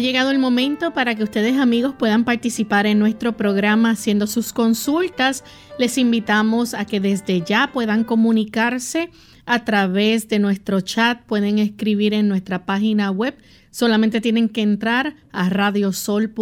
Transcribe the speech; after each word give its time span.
Llegado 0.00 0.30
el 0.30 0.38
momento 0.38 0.92
para 0.92 1.14
que 1.14 1.22
ustedes 1.22 1.56
amigos 1.56 1.94
puedan 1.98 2.24
participar 2.24 2.86
en 2.86 2.98
nuestro 2.98 3.36
programa 3.36 3.90
haciendo 3.90 4.26
sus 4.26 4.52
consultas. 4.52 5.44
Les 5.78 5.98
invitamos 5.98 6.74
a 6.74 6.84
que 6.84 7.00
desde 7.00 7.42
ya 7.42 7.70
puedan 7.72 8.04
comunicarse 8.04 9.10
a 9.46 9.64
través 9.64 10.28
de 10.28 10.38
nuestro 10.38 10.80
chat, 10.80 11.22
pueden 11.22 11.58
escribir 11.58 12.14
en 12.14 12.28
nuestra 12.28 12.66
página 12.66 13.10
web. 13.10 13.36
Solamente 13.70 14.20
tienen 14.20 14.48
que 14.48 14.62
entrar 14.62 15.16
a 15.32 15.48
radiosol.org. 15.48 16.32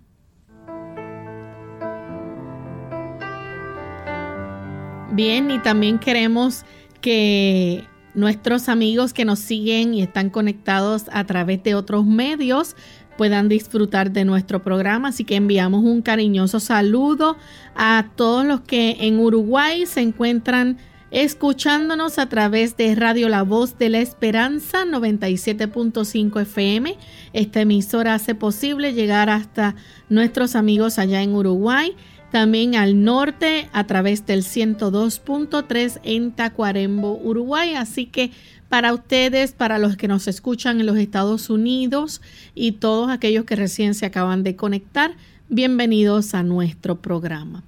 Bien, 5.12 5.52
y 5.52 5.60
también 5.60 6.00
queremos 6.00 6.64
que 7.02 7.84
nuestros 8.14 8.70
amigos 8.70 9.14
que 9.14 9.26
nos 9.26 9.40
siguen 9.40 9.94
y 9.94 10.02
están 10.02 10.30
conectados 10.30 11.06
a 11.12 11.26
través 11.26 11.62
de 11.64 11.76
otros 11.76 12.06
medios 12.06 12.76
puedan 13.20 13.50
disfrutar 13.50 14.12
de 14.12 14.24
nuestro 14.24 14.64
programa. 14.64 15.10
Así 15.10 15.26
que 15.26 15.36
enviamos 15.36 15.84
un 15.84 16.02
cariñoso 16.02 16.62
saludo 16.62 17.36
a 17.76 18.06
todos 18.16 18.46
los 18.46 18.62
que 18.62 18.96
en 19.02 19.20
Uruguay 19.20 19.86
se 19.86 20.00
encuentran 20.00 20.78
escuchándonos 21.12 22.18
a 22.18 22.30
través 22.30 22.78
de 22.78 22.96
Radio 22.96 23.28
La 23.28 23.42
Voz 23.42 23.78
de 23.78 23.90
la 23.90 24.00
Esperanza 24.00 24.86
97.5 24.86 26.42
FM. 26.44 26.96
Esta 27.34 27.60
emisora 27.60 28.14
hace 28.14 28.36
posible 28.36 28.94
llegar 28.94 29.30
hasta 29.30 29.76
nuestros 30.08 30.56
amigos 30.56 30.98
allá 30.98 31.22
en 31.22 31.36
Uruguay 31.36 31.98
también 32.32 32.76
al 32.76 33.04
norte 33.04 33.70
a 33.74 33.86
través 33.86 34.26
del 34.26 34.44
102.3 34.44 36.00
en 36.04 36.32
Tacuarembo, 36.32 37.18
Uruguay. 37.18 37.74
Así 37.74 38.06
que 38.06 38.32
para 38.70 38.94
ustedes, 38.94 39.52
para 39.52 39.80
los 39.80 39.98
que 39.98 40.08
nos 40.08 40.28
escuchan 40.28 40.80
en 40.80 40.86
los 40.86 40.98
Estados 40.98 41.50
Unidos 41.50 42.22
y 42.54 42.74
todos 42.74 43.10
aquellos 43.10 43.44
que 43.46 43.56
recién 43.56 43.96
se 43.96 44.06
acaban 44.06 44.44
de 44.44 44.56
conectar, 44.56 45.16
bienvenidos 45.50 46.36
a 46.36 46.44
nuestro 46.44 46.96
programa. 46.96 47.64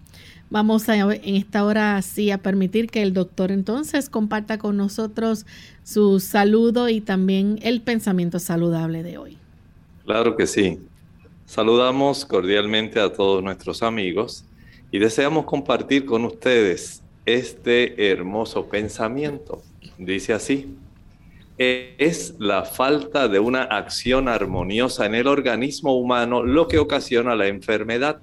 Vamos 0.51 0.89
a, 0.89 0.95
en 0.95 1.35
esta 1.35 1.65
hora 1.65 1.97
así 1.97 2.29
a 2.29 2.37
permitir 2.37 2.87
que 2.87 3.01
el 3.01 3.13
doctor 3.13 3.51
entonces 3.51 4.09
comparta 4.09 4.59
con 4.59 4.77
nosotros 4.77 5.45
su 5.83 6.19
saludo 6.19 6.87
y 6.87 7.01
también 7.01 7.57
el 7.63 7.81
pensamiento 7.81 8.37
saludable 8.37 9.01
de 9.01 9.17
hoy. 9.17 9.37
Claro 10.05 10.35
que 10.35 10.45
sí. 10.45 10.79
Saludamos 11.45 12.25
cordialmente 12.25 12.99
a 12.99 13.11
todos 13.11 13.43
nuestros 13.43 13.81
amigos 13.81 14.45
y 14.91 14.99
deseamos 14.99 15.45
compartir 15.45 16.05
con 16.05 16.25
ustedes 16.25 17.01
este 17.25 18.11
hermoso 18.11 18.67
pensamiento. 18.67 19.61
Dice 19.97 20.33
así, 20.33 20.75
es 21.61 22.33
la 22.39 22.65
falta 22.65 23.27
de 23.27 23.39
una 23.39 23.61
acción 23.61 24.27
armoniosa 24.27 25.05
en 25.05 25.13
el 25.13 25.27
organismo 25.27 25.95
humano 25.95 26.41
lo 26.41 26.67
que 26.67 26.79
ocasiona 26.79 27.35
la 27.35 27.47
enfermedad. 27.47 28.19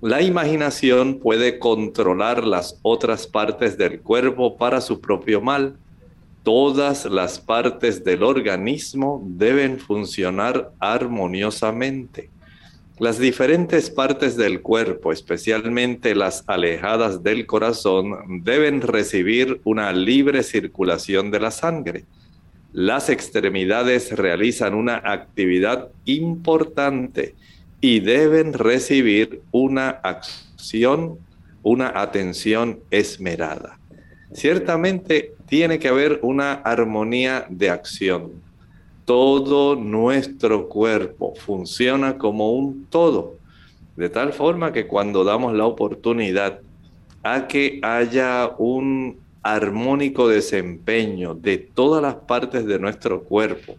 La 0.00 0.22
imaginación 0.22 1.18
puede 1.18 1.58
controlar 1.58 2.44
las 2.44 2.78
otras 2.80 3.26
partes 3.26 3.76
del 3.76 4.00
cuerpo 4.00 4.56
para 4.56 4.80
su 4.80 5.02
propio 5.02 5.42
mal. 5.42 5.76
Todas 6.44 7.04
las 7.04 7.38
partes 7.38 8.04
del 8.04 8.22
organismo 8.22 9.22
deben 9.22 9.78
funcionar 9.78 10.72
armoniosamente. 10.80 12.30
Las 12.98 13.18
diferentes 13.18 13.90
partes 13.90 14.34
del 14.38 14.62
cuerpo, 14.62 15.12
especialmente 15.12 16.14
las 16.14 16.42
alejadas 16.46 17.22
del 17.22 17.44
corazón, 17.44 18.42
deben 18.42 18.80
recibir 18.80 19.60
una 19.64 19.92
libre 19.92 20.42
circulación 20.42 21.30
de 21.30 21.40
la 21.40 21.50
sangre. 21.50 22.06
Las 22.72 23.08
extremidades 23.08 24.12
realizan 24.12 24.74
una 24.74 24.96
actividad 25.04 25.88
importante 26.04 27.34
y 27.80 28.00
deben 28.00 28.52
recibir 28.52 29.42
una 29.50 29.90
acción, 29.90 31.18
una 31.62 32.00
atención 32.00 32.80
esmerada. 32.90 33.78
Ciertamente 34.32 35.34
tiene 35.46 35.78
que 35.78 35.88
haber 35.88 36.20
una 36.22 36.52
armonía 36.52 37.46
de 37.50 37.68
acción 37.70 38.42
todo 39.04 39.74
nuestro 39.76 40.68
cuerpo 40.68 41.34
funciona 41.34 42.18
como 42.18 42.52
un 42.52 42.86
todo, 42.88 43.36
de 43.96 44.08
tal 44.08 44.32
forma 44.32 44.72
que 44.72 44.86
cuando 44.86 45.24
damos 45.24 45.54
la 45.54 45.66
oportunidad 45.66 46.60
a 47.22 47.46
que 47.46 47.80
haya 47.82 48.50
un 48.58 49.18
armónico 49.42 50.28
desempeño 50.28 51.34
de 51.34 51.58
todas 51.58 52.02
las 52.02 52.14
partes 52.14 52.66
de 52.66 52.78
nuestro 52.78 53.22
cuerpo, 53.24 53.76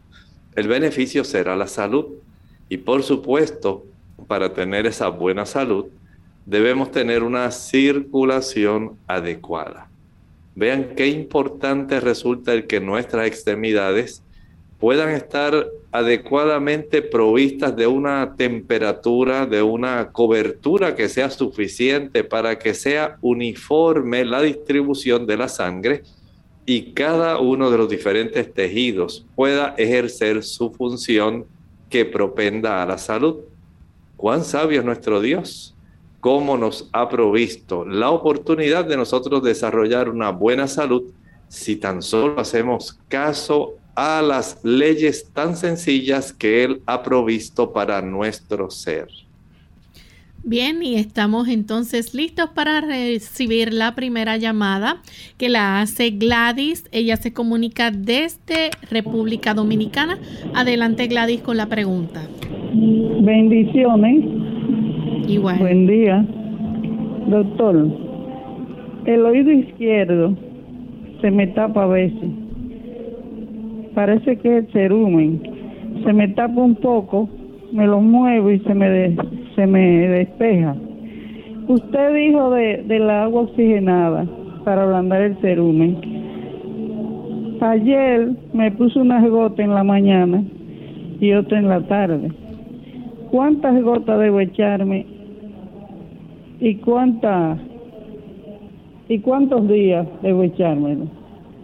el 0.56 0.68
beneficio 0.68 1.24
será 1.24 1.56
la 1.56 1.68
salud. 1.68 2.06
Y 2.70 2.78
por 2.78 3.04
supuesto, 3.04 3.86
para 4.28 4.54
tener 4.54 4.86
esa 4.86 5.10
buena 5.10 5.46
salud, 5.46 5.88
debemos 6.46 6.92
tener 6.92 7.24
una 7.24 7.50
circulación 7.52 8.98
adecuada. 9.08 9.90
Vean 10.56 10.94
qué 10.96 11.08
importante 11.08 12.00
resulta 12.00 12.54
el 12.54 12.68
que 12.68 12.80
nuestras 12.80 13.28
extremidades 13.28 14.22
puedan 14.80 15.10
estar 15.10 15.68
adecuadamente 15.94 17.04
provistas 17.04 17.76
de 17.76 17.86
una 17.86 18.34
temperatura, 18.36 19.46
de 19.46 19.62
una 19.62 20.12
cobertura 20.12 20.96
que 20.96 21.08
sea 21.08 21.30
suficiente 21.30 22.24
para 22.24 22.58
que 22.58 22.74
sea 22.74 23.18
uniforme 23.22 24.26
la 24.26 24.42
distribución 24.42 25.28
de 25.28 25.38
la 25.38 25.48
sangre 25.48 26.02
y 26.66 26.94
cada 26.94 27.38
uno 27.38 27.70
de 27.70 27.78
los 27.78 27.88
diferentes 27.88 28.52
tejidos 28.52 29.24
pueda 29.36 29.76
ejercer 29.78 30.42
su 30.42 30.72
función 30.72 31.46
que 31.92 32.06
propenda 32.06 32.82
a 32.82 32.88
la 32.88 32.98
salud. 32.98 33.42
Cuán 34.18 34.44
sabio 34.44 34.80
es 34.80 34.86
nuestro 34.86 35.22
Dios, 35.22 35.76
cómo 36.20 36.58
nos 36.58 36.90
ha 36.92 37.08
provisto 37.08 37.86
la 37.86 38.10
oportunidad 38.10 38.86
de 38.86 38.98
nosotros 38.98 39.44
desarrollar 39.44 40.10
una 40.10 40.32
buena 40.32 40.68
salud 40.68 41.04
si 41.50 41.76
tan 41.76 42.02
solo 42.02 42.40
hacemos 42.40 42.98
caso 43.08 43.76
a 43.96 44.22
las 44.22 44.60
leyes 44.64 45.30
tan 45.34 45.56
sencillas 45.56 46.34
que 46.34 46.64
Él 46.64 46.82
ha 46.86 47.04
provisto 47.04 47.72
para 47.72 48.02
nuestro 48.02 48.70
ser. 48.70 49.08
Bien, 50.46 50.84
y 50.84 50.96
estamos 50.96 51.48
entonces 51.48 52.14
listos 52.14 52.50
para 52.50 52.82
recibir 52.82 53.74
la 53.74 53.96
primera 53.96 54.36
llamada 54.36 54.98
que 55.38 55.48
la 55.48 55.80
hace 55.80 56.10
Gladys. 56.10 56.84
Ella 56.92 57.16
se 57.16 57.32
comunica 57.32 57.92
desde 57.92 58.72
República 58.92 59.54
Dominicana. 59.54 60.18
Adelante 60.54 61.08
Gladys 61.08 61.40
con 61.42 61.56
la 61.56 61.68
pregunta. 61.68 62.28
Bendiciones. 62.74 64.26
Igual. 65.30 65.60
Buen 65.60 65.88
día. 65.88 66.28
Doctor, 67.30 67.88
el 69.06 69.26
oído 69.26 69.50
izquierdo 69.50 70.38
se 71.22 71.32
me 71.32 71.48
tapa 71.48 71.84
a 71.84 71.88
veces 71.88 72.43
parece 73.94 74.38
que 74.38 74.60
es 74.60 74.72
cerumen. 74.72 75.42
Se 76.04 76.14
me 76.14 76.28
tapa 76.30 76.62
un 76.62 76.76
poco, 76.76 77.30
me 77.72 77.88
lo 77.88 78.02
muevo 78.02 78.52
y 78.52 78.60
se 78.60 78.74
me, 78.74 79.16
se 79.56 79.68
me 79.68 80.08
despeja. 80.08 80.76
Usted 81.68 82.14
dijo 82.14 82.52
de, 82.52 82.84
del 82.84 83.10
agua 83.10 83.44
oxigenada 83.44 84.26
para 84.64 84.84
ablandar 84.84 85.22
el 85.22 85.36
cerumen. 85.38 85.98
Ayer 87.62 88.30
me 88.54 88.72
puse 88.72 89.00
unas 89.00 89.28
gotas 89.30 89.60
en 89.60 89.74
la 89.74 89.84
mañana 89.84 90.44
y 91.22 91.32
otra 91.32 91.60
en 91.60 91.70
la 91.70 91.82
tarde. 91.88 92.30
¿Cuántas 93.32 93.82
gotas 93.82 94.20
debo 94.20 94.42
echarme? 94.42 95.06
¿Y 96.60 96.76
cuántas? 96.76 97.60
¿Y 99.08 99.20
cuántos 99.20 99.68
días 99.68 100.06
debo 100.22 100.44
echármelo? 100.44 101.23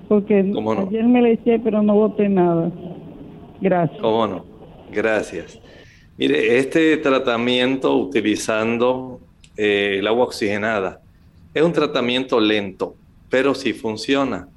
Porque 0.09 0.39
ayer 0.39 1.05
me 1.05 1.21
le 1.21 1.33
eché, 1.33 1.59
pero 1.59 1.83
no 1.83 1.93
boté 1.93 2.27
nada. 2.27 2.71
Gracias. 3.61 4.01
¿Cómo 4.01 4.25
no? 4.27 4.45
Gracias. 4.91 5.59
Mire, 6.17 6.57
este 6.57 6.97
tratamiento 6.97 7.95
utilizando 7.95 9.21
eh, 9.55 9.97
el 9.99 10.07
agua 10.07 10.25
oxigenada 10.25 10.99
es 11.53 11.61
un 11.61 11.71
tratamiento 11.71 12.39
lento, 12.39 12.95
pero 13.29 13.53
sí 13.53 13.71
funciona. 13.71 14.47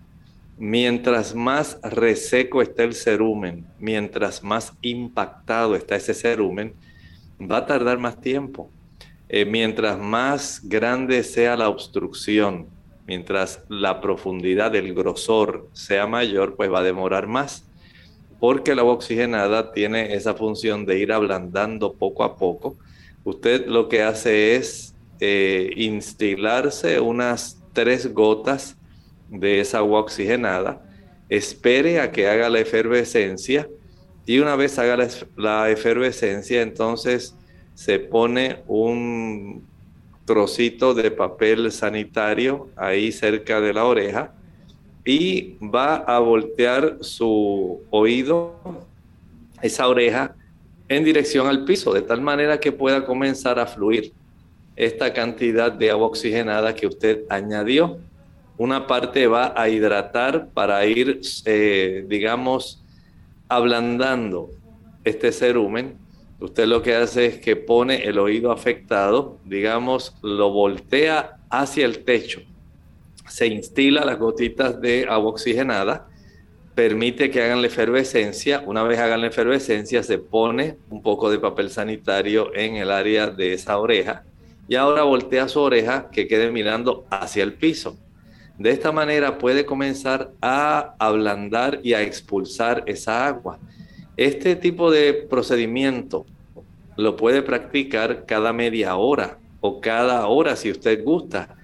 Mientras 0.58 1.34
más 1.34 1.78
reseco 1.82 2.62
está 2.62 2.84
el 2.84 2.94
cerumen, 2.94 3.66
mientras 3.78 4.42
más 4.42 4.72
impactado 4.80 5.76
está 5.76 5.96
ese 5.96 6.14
cerumen, 6.14 6.72
va 7.40 7.58
a 7.58 7.66
tardar 7.66 7.98
más 7.98 8.20
tiempo. 8.20 8.70
Eh, 9.28 9.44
mientras 9.44 9.98
más 9.98 10.60
grande 10.64 11.22
sea 11.22 11.56
la 11.56 11.68
obstrucción, 11.68 12.66
mientras 13.06 13.62
la 13.68 14.00
profundidad 14.00 14.70
del 14.70 14.94
grosor 14.94 15.68
sea 15.72 16.06
mayor, 16.06 16.56
pues 16.56 16.70
va 16.70 16.80
a 16.80 16.84
demorar 16.84 17.26
más, 17.26 17.64
porque 18.40 18.74
la 18.74 18.82
agua 18.82 18.94
oxigenada 18.94 19.72
tiene 19.72 20.14
esa 20.14 20.34
función 20.34 20.84
de 20.86 20.98
ir 20.98 21.12
ablandando 21.12 21.92
poco 21.94 22.24
a 22.24 22.36
poco. 22.36 22.76
Usted 23.24 23.66
lo 23.66 23.88
que 23.88 24.02
hace 24.02 24.56
es 24.56 24.94
eh, 25.20 25.70
instilarse 25.76 27.00
unas 27.00 27.62
tres 27.72 28.12
gotas 28.12 28.76
de 29.28 29.60
esa 29.60 29.78
agua 29.78 30.00
oxigenada, 30.00 30.82
espere 31.28 32.00
a 32.00 32.10
que 32.10 32.28
haga 32.28 32.50
la 32.50 32.60
efervescencia 32.60 33.68
y 34.26 34.38
una 34.38 34.56
vez 34.56 34.78
haga 34.78 35.08
la 35.36 35.70
efervescencia, 35.70 36.62
entonces 36.62 37.34
se 37.74 37.98
pone 37.98 38.62
un 38.66 39.66
trocito 40.24 40.94
de 40.94 41.10
papel 41.10 41.72
sanitario 41.72 42.68
ahí 42.76 43.12
cerca 43.12 43.60
de 43.60 43.72
la 43.72 43.84
oreja 43.84 44.32
y 45.04 45.56
va 45.60 45.96
a 45.96 46.18
voltear 46.20 46.98
su 47.00 47.82
oído, 47.90 48.54
esa 49.60 49.88
oreja, 49.88 50.36
en 50.88 51.04
dirección 51.04 51.46
al 51.46 51.64
piso, 51.64 51.92
de 51.92 52.02
tal 52.02 52.20
manera 52.20 52.60
que 52.60 52.70
pueda 52.70 53.04
comenzar 53.04 53.58
a 53.58 53.66
fluir 53.66 54.12
esta 54.76 55.12
cantidad 55.12 55.72
de 55.72 55.90
agua 55.90 56.06
oxigenada 56.06 56.74
que 56.74 56.86
usted 56.86 57.24
añadió. 57.28 57.98
Una 58.58 58.86
parte 58.86 59.26
va 59.26 59.54
a 59.56 59.68
hidratar 59.68 60.48
para 60.50 60.84
ir, 60.86 61.20
eh, 61.46 62.04
digamos, 62.06 62.84
ablandando 63.48 64.50
este 65.04 65.32
cerumen 65.32 65.98
Usted 66.42 66.66
lo 66.66 66.82
que 66.82 66.96
hace 66.96 67.26
es 67.26 67.38
que 67.38 67.54
pone 67.54 68.02
el 68.02 68.18
oído 68.18 68.50
afectado, 68.50 69.38
digamos, 69.44 70.16
lo 70.22 70.50
voltea 70.50 71.36
hacia 71.48 71.86
el 71.86 72.02
techo, 72.04 72.40
se 73.28 73.46
instila 73.46 74.04
las 74.04 74.18
gotitas 74.18 74.80
de 74.80 75.06
agua 75.08 75.30
oxigenada, 75.30 76.08
permite 76.74 77.30
que 77.30 77.42
hagan 77.42 77.60
la 77.60 77.68
efervescencia, 77.68 78.64
una 78.66 78.82
vez 78.82 78.98
hagan 78.98 79.20
la 79.20 79.28
efervescencia 79.28 80.02
se 80.02 80.18
pone 80.18 80.78
un 80.90 81.00
poco 81.00 81.30
de 81.30 81.38
papel 81.38 81.70
sanitario 81.70 82.50
en 82.56 82.74
el 82.74 82.90
área 82.90 83.28
de 83.28 83.52
esa 83.52 83.78
oreja 83.78 84.24
y 84.66 84.74
ahora 84.74 85.04
voltea 85.04 85.46
su 85.46 85.60
oreja 85.60 86.08
que 86.10 86.26
quede 86.26 86.50
mirando 86.50 87.06
hacia 87.08 87.44
el 87.44 87.52
piso. 87.52 87.96
De 88.58 88.70
esta 88.70 88.90
manera 88.90 89.38
puede 89.38 89.64
comenzar 89.64 90.32
a 90.40 90.94
ablandar 90.98 91.80
y 91.84 91.94
a 91.94 92.02
expulsar 92.02 92.82
esa 92.86 93.26
agua. 93.26 93.60
Este 94.16 94.56
tipo 94.56 94.90
de 94.90 95.14
procedimiento 95.14 96.26
lo 96.96 97.16
puede 97.16 97.42
practicar 97.42 98.26
cada 98.26 98.52
media 98.52 98.96
hora 98.96 99.38
o 99.60 99.80
cada 99.80 100.26
hora 100.26 100.56
si 100.56 100.70
usted 100.70 101.02
gusta. 101.02 101.56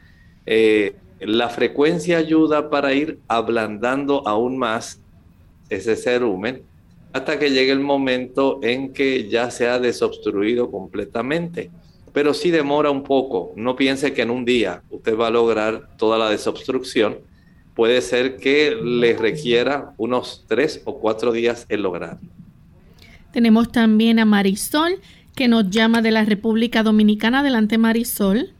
Eh, 0.47 0.97
la 1.21 1.49
frecuencia 1.51 2.19
ayuda 2.19 2.71
para 2.71 2.95
ir 2.95 3.19
ablandando 3.29 4.27
aún 4.27 4.57
más 4.57 5.01
ese 5.69 5.97
cerumen 5.97 6.63
hasta 7.13 7.39
que 7.39 7.51
llegue 7.51 7.73
el 7.73 7.81
momento 7.81 8.61
en 8.63 8.93
que 8.93 9.29
ya 9.29 9.51
se 9.51 9.69
ha 9.69 9.79
desobstruido 9.79 10.71
completamente. 10.71 11.71
Pero 12.13 12.33
si 12.35 12.51
demora 12.51 12.91
un 12.91 13.03
poco. 13.03 13.53
No 13.57 13.77
piense 13.77 14.13
que 14.13 14.23
en 14.23 14.31
un 14.31 14.45
día 14.45 14.83
usted 14.91 15.17
va 15.17 15.27
a 15.27 15.31
lograr 15.31 15.97
toda 15.97 16.19
la 16.19 16.31
desobstrucción. 16.31 17.19
Puede 17.75 18.01
ser 18.01 18.37
que 18.37 18.75
le 18.75 19.17
requiera 19.17 19.95
unos 19.99 20.45
tres 20.49 20.83
o 20.85 20.99
cuatro 20.99 21.33
días 21.33 21.67
el 21.69 21.83
lograr. 21.83 22.19
Tenemos 23.33 23.71
también 23.71 24.19
a 24.19 24.25
Marisol 24.25 25.01
que 25.37 25.49
nos 25.49 25.71
llama 25.71 26.03
de 26.03 26.11
la 26.11 26.25
República 26.25 26.83
Dominicana. 26.83 27.41
Adelante, 27.41 27.79
Marisol. 27.79 28.51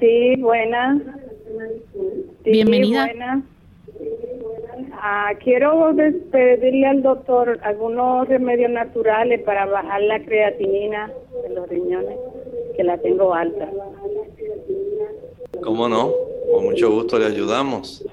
Sí, 0.00 0.36
buena. 0.36 1.00
Bienvenida. 2.44 3.08
Ah, 4.92 5.30
quiero 5.42 5.94
pedirle 6.30 6.86
al 6.86 7.02
doctor 7.02 7.58
algunos 7.62 8.28
remedios 8.28 8.70
naturales 8.70 9.40
para 9.42 9.66
bajar 9.66 10.02
la 10.02 10.22
creatinina 10.22 11.10
de 11.42 11.54
los 11.54 11.68
riñones, 11.68 12.18
que 12.76 12.84
la 12.84 12.98
tengo 12.98 13.32
alta. 13.32 13.70
¿Cómo 15.62 15.88
no? 15.88 16.12
Con 16.52 16.64
mucho 16.64 16.90
gusto 16.90 17.18
le 17.18 17.26
ayudamos. 17.26 18.04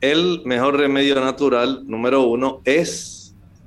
El 0.00 0.42
mejor 0.44 0.78
remedio 0.78 1.16
natural, 1.16 1.82
número 1.86 2.22
uno, 2.22 2.60
es 2.64 3.13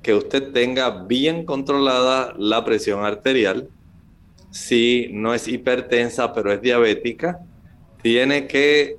que 0.07 0.13
usted 0.13 0.53
tenga 0.53 1.03
bien 1.03 1.43
controlada 1.43 2.33
la 2.37 2.63
presión 2.63 3.03
arterial. 3.03 3.67
Si 4.51 5.09
no 5.11 5.33
es 5.33 5.49
hipertensa, 5.49 6.31
pero 6.31 6.53
es 6.53 6.61
diabética, 6.61 7.39
tiene 8.01 8.47
que 8.47 8.95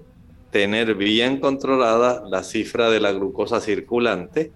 tener 0.51 0.97
bien 0.97 1.41
controlada 1.41 2.25
la 2.29 2.43
cifra 2.43 2.91
de 2.91 3.01
la 3.01 3.13
glucosa 3.13 3.63
circulante. 3.63 4.53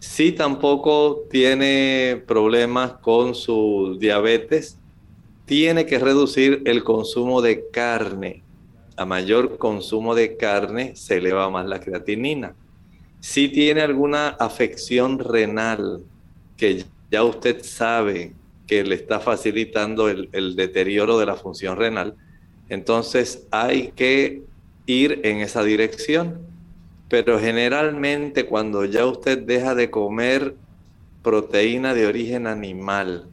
Si 0.00 0.32
tampoco 0.32 1.22
tiene 1.30 2.20
problemas 2.26 2.94
con 2.94 3.36
su 3.36 3.96
diabetes, 4.00 4.80
tiene 5.44 5.86
que 5.86 6.00
reducir 6.00 6.62
el 6.64 6.82
consumo 6.82 7.42
de 7.42 7.70
carne. 7.70 8.42
A 8.96 9.04
mayor 9.04 9.56
consumo 9.56 10.16
de 10.16 10.36
carne 10.36 10.96
se 10.96 11.18
eleva 11.18 11.48
más 11.48 11.64
la 11.66 11.78
creatinina. 11.78 12.56
Si 13.22 13.48
tiene 13.48 13.82
alguna 13.82 14.30
afección 14.30 15.20
renal 15.20 16.02
que 16.56 16.84
ya 17.08 17.22
usted 17.22 17.62
sabe 17.62 18.32
que 18.66 18.82
le 18.82 18.96
está 18.96 19.20
facilitando 19.20 20.08
el, 20.08 20.56
deterioro 20.56 21.20
de 21.20 21.26
la 21.26 21.36
función 21.36 21.76
renal, 21.76 22.16
entonces 22.68 23.46
hay 23.52 23.92
que 23.92 24.42
ir 24.86 25.20
en 25.22 25.36
esa 25.38 25.62
dirección. 25.62 26.40
pero 27.08 27.38
generalmente 27.38 28.46
cuando 28.46 28.84
ya 28.86 29.06
usted 29.06 29.38
deja 29.38 29.76
de 29.76 29.88
comer 29.88 30.56
proteína 31.22 31.94
de 31.94 32.06
origen 32.06 32.48
animal, 32.48 33.28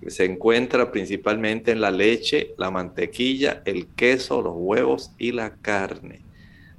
que 0.00 0.10
se 0.10 0.24
encuentra 0.24 0.90
principalmente 0.90 1.70
en 1.70 1.82
la 1.82 1.90
leche, 1.90 2.54
la 2.56 2.70
mantequilla, 2.70 3.60
el 3.66 3.88
queso, 3.88 4.40
los 4.40 4.54
huevos 4.56 5.10
y 5.18 5.32
la 5.32 5.56
carne, 5.56 6.23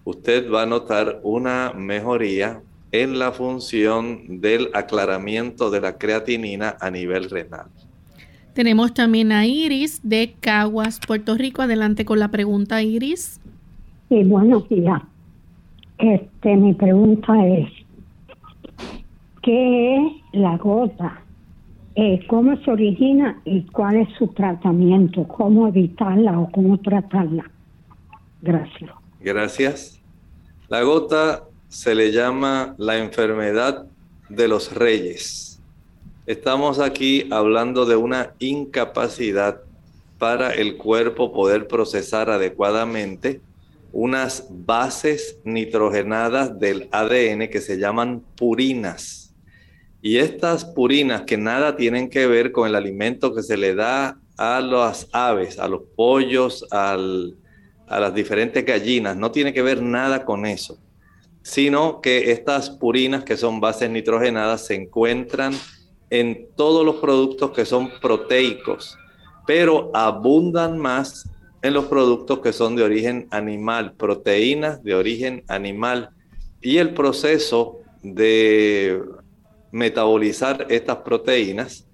usted 0.05 0.49
va 0.49 0.63
a 0.63 0.65
notar 0.65 1.19
una 1.23 1.73
mejoría 1.75 2.61
en 2.91 3.19
la 3.19 3.31
función 3.33 4.39
del 4.39 4.69
aclaramiento 4.73 5.69
de 5.69 5.81
la 5.81 5.97
creatinina 5.97 6.77
a 6.79 6.89
nivel 6.89 7.29
renal. 7.29 7.65
Tenemos 8.53 8.93
también 8.93 9.33
a 9.33 9.45
Iris 9.45 9.99
de 10.07 10.33
Caguas, 10.39 11.01
Puerto 11.05 11.35
Rico. 11.35 11.61
Adelante 11.61 12.05
con 12.05 12.19
la 12.19 12.29
pregunta, 12.29 12.81
Iris. 12.81 13.41
Sí, 14.07 14.23
buenos 14.23 14.69
días. 14.69 15.01
Este, 15.97 16.55
mi 16.55 16.73
pregunta 16.73 17.33
es, 17.47 17.69
¿qué 19.41 19.97
es 19.97 20.13
la 20.31 20.55
gota? 20.57 21.19
Eh, 21.95 22.25
¿Cómo 22.27 22.55
se 22.57 22.71
origina 22.71 23.41
y 23.43 23.63
cuál 23.63 23.97
es 23.97 24.09
su 24.17 24.27
tratamiento? 24.27 25.27
¿Cómo 25.27 25.67
evitarla 25.67 26.39
o 26.39 26.49
cómo 26.51 26.77
tratarla? 26.77 27.49
Gracias. 28.41 29.04
Gracias. 29.25 29.99
La 30.67 30.83
gota 30.83 31.45
se 31.67 31.95
le 31.95 32.11
llama 32.11 32.75
la 32.77 32.99
enfermedad 32.99 33.87
de 34.29 34.47
los 34.47 34.71
reyes. 34.71 35.59
Estamos 36.27 36.77
aquí 36.77 37.27
hablando 37.31 37.87
de 37.87 37.95
una 37.95 38.35
incapacidad 38.37 39.61
para 40.19 40.53
el 40.53 40.77
cuerpo 40.77 41.33
poder 41.33 41.67
procesar 41.67 42.29
adecuadamente 42.29 43.41
unas 43.91 44.45
bases 44.47 45.39
nitrogenadas 45.43 46.59
del 46.59 46.87
ADN 46.91 47.49
que 47.49 47.61
se 47.61 47.79
llaman 47.79 48.23
purinas. 48.37 49.33
Y 50.03 50.17
estas 50.17 50.65
purinas 50.65 51.23
que 51.23 51.37
nada 51.37 51.75
tienen 51.75 52.11
que 52.11 52.27
ver 52.27 52.51
con 52.51 52.69
el 52.69 52.75
alimento 52.75 53.33
que 53.33 53.41
se 53.41 53.57
le 53.57 53.73
da 53.73 54.19
a 54.37 54.61
las 54.61 55.07
aves, 55.11 55.57
a 55.57 55.67
los 55.67 55.81
pollos, 55.95 56.67
a 57.87 57.99
las 57.99 58.13
diferentes 58.13 58.65
gallinas, 58.65 59.15
no 59.15 59.31
tiene 59.31 59.53
que 59.53 59.61
ver 59.61 59.81
nada 59.81 60.25
con 60.25 60.45
eso 60.45 60.79
sino 61.45 62.01
que 62.01 62.31
estas 62.31 62.71
purinas, 62.71 63.23
que 63.23 63.37
son 63.37 63.59
bases 63.59 63.87
nitrogenadas, 63.91 64.65
se 64.65 64.73
encuentran 64.73 65.53
en 66.09 66.47
todos 66.55 66.83
los 66.83 66.95
productos 66.95 67.51
que 67.51 67.65
son 67.65 67.91
proteicos, 68.01 68.97
pero 69.45 69.91
abundan 69.93 70.79
más 70.79 71.29
en 71.61 71.75
los 71.75 71.85
productos 71.85 72.39
que 72.39 72.51
son 72.51 72.75
de 72.75 72.81
origen 72.81 73.27
animal, 73.29 73.93
proteínas 73.93 74.83
de 74.83 74.95
origen 74.95 75.43
animal. 75.47 76.09
Y 76.61 76.77
el 76.77 76.95
proceso 76.95 77.77
de 78.01 79.03
metabolizar 79.71 80.65
estas 80.69 80.97
proteínas 80.97 81.87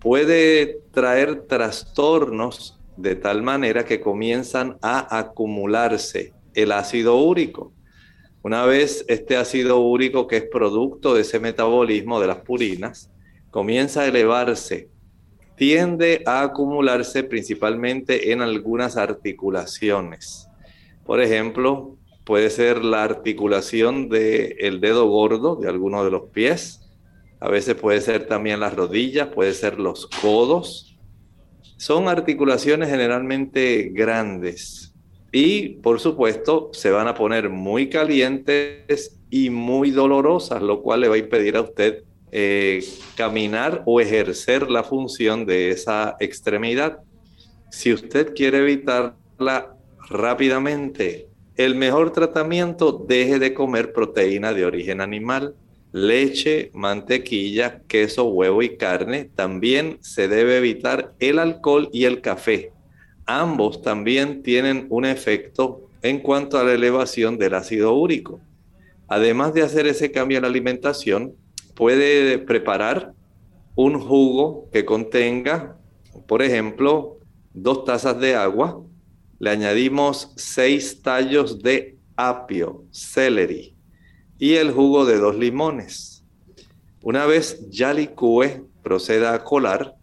puede 0.00 0.82
traer 0.92 1.46
trastornos 1.46 2.78
de 2.96 3.16
tal 3.16 3.42
manera 3.42 3.84
que 3.84 4.00
comienzan 4.00 4.78
a 4.82 5.18
acumularse 5.18 6.32
el 6.54 6.72
ácido 6.72 7.16
úrico. 7.16 7.72
Una 8.42 8.64
vez 8.66 9.04
este 9.08 9.36
ácido 9.36 9.80
úrico, 9.80 10.26
que 10.26 10.38
es 10.38 10.44
producto 10.44 11.14
de 11.14 11.22
ese 11.22 11.38
metabolismo 11.38 12.20
de 12.20 12.26
las 12.26 12.38
purinas, 12.38 13.10
comienza 13.50 14.02
a 14.02 14.06
elevarse, 14.06 14.88
tiende 15.56 16.22
a 16.26 16.42
acumularse 16.42 17.22
principalmente 17.22 18.32
en 18.32 18.40
algunas 18.40 18.96
articulaciones. 18.96 20.48
Por 21.04 21.20
ejemplo, 21.20 21.96
puede 22.24 22.50
ser 22.50 22.84
la 22.84 23.04
articulación 23.04 24.08
del 24.08 24.80
dedo 24.80 25.06
gordo 25.06 25.56
de 25.56 25.68
alguno 25.68 26.04
de 26.04 26.10
los 26.10 26.30
pies, 26.30 26.82
a 27.42 27.48
veces 27.48 27.74
puede 27.74 28.00
ser 28.00 28.26
también 28.26 28.60
las 28.60 28.72
rodillas, 28.72 29.26
puede 29.34 29.52
ser 29.52 29.80
los 29.80 30.06
codos. 30.06 30.91
Son 31.82 32.06
articulaciones 32.06 32.90
generalmente 32.90 33.90
grandes, 33.92 34.94
y 35.32 35.70
por 35.80 35.98
supuesto 35.98 36.70
se 36.72 36.92
van 36.92 37.08
a 37.08 37.14
poner 37.14 37.50
muy 37.50 37.88
calientes 37.88 39.18
y 39.30 39.50
muy 39.50 39.90
dolorosas, 39.90 40.62
lo 40.62 40.80
cual 40.80 41.00
le 41.00 41.08
va 41.08 41.16
a 41.16 41.18
impedir 41.18 41.56
a 41.56 41.62
usted 41.62 42.04
eh, 42.30 42.84
caminar 43.16 43.82
o 43.84 44.00
ejercer 44.00 44.70
la 44.70 44.84
función 44.84 45.44
de 45.44 45.70
esa 45.70 46.14
extremidad. 46.20 47.00
Si 47.72 47.92
usted 47.92 48.32
quiere 48.32 48.58
evitarla 48.58 49.74
rápidamente, 50.08 51.26
el 51.56 51.74
mejor 51.74 52.12
tratamiento, 52.12 53.04
deje 53.08 53.40
de 53.40 53.54
comer 53.54 53.92
proteína 53.92 54.52
de 54.52 54.66
origen 54.66 55.00
animal, 55.00 55.56
leche, 55.92 56.70
mantequilla, 56.74 57.82
queso, 57.86 58.24
huevo 58.24 58.62
y 58.62 58.76
carne. 58.76 59.30
También 59.34 59.98
se 60.00 60.28
debe 60.28 60.58
evitar 60.58 61.14
el 61.20 61.38
alcohol 61.38 61.88
y 61.92 62.04
el 62.04 62.20
café 62.20 62.72
ambos 63.26 63.82
también 63.82 64.42
tienen 64.42 64.86
un 64.90 65.04
efecto 65.04 65.88
en 66.02 66.20
cuanto 66.20 66.58
a 66.58 66.64
la 66.64 66.72
elevación 66.72 67.38
del 67.38 67.54
ácido 67.54 67.94
úrico. 67.94 68.40
Además 69.08 69.54
de 69.54 69.62
hacer 69.62 69.86
ese 69.86 70.10
cambio 70.10 70.38
en 70.38 70.42
la 70.42 70.48
alimentación, 70.48 71.34
puede 71.74 72.38
preparar 72.38 73.12
un 73.74 73.98
jugo 73.98 74.68
que 74.72 74.84
contenga, 74.84 75.76
por 76.26 76.42
ejemplo, 76.42 77.18
dos 77.54 77.84
tazas 77.84 78.18
de 78.20 78.34
agua, 78.34 78.82
le 79.38 79.50
añadimos 79.50 80.32
seis 80.36 81.02
tallos 81.02 81.62
de 81.62 81.98
apio, 82.16 82.84
celery 82.90 83.74
y 84.42 84.56
el 84.56 84.72
jugo 84.72 85.06
de 85.06 85.18
dos 85.18 85.36
limones. 85.36 86.24
Una 87.00 87.26
vez 87.26 87.64
ya 87.70 87.94
licúe, 87.94 88.68
proceda 88.82 89.34
a 89.34 89.44
colar 89.44 89.94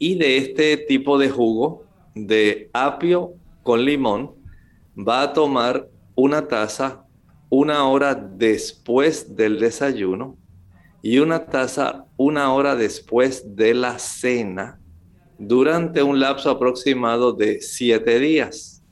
y 0.00 0.16
de 0.16 0.36
este 0.36 0.76
tipo 0.78 1.16
de 1.16 1.30
jugo 1.30 1.84
de 2.12 2.70
apio 2.72 3.34
con 3.62 3.84
limón, 3.84 4.34
va 4.96 5.22
a 5.22 5.32
tomar 5.32 5.88
una 6.16 6.48
taza 6.48 7.04
una 7.50 7.86
hora 7.86 8.16
después 8.16 9.36
del 9.36 9.60
desayuno 9.60 10.36
y 11.00 11.20
una 11.20 11.46
taza 11.46 12.04
una 12.16 12.52
hora 12.52 12.74
después 12.74 13.54
de 13.54 13.74
la 13.74 14.00
cena 14.00 14.80
durante 15.38 16.02
un 16.02 16.18
lapso 16.18 16.50
aproximado 16.50 17.32
de 17.32 17.60
siete 17.60 18.18
días. 18.18 18.82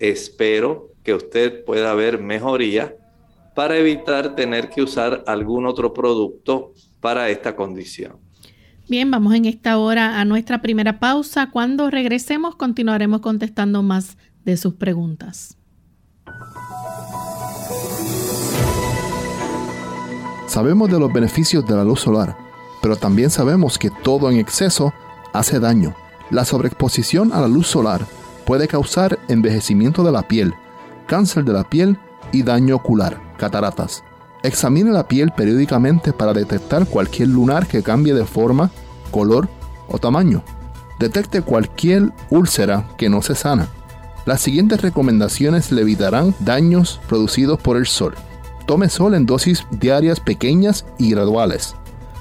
Espero 0.00 0.90
que 1.04 1.14
usted 1.14 1.64
pueda 1.64 1.94
ver 1.94 2.20
mejoría 2.20 2.96
para 3.54 3.76
evitar 3.76 4.34
tener 4.34 4.70
que 4.70 4.82
usar 4.82 5.24
algún 5.26 5.66
otro 5.66 5.92
producto 5.92 6.72
para 7.00 7.28
esta 7.28 7.54
condición. 7.54 8.16
Bien, 8.88 9.10
vamos 9.10 9.34
en 9.34 9.44
esta 9.44 9.78
hora 9.78 10.20
a 10.20 10.24
nuestra 10.24 10.60
primera 10.60 10.98
pausa. 10.98 11.50
Cuando 11.50 11.90
regresemos 11.90 12.56
continuaremos 12.56 13.20
contestando 13.20 13.82
más 13.82 14.16
de 14.44 14.56
sus 14.56 14.74
preguntas. 14.74 15.56
Sabemos 20.46 20.90
de 20.90 20.98
los 21.00 21.12
beneficios 21.12 21.64
de 21.66 21.74
la 21.74 21.84
luz 21.84 22.00
solar, 22.00 22.36
pero 22.82 22.96
también 22.96 23.30
sabemos 23.30 23.78
que 23.78 23.90
todo 24.02 24.30
en 24.30 24.38
exceso 24.38 24.92
hace 25.32 25.60
daño. 25.60 25.94
La 26.30 26.44
sobreexposición 26.44 27.32
a 27.32 27.40
la 27.40 27.48
luz 27.48 27.68
solar 27.68 28.02
puede 28.44 28.68
causar 28.68 29.18
envejecimiento 29.28 30.02
de 30.04 30.12
la 30.12 30.28
piel, 30.28 30.52
cáncer 31.06 31.44
de 31.44 31.52
la 31.52 31.64
piel 31.64 31.96
y 32.32 32.42
daño 32.42 32.76
ocular, 32.76 33.20
cataratas. 33.36 34.02
Examine 34.42 34.90
la 34.90 35.06
piel 35.06 35.30
periódicamente 35.30 36.12
para 36.12 36.32
detectar 36.32 36.86
cualquier 36.86 37.28
lunar 37.28 37.66
que 37.66 37.82
cambie 37.82 38.14
de 38.14 38.24
forma, 38.24 38.70
color 39.10 39.48
o 39.88 39.98
tamaño. 39.98 40.42
Detecte 40.98 41.42
cualquier 41.42 42.12
úlcera 42.30 42.88
que 42.96 43.08
no 43.08 43.22
se 43.22 43.34
sana. 43.34 43.68
Las 44.24 44.40
siguientes 44.40 44.80
recomendaciones 44.82 45.72
le 45.72 45.82
evitarán 45.82 46.34
daños 46.40 47.00
producidos 47.08 47.60
por 47.60 47.76
el 47.76 47.86
sol. 47.86 48.14
Tome 48.66 48.88
sol 48.88 49.14
en 49.14 49.26
dosis 49.26 49.66
diarias 49.70 50.20
pequeñas 50.20 50.86
y 50.98 51.10
graduales. 51.10 51.74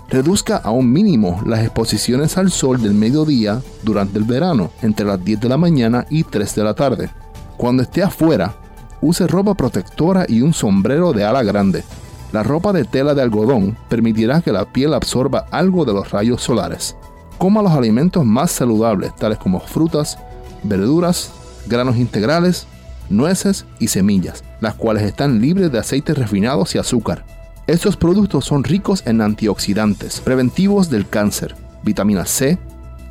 Reduzca 0.09 0.57
a 0.57 0.71
un 0.71 0.91
mínimo 0.91 1.41
las 1.45 1.61
exposiciones 1.61 2.37
al 2.37 2.51
sol 2.51 2.81
del 2.81 2.93
mediodía 2.93 3.61
durante 3.83 4.17
el 4.17 4.25
verano, 4.25 4.71
entre 4.81 5.05
las 5.05 5.23
10 5.23 5.41
de 5.41 5.49
la 5.49 5.57
mañana 5.57 6.05
y 6.09 6.23
3 6.23 6.55
de 6.55 6.63
la 6.63 6.73
tarde. 6.73 7.09
Cuando 7.55 7.83
esté 7.83 8.03
afuera, 8.03 8.55
use 9.01 9.27
ropa 9.27 9.53
protectora 9.55 10.25
y 10.27 10.41
un 10.41 10.53
sombrero 10.53 11.13
de 11.13 11.23
ala 11.23 11.43
grande. 11.43 11.83
La 12.31 12.43
ropa 12.43 12.71
de 12.71 12.85
tela 12.85 13.13
de 13.13 13.21
algodón 13.21 13.77
permitirá 13.89 14.41
que 14.41 14.51
la 14.51 14.65
piel 14.65 14.93
absorba 14.93 15.45
algo 15.51 15.83
de 15.83 15.93
los 15.93 16.11
rayos 16.11 16.41
solares. 16.41 16.95
Coma 17.37 17.61
los 17.61 17.71
alimentos 17.71 18.23
más 18.23 18.51
saludables, 18.51 19.15
tales 19.15 19.37
como 19.37 19.59
frutas, 19.59 20.17
verduras, 20.63 21.31
granos 21.67 21.97
integrales, 21.97 22.67
nueces 23.09 23.65
y 23.79 23.87
semillas, 23.87 24.43
las 24.61 24.75
cuales 24.75 25.03
están 25.03 25.41
libres 25.41 25.71
de 25.71 25.79
aceites 25.79 26.17
refinados 26.17 26.75
y 26.75 26.77
azúcar. 26.77 27.25
Estos 27.67 27.97
productos 27.97 28.45
son 28.45 28.63
ricos 28.63 29.03
en 29.05 29.21
antioxidantes, 29.21 30.19
preventivos 30.21 30.89
del 30.89 31.07
cáncer, 31.07 31.55
vitamina 31.83 32.25
C, 32.25 32.57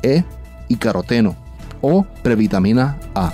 E 0.01 0.23
y 0.67 0.77
caroteno 0.77 1.35
o 1.81 2.05
previtamina 2.23 2.97
A. 3.13 3.33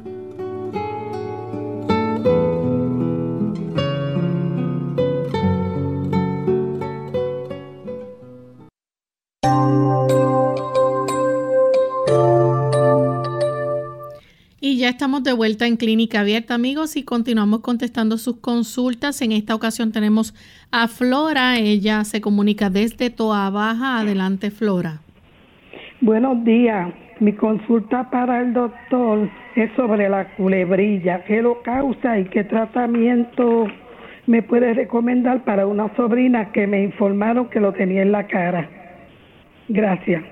Ya 14.81 14.89
estamos 14.89 15.23
de 15.23 15.31
vuelta 15.31 15.67
en 15.67 15.77
Clínica 15.77 16.21
Abierta, 16.21 16.55
amigos, 16.55 16.95
y 16.97 17.03
continuamos 17.03 17.59
contestando 17.61 18.17
sus 18.17 18.37
consultas. 18.37 19.21
En 19.21 19.31
esta 19.31 19.53
ocasión 19.53 19.91
tenemos 19.91 20.33
a 20.71 20.87
Flora. 20.87 21.59
Ella 21.59 22.03
se 22.03 22.19
comunica 22.19 22.71
desde 22.71 23.11
Toa 23.11 23.51
Baja. 23.51 23.99
Adelante, 23.99 24.49
Flora. 24.49 25.01
Buenos 26.01 26.43
días. 26.43 26.91
Mi 27.19 27.31
consulta 27.33 28.09
para 28.09 28.41
el 28.41 28.53
doctor 28.53 29.29
es 29.55 29.69
sobre 29.75 30.09
la 30.09 30.35
culebrilla. 30.35 31.23
¿Qué 31.25 31.43
lo 31.43 31.61
causa 31.61 32.17
y 32.17 32.25
qué 32.25 32.43
tratamiento 32.43 33.67
me 34.25 34.41
puede 34.41 34.73
recomendar 34.73 35.45
para 35.45 35.67
una 35.67 35.95
sobrina 35.95 36.51
que 36.51 36.65
me 36.65 36.81
informaron 36.81 37.51
que 37.51 37.59
lo 37.59 37.71
tenía 37.71 38.01
en 38.01 38.11
la 38.11 38.25
cara? 38.25 38.67
Gracias. 39.69 40.23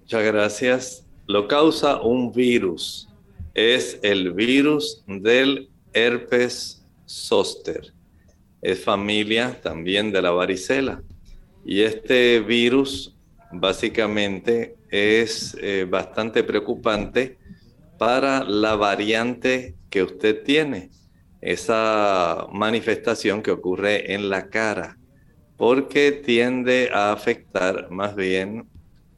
Muchas 0.00 0.24
gracias. 0.24 1.10
Lo 1.26 1.48
causa 1.48 2.02
un 2.02 2.30
virus. 2.30 3.09
Es 3.54 3.98
el 4.02 4.32
virus 4.32 5.02
del 5.06 5.70
herpes 5.92 6.86
zóster. 7.06 7.92
Es 8.62 8.82
familia 8.82 9.60
también 9.62 10.12
de 10.12 10.22
la 10.22 10.30
varicela. 10.30 11.02
Y 11.64 11.80
este 11.82 12.40
virus 12.40 13.16
básicamente 13.52 14.76
es 14.90 15.56
eh, 15.60 15.86
bastante 15.88 16.44
preocupante 16.44 17.38
para 17.98 18.44
la 18.44 18.76
variante 18.76 19.74
que 19.90 20.02
usted 20.02 20.42
tiene, 20.42 20.90
esa 21.40 22.46
manifestación 22.52 23.42
que 23.42 23.50
ocurre 23.50 24.14
en 24.14 24.30
la 24.30 24.48
cara, 24.48 24.96
porque 25.56 26.12
tiende 26.12 26.90
a 26.92 27.12
afectar 27.12 27.90
más 27.90 28.14
bien 28.14 28.68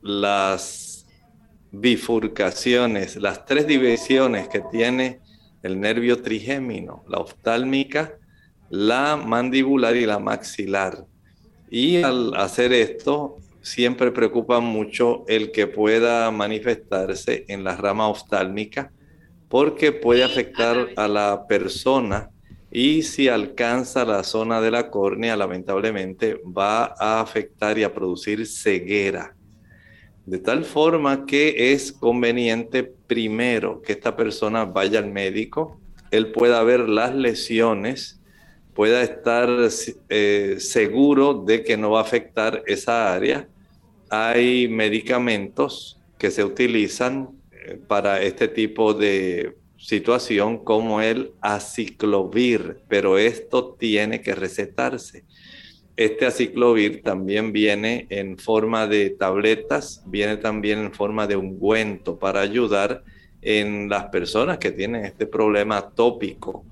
las 0.00 0.91
bifurcaciones, 1.72 3.16
las 3.16 3.44
tres 3.44 3.66
divisiones 3.66 4.48
que 4.48 4.62
tiene 4.70 5.20
el 5.62 5.80
nervio 5.80 6.20
trigémino, 6.22 7.04
la 7.08 7.18
oftálmica, 7.18 8.18
la 8.68 9.16
mandibular 9.16 9.96
y 9.96 10.06
la 10.06 10.18
maxilar. 10.18 11.06
Y 11.70 12.02
al 12.02 12.34
hacer 12.34 12.72
esto, 12.72 13.38
siempre 13.62 14.10
preocupa 14.12 14.60
mucho 14.60 15.24
el 15.28 15.50
que 15.50 15.66
pueda 15.66 16.30
manifestarse 16.30 17.44
en 17.48 17.64
la 17.64 17.76
rama 17.76 18.08
oftálmica 18.08 18.92
porque 19.48 19.92
puede 19.92 20.24
afectar 20.24 20.88
a 20.96 21.08
la 21.08 21.46
persona 21.46 22.30
y 22.70 23.02
si 23.02 23.28
alcanza 23.28 24.04
la 24.04 24.24
zona 24.24 24.60
de 24.60 24.70
la 24.70 24.90
córnea, 24.90 25.36
lamentablemente 25.36 26.40
va 26.44 26.94
a 26.98 27.20
afectar 27.20 27.78
y 27.78 27.84
a 27.84 27.92
producir 27.92 28.46
ceguera. 28.46 29.36
De 30.26 30.38
tal 30.38 30.64
forma 30.64 31.26
que 31.26 31.72
es 31.72 31.92
conveniente 31.92 32.84
primero 32.84 33.82
que 33.82 33.92
esta 33.92 34.16
persona 34.16 34.64
vaya 34.64 35.00
al 35.00 35.10
médico, 35.10 35.80
él 36.10 36.30
pueda 36.30 36.62
ver 36.62 36.88
las 36.88 37.14
lesiones, 37.14 38.20
pueda 38.74 39.02
estar 39.02 39.48
eh, 40.08 40.56
seguro 40.58 41.34
de 41.34 41.64
que 41.64 41.76
no 41.76 41.90
va 41.90 42.00
a 42.00 42.02
afectar 42.02 42.62
esa 42.66 43.12
área 43.12 43.48
hay 44.14 44.68
medicamentos 44.68 45.98
que 46.18 46.30
se 46.30 46.44
utilizan 46.44 47.30
eh, 47.50 47.80
para 47.88 48.20
este 48.20 48.46
tipo 48.46 48.92
de 48.92 49.56
situación 49.78 50.62
como 50.62 51.00
el 51.00 51.32
aciclovir, 51.40 52.82
pero 52.88 53.16
esto 53.16 53.72
tiene 53.72 54.20
que 54.20 54.34
recetarse. 54.34 55.24
Este 55.96 56.26
aciclovir 56.26 57.02
también 57.02 57.52
viene 57.52 58.06
en 58.10 58.38
forma 58.38 58.86
de 58.86 59.10
tabletas, 59.10 60.02
viene 60.06 60.36
también 60.36 60.78
en 60.78 60.92
forma 60.92 61.26
de 61.26 61.36
ungüento 61.36 62.18
para 62.18 62.40
ayudar 62.40 63.04
en 63.42 63.88
las 63.88 64.06
personas 64.06 64.58
que 64.58 64.72
tienen 64.72 65.04
este 65.04 65.26
problema 65.26 65.90
tópico. 65.90 66.64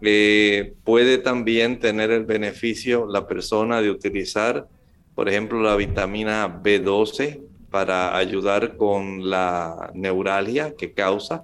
Eh, 0.00 0.74
puede 0.84 1.18
también 1.18 1.80
tener 1.80 2.10
el 2.10 2.24
beneficio 2.24 3.06
la 3.06 3.26
persona 3.26 3.80
de 3.80 3.90
utilizar 3.90 4.68
por 5.16 5.30
ejemplo, 5.30 5.62
la 5.62 5.74
vitamina 5.76 6.62
B12 6.62 7.40
para 7.70 8.16
ayudar 8.18 8.76
con 8.76 9.28
la 9.30 9.90
neuralgia 9.94 10.74
que 10.76 10.92
causa, 10.92 11.42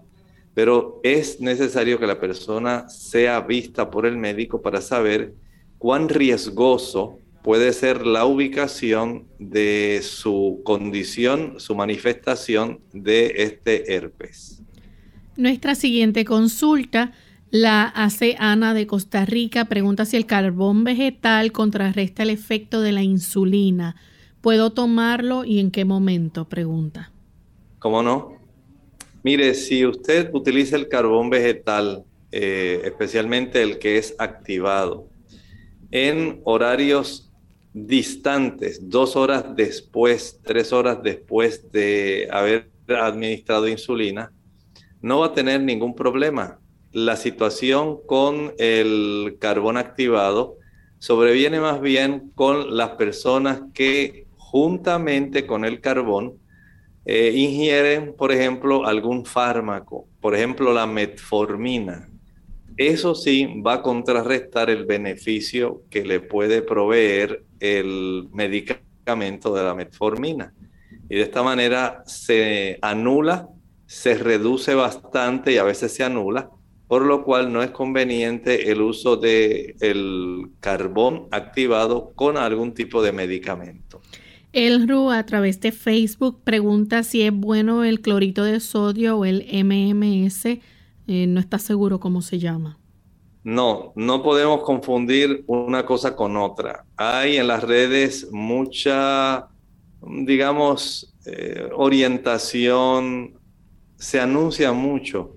pero 0.52 1.00
es 1.02 1.40
necesario 1.40 1.98
que 1.98 2.06
la 2.06 2.20
persona 2.20 2.86
sea 2.90 3.40
vista 3.40 3.90
por 3.90 4.04
el 4.04 4.18
médico 4.18 4.60
para 4.60 4.82
saber 4.82 5.32
cuán 5.82 6.08
riesgoso 6.08 7.18
puede 7.42 7.72
ser 7.72 8.06
la 8.06 8.24
ubicación 8.24 9.24
de 9.40 9.98
su 10.04 10.60
condición, 10.62 11.54
su 11.58 11.74
manifestación 11.74 12.78
de 12.92 13.32
este 13.38 13.92
herpes. 13.92 14.62
Nuestra 15.36 15.74
siguiente 15.74 16.24
consulta 16.24 17.10
la 17.50 17.82
hace 17.82 18.36
Ana 18.38 18.74
de 18.74 18.86
Costa 18.86 19.24
Rica. 19.24 19.64
Pregunta 19.64 20.04
si 20.04 20.16
el 20.16 20.24
carbón 20.24 20.84
vegetal 20.84 21.50
contrarresta 21.50 22.22
el 22.22 22.30
efecto 22.30 22.80
de 22.80 22.92
la 22.92 23.02
insulina. 23.02 23.96
¿Puedo 24.40 24.70
tomarlo 24.70 25.44
y 25.44 25.58
en 25.58 25.72
qué 25.72 25.84
momento? 25.84 26.48
Pregunta. 26.48 27.10
¿Cómo 27.80 28.04
no? 28.04 28.38
Mire, 29.24 29.54
si 29.54 29.84
usted 29.84 30.30
utiliza 30.32 30.76
el 30.76 30.86
carbón 30.86 31.28
vegetal, 31.28 32.04
eh, 32.30 32.82
especialmente 32.84 33.60
el 33.62 33.80
que 33.80 33.98
es 33.98 34.14
activado, 34.20 35.08
en 35.92 36.40
horarios 36.44 37.30
distantes, 37.72 38.90
dos 38.90 39.14
horas 39.14 39.44
después, 39.54 40.40
tres 40.42 40.72
horas 40.72 40.98
después 41.02 41.70
de 41.70 42.28
haber 42.32 42.70
administrado 42.88 43.68
insulina, 43.68 44.32
no 45.00 45.20
va 45.20 45.26
a 45.26 45.34
tener 45.34 45.60
ningún 45.60 45.94
problema 45.94 46.58
la 46.92 47.16
situación 47.16 47.98
con 48.06 48.52
el 48.58 49.36
carbón 49.38 49.76
activado 49.76 50.58
sobreviene 50.98 51.58
más 51.58 51.80
bien 51.80 52.30
con 52.34 52.76
las 52.76 52.90
personas 52.90 53.62
que 53.74 54.26
juntamente 54.36 55.46
con 55.46 55.64
el 55.64 55.80
carbón 55.80 56.34
eh, 57.04 57.32
ingieren, 57.34 58.14
por 58.16 58.30
ejemplo, 58.30 58.86
algún 58.86 59.24
fármaco, 59.24 60.06
por 60.20 60.36
ejemplo, 60.36 60.72
la 60.72 60.86
metformina. 60.86 62.08
Eso 62.76 63.14
sí 63.14 63.60
va 63.66 63.74
a 63.74 63.82
contrarrestar 63.82 64.70
el 64.70 64.86
beneficio 64.86 65.82
que 65.90 66.04
le 66.04 66.20
puede 66.20 66.62
proveer 66.62 67.44
el 67.60 68.28
medicamento 68.32 69.54
de 69.54 69.62
la 69.62 69.74
metformina. 69.74 70.54
Y 71.08 71.16
de 71.16 71.22
esta 71.22 71.42
manera 71.42 72.02
se 72.06 72.78
anula, 72.80 73.48
se 73.86 74.14
reduce 74.14 74.74
bastante 74.74 75.52
y 75.52 75.58
a 75.58 75.64
veces 75.64 75.92
se 75.92 76.04
anula 76.04 76.50
por 76.92 77.06
lo 77.06 77.24
cual 77.24 77.50
no 77.50 77.62
es 77.62 77.70
conveniente 77.70 78.70
el 78.70 78.82
uso 78.82 79.16
de 79.16 79.76
el 79.80 80.50
carbón 80.60 81.26
activado 81.30 82.12
con 82.14 82.36
algún 82.36 82.74
tipo 82.74 83.02
de 83.02 83.12
medicamento. 83.12 84.02
Elru 84.52 85.10
a 85.10 85.24
través 85.24 85.58
de 85.60 85.72
Facebook 85.72 86.40
pregunta 86.44 87.02
si 87.02 87.22
es 87.22 87.32
bueno 87.32 87.82
el 87.84 88.02
clorito 88.02 88.44
de 88.44 88.60
sodio 88.60 89.16
o 89.16 89.24
el 89.24 89.46
MMS. 89.64 90.58
Eh, 91.14 91.26
no 91.26 91.40
está 91.40 91.58
seguro 91.58 92.00
cómo 92.00 92.22
se 92.22 92.38
llama. 92.38 92.78
No, 93.44 93.92
no 93.96 94.22
podemos 94.22 94.62
confundir 94.62 95.44
una 95.46 95.84
cosa 95.84 96.16
con 96.16 96.38
otra. 96.38 96.86
Hay 96.96 97.36
en 97.36 97.48
las 97.48 97.62
redes 97.62 98.28
mucha, 98.32 99.46
digamos, 100.00 101.14
eh, 101.26 101.68
orientación, 101.76 103.38
se 103.96 104.20
anuncia 104.20 104.72
mucho 104.72 105.36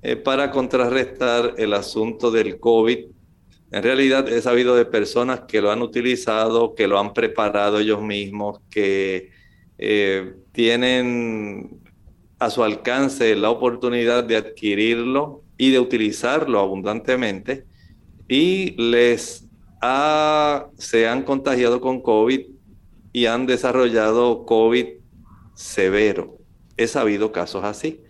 eh, 0.00 0.14
para 0.14 0.52
contrarrestar 0.52 1.54
el 1.58 1.74
asunto 1.74 2.30
del 2.30 2.60
COVID. 2.60 2.98
En 3.72 3.82
realidad 3.82 4.28
he 4.28 4.40
sabido 4.40 4.76
de 4.76 4.84
personas 4.84 5.40
que 5.48 5.60
lo 5.60 5.72
han 5.72 5.82
utilizado, 5.82 6.72
que 6.76 6.86
lo 6.86 7.00
han 7.00 7.12
preparado 7.12 7.80
ellos 7.80 8.00
mismos, 8.00 8.60
que 8.70 9.32
tienen 10.52 11.82
a 12.38 12.50
su 12.50 12.62
alcance 12.62 13.34
la 13.34 13.50
oportunidad 13.50 14.24
de 14.24 14.36
adquirirlo 14.36 15.42
y 15.56 15.70
de 15.70 15.80
utilizarlo 15.80 16.60
abundantemente 16.60 17.64
y 18.28 18.74
les 18.80 19.46
ha, 19.80 20.66
se 20.76 21.08
han 21.08 21.22
contagiado 21.22 21.80
con 21.80 22.00
COVID 22.00 22.40
y 23.12 23.26
han 23.26 23.46
desarrollado 23.46 24.44
COVID 24.44 24.86
severo. 25.54 26.38
He 26.76 26.86
sabido 26.86 27.32
casos 27.32 27.64
así. 27.64 28.02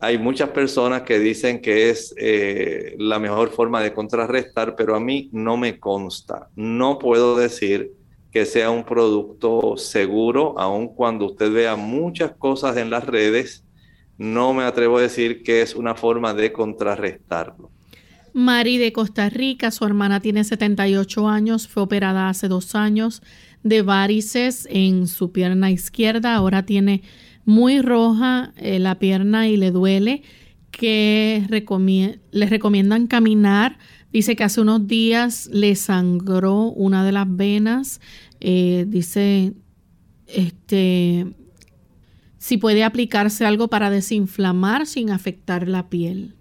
Hay 0.00 0.18
muchas 0.18 0.50
personas 0.50 1.02
que 1.02 1.18
dicen 1.18 1.60
que 1.60 1.90
es 1.90 2.14
eh, 2.16 2.96
la 2.98 3.18
mejor 3.18 3.50
forma 3.50 3.80
de 3.82 3.92
contrarrestar, 3.92 4.74
pero 4.74 4.96
a 4.96 5.00
mí 5.00 5.28
no 5.32 5.56
me 5.56 5.78
consta. 5.78 6.48
No 6.56 6.98
puedo 6.98 7.36
decir 7.36 7.92
que 8.32 8.46
sea 8.46 8.70
un 8.70 8.84
producto 8.84 9.76
seguro, 9.76 10.58
aun 10.58 10.88
cuando 10.88 11.26
usted 11.26 11.52
vea 11.52 11.76
muchas 11.76 12.32
cosas 12.32 12.76
en 12.78 12.90
las 12.90 13.06
redes 13.06 13.64
no 14.18 14.54
me 14.54 14.62
atrevo 14.62 14.98
a 14.98 15.02
decir 15.02 15.42
que 15.42 15.62
es 15.62 15.74
una 15.74 15.94
forma 15.94 16.32
de 16.32 16.52
contrarrestarlo. 16.52 17.70
Mari 18.34 18.78
de 18.78 18.92
Costa 18.92 19.28
Rica, 19.28 19.70
su 19.70 19.84
hermana 19.84 20.20
tiene 20.20 20.44
78 20.44 21.28
años, 21.28 21.68
fue 21.68 21.82
operada 21.82 22.28
hace 22.28 22.48
dos 22.48 22.74
años 22.74 23.22
de 23.62 23.82
varices 23.82 24.66
en 24.70 25.06
su 25.06 25.32
pierna 25.32 25.70
izquierda, 25.70 26.34
ahora 26.34 26.64
tiene 26.64 27.02
muy 27.44 27.82
roja 27.82 28.52
eh, 28.56 28.78
la 28.78 28.98
pierna 28.98 29.48
y 29.48 29.56
le 29.56 29.70
duele, 29.70 30.22
que 30.70 31.44
le 32.30 32.46
recomiendan 32.46 33.06
caminar. 33.06 33.78
Dice 34.12 34.36
que 34.36 34.44
hace 34.44 34.60
unos 34.60 34.86
días 34.86 35.48
le 35.52 35.74
sangró 35.74 36.64
una 36.64 37.04
de 37.04 37.12
las 37.12 37.26
venas. 37.28 38.00
Eh, 38.40 38.84
dice, 38.86 39.54
este, 40.26 41.26
si 42.36 42.58
puede 42.58 42.84
aplicarse 42.84 43.46
algo 43.46 43.68
para 43.68 43.88
desinflamar 43.88 44.86
sin 44.86 45.10
afectar 45.10 45.66
la 45.66 45.88
piel. 45.88 46.34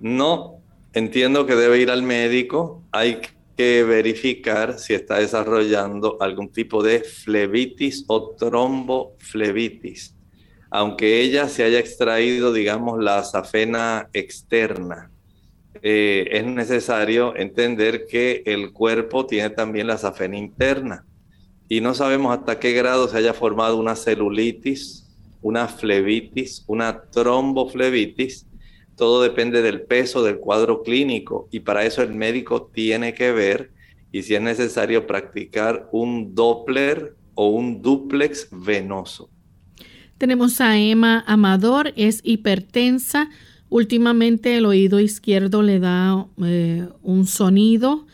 No, 0.00 0.60
entiendo 0.92 1.46
que 1.46 1.54
debe 1.54 1.80
ir 1.80 1.90
al 1.90 2.02
médico. 2.02 2.82
Hay 2.90 3.20
que 3.56 3.84
verificar 3.84 4.78
si 4.78 4.94
está 4.94 5.18
desarrollando 5.18 6.16
algún 6.20 6.50
tipo 6.50 6.82
de 6.82 7.00
flebitis 7.00 8.04
o 8.08 8.30
tromboflebitis. 8.30 10.16
Aunque 10.70 11.20
ella 11.20 11.48
se 11.48 11.62
haya 11.62 11.78
extraído, 11.78 12.52
digamos, 12.52 13.00
la 13.00 13.22
safena 13.22 14.08
externa, 14.12 15.12
eh, 15.82 16.28
es 16.32 16.44
necesario 16.46 17.36
entender 17.36 18.06
que 18.06 18.42
el 18.46 18.72
cuerpo 18.72 19.26
tiene 19.26 19.50
también 19.50 19.86
la 19.86 19.98
safena 19.98 20.36
interna. 20.36 21.04
Y 21.68 21.80
no 21.80 21.94
sabemos 21.94 22.36
hasta 22.36 22.58
qué 22.58 22.72
grado 22.72 23.08
se 23.08 23.18
haya 23.18 23.34
formado 23.34 23.78
una 23.78 23.96
celulitis 23.96 25.04
una 25.44 25.68
flebitis, 25.68 26.64
una 26.66 27.02
tromboflebitis. 27.02 28.46
Todo 28.96 29.22
depende 29.22 29.60
del 29.60 29.82
peso 29.82 30.22
del 30.24 30.38
cuadro 30.38 30.82
clínico 30.82 31.48
y 31.50 31.60
para 31.60 31.84
eso 31.84 32.02
el 32.02 32.14
médico 32.14 32.70
tiene 32.72 33.12
que 33.12 33.30
ver 33.30 33.70
y 34.10 34.22
si 34.22 34.34
es 34.34 34.40
necesario 34.40 35.06
practicar 35.06 35.86
un 35.92 36.34
Doppler 36.34 37.14
o 37.34 37.48
un 37.48 37.82
duplex 37.82 38.48
venoso. 38.50 39.28
Tenemos 40.16 40.60
a 40.62 40.78
Emma 40.78 41.22
Amador, 41.26 41.92
es 41.96 42.20
hipertensa. 42.22 43.28
Últimamente 43.74 44.56
el 44.56 44.66
oído 44.66 45.00
izquierdo 45.00 45.60
le 45.60 45.80
da 45.80 46.28
eh, 46.44 46.86
un 47.02 47.26
sonido 47.26 48.06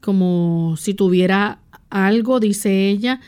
como 0.00 0.74
si 0.78 0.94
tuviera 0.94 1.60
algo, 1.90 2.40
dice 2.40 2.88
ella 2.88 3.20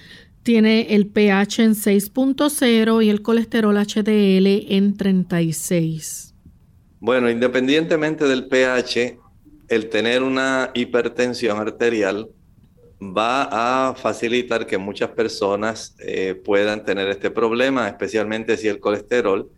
tiene 0.42 0.94
el 0.94 1.08
pH 1.08 1.62
en 1.62 1.74
6.0 1.74 3.04
y 3.04 3.10
el 3.10 3.20
colesterol 3.20 3.76
HDL 3.76 4.72
en 4.74 4.96
36. 4.96 6.34
Bueno, 7.00 7.28
independientemente 7.28 8.26
del 8.26 8.46
pH, 8.46 9.18
el 9.68 9.90
tener 9.90 10.22
una 10.22 10.70
hipertensión 10.72 11.58
arterial 11.58 12.30
va 12.98 13.88
a 13.90 13.94
facilitar 13.94 14.66
que 14.66 14.78
muchas 14.78 15.10
personas 15.10 15.94
eh, 15.98 16.34
puedan 16.34 16.82
tener 16.82 17.08
este 17.08 17.30
problema, 17.30 17.86
especialmente 17.88 18.56
si 18.56 18.68
el 18.68 18.80
colesterol 18.80 19.50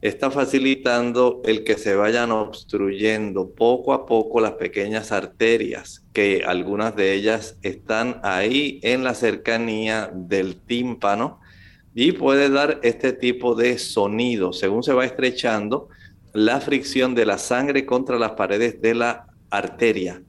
está 0.00 0.30
facilitando 0.30 1.42
el 1.44 1.64
que 1.64 1.76
se 1.76 1.96
vayan 1.96 2.30
obstruyendo 2.30 3.50
poco 3.50 3.92
a 3.92 4.06
poco 4.06 4.40
las 4.40 4.52
pequeñas 4.52 5.10
arterias, 5.10 6.04
que 6.12 6.44
algunas 6.46 6.94
de 6.94 7.14
ellas 7.14 7.58
están 7.62 8.20
ahí 8.22 8.78
en 8.82 9.02
la 9.02 9.14
cercanía 9.14 10.10
del 10.14 10.56
tímpano 10.60 11.40
y 11.94 12.12
puede 12.12 12.48
dar 12.48 12.78
este 12.82 13.12
tipo 13.12 13.56
de 13.56 13.78
sonido. 13.78 14.52
Según 14.52 14.84
se 14.84 14.92
va 14.92 15.04
estrechando, 15.04 15.88
la 16.32 16.60
fricción 16.60 17.14
de 17.14 17.26
la 17.26 17.38
sangre 17.38 17.84
contra 17.84 18.18
las 18.18 18.32
paredes 18.32 18.80
de 18.80 18.94
la 18.94 19.26
arteria 19.50 20.22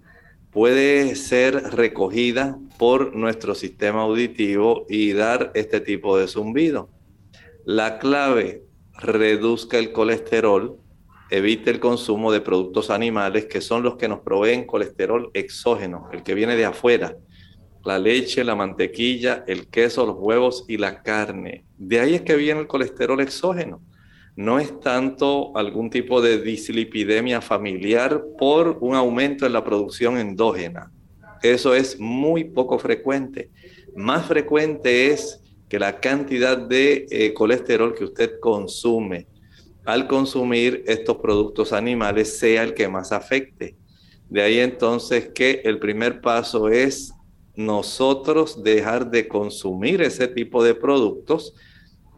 puede 0.52 1.16
ser 1.16 1.54
recogida 1.76 2.58
por 2.80 3.16
nuestro 3.16 3.54
sistema 3.54 4.02
auditivo 4.02 4.88
y 4.90 5.14
dar 5.14 5.52
este 5.54 5.80
tipo 5.80 6.18
de 6.18 6.28
zumbido. 6.28 6.90
La 7.66 8.00
clave 8.00 8.64
reduzca 9.00 9.78
el 9.78 9.92
colesterol, 9.92 10.78
evite 11.30 11.70
el 11.72 11.80
consumo 11.80 12.32
de 12.32 12.42
productos 12.42 12.90
animales 12.90 13.46
que 13.46 13.62
son 13.62 13.84
los 13.84 13.96
que 13.96 14.08
nos 14.08 14.20
proveen 14.20 14.66
colesterol 14.66 15.32
exógeno, 15.34 16.10
el 16.12 16.24
que 16.24 16.34
viene 16.34 16.56
de 16.56 16.66
afuera, 16.66 17.16
la 17.86 17.98
leche, 17.98 18.44
la 18.44 18.56
mantequilla, 18.56 19.44
el 19.48 19.68
queso, 19.68 20.06
los 20.06 20.18
huevos 20.18 20.66
y 20.68 20.78
la 20.78 21.02
carne. 21.02 21.64
De 21.78 22.00
ahí 22.00 22.16
es 22.16 22.22
que 22.22 22.36
viene 22.36 22.60
el 22.60 22.68
colesterol 22.68 23.22
exógeno. 23.22 23.82
No 24.36 24.60
es 24.60 24.80
tanto 24.80 25.56
algún 25.58 25.90
tipo 25.90 26.22
de 26.22 26.42
dislipidemia 26.42 27.42
familiar 27.42 28.24
por 28.38 28.78
un 28.80 28.96
aumento 28.96 29.46
en 29.46 29.54
la 29.54 29.64
producción 29.64 30.18
endógena. 30.18 30.92
Eso 31.42 31.74
es 31.74 32.00
muy 32.00 32.46
poco 32.46 32.80
frecuente. 32.80 33.50
Más 33.96 34.26
frecuente 34.26 35.12
es 35.12 35.42
que 35.70 35.80
la 35.80 36.00
cantidad 36.00 36.58
de 36.58 37.06
eh, 37.12 37.34
colesterol 37.34 37.94
que 37.94 38.04
usted 38.04 38.40
consume 38.40 39.28
al 39.86 40.08
consumir 40.08 40.84
estos 40.88 41.18
productos 41.18 41.72
animales 41.72 42.38
sea 42.38 42.64
el 42.64 42.74
que 42.74 42.88
más 42.88 43.12
afecte. 43.12 43.76
De 44.30 44.42
ahí 44.42 44.60
entonces 44.60 45.30
que 45.34 45.62
el 45.64 45.80
primer 45.80 46.22
paso 46.22 46.70
es 46.70 47.14
nosotros 47.56 48.64
dejar 48.64 49.10
de 49.10 49.28
consumir 49.28 50.02
ese 50.02 50.28
tipo 50.28 50.64
de 50.64 50.76
productos. 50.76 51.54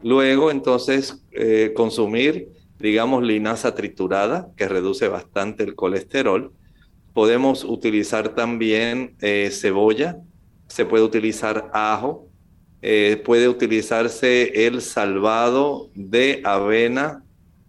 Luego 0.02 0.50
entonces 0.50 1.24
eh, 1.32 1.72
consumir, 1.74 2.48
digamos, 2.78 3.22
linaza 3.22 3.74
triturada, 3.74 4.50
que 4.56 4.68
reduce 4.68 5.08
bastante 5.08 5.64
el 5.64 5.74
colesterol. 5.74 6.52
Podemos 7.12 7.64
utilizar 7.64 8.34
también 8.34 9.16
eh, 9.20 9.50
cebolla, 9.52 10.18
se 10.68 10.84
puede 10.84 11.04
utilizar 11.04 11.70
ajo, 11.72 12.28
eh, 12.84 13.22
puede 13.24 13.48
utilizarse 13.48 14.66
el 14.66 14.82
salvado 14.82 15.88
de 15.94 16.42
avena 16.44 17.22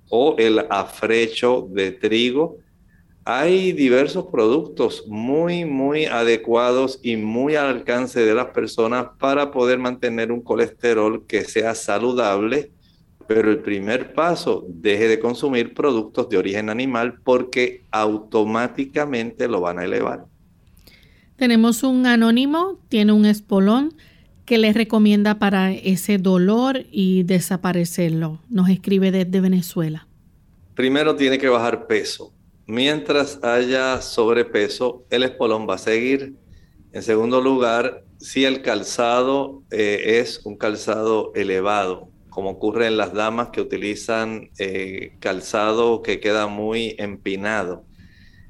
o 0.09 0.35
el 0.39 0.65
afrecho 0.71 1.67
de 1.69 1.91
trigo. 1.91 2.57
Hay 3.23 3.73
diversos 3.73 4.25
productos 4.31 5.05
muy, 5.07 5.65
muy 5.65 6.05
adecuados 6.05 6.99
y 7.03 7.15
muy 7.15 7.55
al 7.55 7.67
alcance 7.67 8.25
de 8.25 8.33
las 8.33 8.47
personas 8.47 9.05
para 9.19 9.51
poder 9.51 9.77
mantener 9.77 10.31
un 10.31 10.41
colesterol 10.41 11.25
que 11.27 11.45
sea 11.45 11.75
saludable. 11.75 12.71
Pero 13.27 13.51
el 13.51 13.59
primer 13.59 14.13
paso, 14.15 14.65
deje 14.67 15.07
de 15.07 15.19
consumir 15.19 15.75
productos 15.75 16.27
de 16.27 16.37
origen 16.37 16.69
animal 16.69 17.19
porque 17.23 17.83
automáticamente 17.91 19.47
lo 19.47 19.61
van 19.61 19.77
a 19.77 19.85
elevar. 19.85 20.25
Tenemos 21.35 21.83
un 21.83 22.05
anónimo, 22.07 22.79
tiene 22.89 23.13
un 23.13 23.25
espolón 23.25 23.93
¿Qué 24.45 24.57
le 24.57 24.73
recomienda 24.73 25.39
para 25.39 25.71
ese 25.71 26.17
dolor 26.17 26.83
y 26.91 27.23
desaparecerlo? 27.23 28.39
Nos 28.49 28.67
escribe 28.69 29.09
desde 29.09 29.39
Venezuela. 29.39 30.05
Primero 30.75 31.15
tiene 31.15 31.37
que 31.37 31.47
bajar 31.47 31.87
peso. 31.87 32.33
Mientras 32.67 33.41
haya 33.41 34.01
sobrepeso, 34.01 35.05
el 35.09 35.23
espolón 35.23 35.65
va 35.69 35.75
a 35.75 35.77
seguir. 35.77 36.33
En 36.91 37.03
segundo 37.03 37.39
lugar, 37.39 38.03
si 38.19 38.43
el 38.43 38.61
calzado 38.61 39.63
eh, 39.71 40.19
es 40.19 40.41
un 40.43 40.57
calzado 40.57 41.31
elevado, 41.35 42.09
como 42.29 42.49
ocurre 42.49 42.87
en 42.87 42.97
las 42.97 43.13
damas 43.13 43.49
que 43.49 43.61
utilizan 43.61 44.49
eh, 44.59 45.15
calzado 45.21 46.01
que 46.01 46.19
queda 46.19 46.47
muy 46.47 46.95
empinado, 46.97 47.85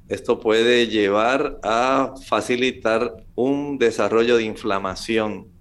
Esto 0.09 0.39
puede 0.39 0.87
llevar 0.87 1.59
a 1.63 2.13
facilitar 2.27 3.15
un 3.35 3.77
desarrollo 3.77 4.35
de 4.37 4.43
inflamación 4.43 5.52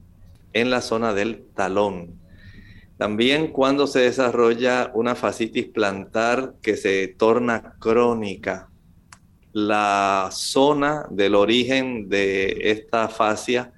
en 0.52 0.70
la 0.70 0.80
zona 0.80 1.14
del 1.14 1.46
talón. 1.54 2.20
También 2.98 3.48
cuando 3.48 3.86
se 3.86 4.00
desarrolla 4.00 4.92
una 4.94 5.14
fascitis 5.14 5.66
plantar 5.66 6.54
que 6.62 6.76
se 6.76 7.08
torna 7.08 7.74
crónica, 7.80 8.70
la 9.52 10.28
zona 10.32 11.06
del 11.10 11.34
origen 11.34 12.08
de 12.08 12.70
esta 12.70 13.08
fascia 13.08 13.72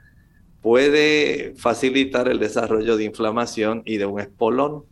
puede 0.60 1.54
facilitar 1.56 2.28
el 2.28 2.38
desarrollo 2.38 2.96
de 2.96 3.04
inflamación 3.04 3.82
y 3.84 3.96
de 3.96 4.06
un 4.06 4.20
espolón. 4.20 4.84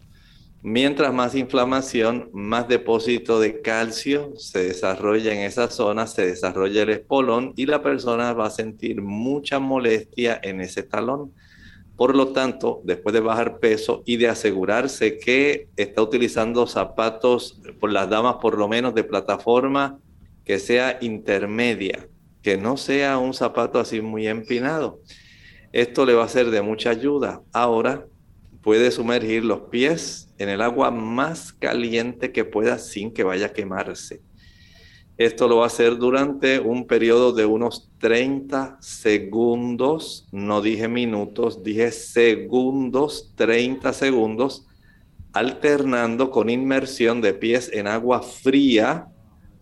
Mientras 0.62 1.12
más 1.12 1.34
inflamación, 1.34 2.30
más 2.32 2.68
depósito 2.68 3.40
de 3.40 3.62
calcio 3.62 4.32
se 4.36 4.64
desarrolla 4.64 5.32
en 5.32 5.40
esa 5.40 5.68
zona, 5.70 6.06
se 6.06 6.26
desarrolla 6.26 6.82
el 6.82 6.90
espolón 6.90 7.52
y 7.56 7.66
la 7.66 7.82
persona 7.82 8.32
va 8.32 8.46
a 8.46 8.50
sentir 8.50 9.02
mucha 9.02 9.58
molestia 9.58 10.38
en 10.42 10.60
ese 10.60 10.82
talón. 10.82 11.32
Por 12.02 12.16
lo 12.16 12.32
tanto, 12.32 12.80
después 12.82 13.12
de 13.12 13.20
bajar 13.20 13.60
peso 13.60 14.02
y 14.04 14.16
de 14.16 14.26
asegurarse 14.26 15.20
que 15.20 15.68
está 15.76 16.02
utilizando 16.02 16.66
zapatos 16.66 17.60
por 17.78 17.92
las 17.92 18.10
damas 18.10 18.38
por 18.42 18.58
lo 18.58 18.66
menos 18.66 18.92
de 18.96 19.04
plataforma 19.04 20.00
que 20.44 20.58
sea 20.58 20.98
intermedia, 21.00 22.08
que 22.42 22.56
no 22.56 22.76
sea 22.76 23.18
un 23.18 23.34
zapato 23.34 23.78
así 23.78 24.00
muy 24.00 24.26
empinado. 24.26 24.98
Esto 25.70 26.04
le 26.04 26.14
va 26.14 26.24
a 26.24 26.28
ser 26.28 26.50
de 26.50 26.60
mucha 26.60 26.90
ayuda. 26.90 27.40
Ahora 27.52 28.04
puede 28.62 28.90
sumergir 28.90 29.44
los 29.44 29.60
pies 29.70 30.28
en 30.38 30.48
el 30.48 30.60
agua 30.60 30.90
más 30.90 31.52
caliente 31.52 32.32
que 32.32 32.44
pueda 32.44 32.78
sin 32.78 33.12
que 33.12 33.22
vaya 33.22 33.46
a 33.46 33.52
quemarse. 33.52 34.22
Esto 35.24 35.46
lo 35.46 35.58
va 35.58 35.64
a 35.64 35.66
hacer 35.68 35.98
durante 35.98 36.58
un 36.58 36.84
periodo 36.84 37.32
de 37.32 37.46
unos 37.46 37.92
30 37.98 38.78
segundos, 38.80 40.26
no 40.32 40.60
dije 40.60 40.88
minutos, 40.88 41.62
dije 41.62 41.92
segundos, 41.92 43.32
30 43.36 43.92
segundos, 43.92 44.66
alternando 45.32 46.32
con 46.32 46.50
inmersión 46.50 47.20
de 47.20 47.34
pies 47.34 47.70
en 47.72 47.86
agua 47.86 48.20
fría 48.20 49.06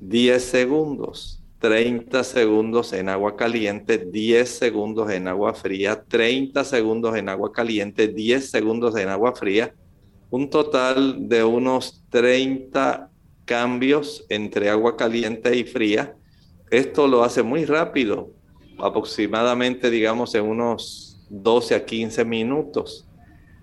10 0.01 0.43
segundos. 0.43 1.43
30 1.59 2.25
segundos 2.25 2.95
en 2.95 3.11
agua 3.11 3.37
caliente, 3.37 3.99
10 3.99 4.49
segundos 4.49 5.11
en 5.11 5.29
agua 5.29 5.53
fría, 5.53 6.03
30 6.09 6.65
segundos 6.65 7.15
en 7.19 7.29
agua 7.29 7.53
caliente, 7.53 8.09
10 8.09 8.51
segundos 8.51 8.97
en 8.97 9.11
agua 9.11 9.35
fría, 9.35 9.75
un 10.31 10.49
total 10.49 11.29
de 11.29 11.45
unos 11.45 12.03
30 12.09 13.10
cambios 13.51 14.25
entre 14.29 14.71
agua 14.71 14.97
caliente 14.97 15.57
y 15.57 15.65
fría. 15.65 16.15
Esto 16.71 17.09
lo 17.09 17.25
hace 17.25 17.43
muy 17.43 17.65
rápido, 17.65 18.31
aproximadamente 18.79 19.91
digamos 19.91 20.37
en 20.37 20.45
unos 20.45 21.21
12 21.31 21.75
a 21.75 21.85
15 21.85 22.25
minutos. 22.25 23.09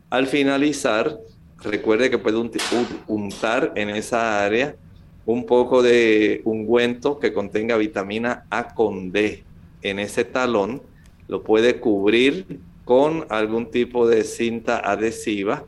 Al 0.10 0.28
finalizar, 0.28 1.18
recuerde 1.64 2.10
que 2.10 2.18
puede 2.18 2.38
untar 3.08 3.72
en 3.76 3.90
esa 3.92 4.44
área 4.44 4.76
un 5.26 5.46
poco 5.46 5.82
de 5.82 6.42
ungüento 6.44 7.18
que 7.18 7.32
contenga 7.32 7.78
vitamina 7.78 8.46
A 8.50 8.74
con 8.76 9.14
D 9.14 9.46
en 9.84 10.00
ese 10.00 10.26
talón, 10.26 10.82
lo 11.30 11.44
puede 11.44 11.80
cubrir 11.80 12.60
con 12.84 13.26
algún 13.30 13.72
tipo 13.72 14.06
de 14.06 14.26
cinta 14.26 14.80
adhesiva. 14.80 15.64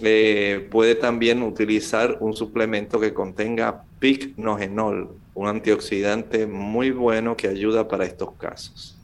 Eh, 0.00 0.66
puede 0.70 0.94
también 0.94 1.42
utilizar 1.42 2.18
un 2.20 2.34
suplemento 2.34 2.98
que 2.98 3.14
contenga 3.14 3.84
picnogenol, 4.00 5.16
un 5.34 5.48
antioxidante 5.48 6.46
muy 6.46 6.90
bueno 6.90 7.36
que 7.36 7.48
ayuda 7.48 7.86
para 7.86 8.04
estos 8.04 8.32
casos. 8.32 8.98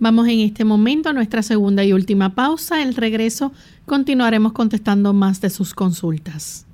Vamos 0.00 0.28
en 0.28 0.40
este 0.40 0.64
momento 0.64 1.08
a 1.08 1.12
nuestra 1.12 1.42
segunda 1.42 1.84
y 1.84 1.92
última 1.92 2.34
pausa. 2.34 2.82
El 2.82 2.94
regreso 2.94 3.52
continuaremos 3.84 4.52
contestando 4.52 5.12
más 5.12 5.40
de 5.40 5.50
sus 5.50 5.74
consultas. 5.74 6.66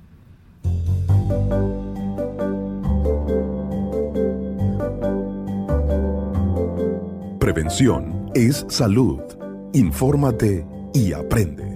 Prevención 7.39 8.31
es 8.35 8.65
salud. 8.69 9.21
Infórmate 9.73 10.65
y 10.93 11.13
aprende. 11.13 11.74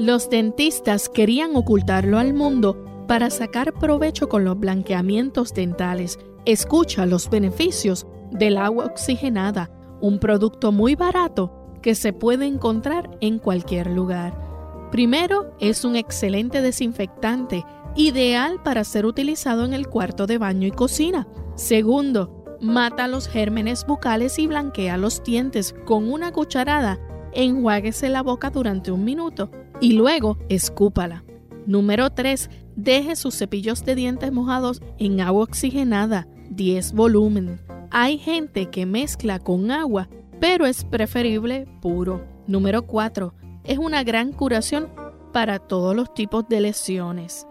Los 0.00 0.30
dentistas 0.30 1.10
querían 1.10 1.54
ocultarlo 1.54 2.18
al 2.18 2.32
mundo 2.32 3.04
para 3.06 3.28
sacar 3.28 3.74
provecho 3.74 4.30
con 4.30 4.46
los 4.46 4.58
blanqueamientos 4.58 5.52
dentales. 5.52 6.18
Escucha 6.46 7.04
los 7.04 7.28
beneficios 7.28 8.06
del 8.30 8.56
agua 8.56 8.86
oxigenada, 8.86 9.70
un 10.00 10.18
producto 10.18 10.72
muy 10.72 10.94
barato 10.94 11.52
que 11.82 11.94
se 11.94 12.14
puede 12.14 12.46
encontrar 12.46 13.10
en 13.20 13.38
cualquier 13.38 13.88
lugar. 13.88 14.88
Primero, 14.90 15.54
es 15.60 15.84
un 15.84 15.96
excelente 15.96 16.62
desinfectante, 16.62 17.66
ideal 17.94 18.62
para 18.62 18.84
ser 18.84 19.04
utilizado 19.04 19.66
en 19.66 19.74
el 19.74 19.86
cuarto 19.86 20.26
de 20.26 20.38
baño 20.38 20.66
y 20.66 20.70
cocina. 20.70 21.28
Segundo, 21.56 22.38
Mata 22.62 23.06
los 23.06 23.28
gérmenes 23.28 23.86
bucales 23.86 24.38
y 24.38 24.46
blanquea 24.46 24.96
los 24.96 25.22
dientes 25.22 25.74
con 25.84 26.10
una 26.10 26.32
cucharada. 26.32 26.98
Enjuáguese 27.32 28.08
la 28.08 28.22
boca 28.22 28.48
durante 28.48 28.92
un 28.92 29.04
minuto 29.04 29.50
y 29.80 29.92
luego 29.92 30.38
escúpala. 30.48 31.24
Número 31.66 32.10
3. 32.10 32.50
Deje 32.76 33.16
sus 33.16 33.36
cepillos 33.36 33.84
de 33.84 33.94
dientes 33.94 34.32
mojados 34.32 34.82
en 34.98 35.20
agua 35.20 35.44
oxigenada, 35.44 36.26
10 36.50 36.92
volumen. 36.92 37.60
Hay 37.90 38.18
gente 38.18 38.66
que 38.66 38.86
mezcla 38.86 39.38
con 39.38 39.70
agua, 39.70 40.08
pero 40.40 40.66
es 40.66 40.84
preferible 40.84 41.66
puro. 41.80 42.24
Número 42.46 42.86
4. 42.86 43.34
Es 43.64 43.78
una 43.78 44.04
gran 44.04 44.32
curación 44.32 44.88
para 45.32 45.58
todos 45.58 45.94
los 45.94 46.12
tipos 46.14 46.48
de 46.48 46.60
lesiones. 46.60 47.46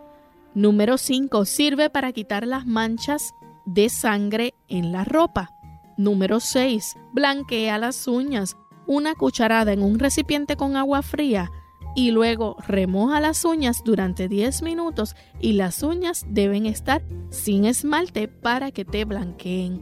Número 0.54 0.98
5. 0.98 1.46
Sirve 1.46 1.90
para 1.90 2.12
quitar 2.12 2.48
las 2.48 2.66
manchas 2.66 3.34
de 3.66 3.90
sangre 3.90 4.56
en 4.68 4.92
la 4.92 5.04
ropa. 5.04 5.52
Número 5.98 6.40
6. 6.40 6.96
Blanquea 7.14 7.78
las 7.78 8.08
uñas. 8.08 8.58
Una 8.88 9.14
cucharada 9.14 9.72
en 9.72 9.84
un 9.84 10.00
recipiente 10.00 10.56
con 10.56 10.76
agua 10.76 11.04
fría 11.04 11.52
y 11.96 12.12
luego 12.12 12.56
remoja 12.68 13.20
las 13.20 13.44
uñas 13.46 13.82
durante 13.84 14.28
10 14.28 14.62
minutos 14.62 15.16
y 15.40 15.54
las 15.54 15.84
uñas 15.84 16.26
deben 16.30 16.66
estar 16.66 17.04
sin 17.30 17.66
esmalte 17.66 18.28
para 18.28 18.72
que 18.72 18.86
te 18.86 19.06
blanqueen. 19.06 19.82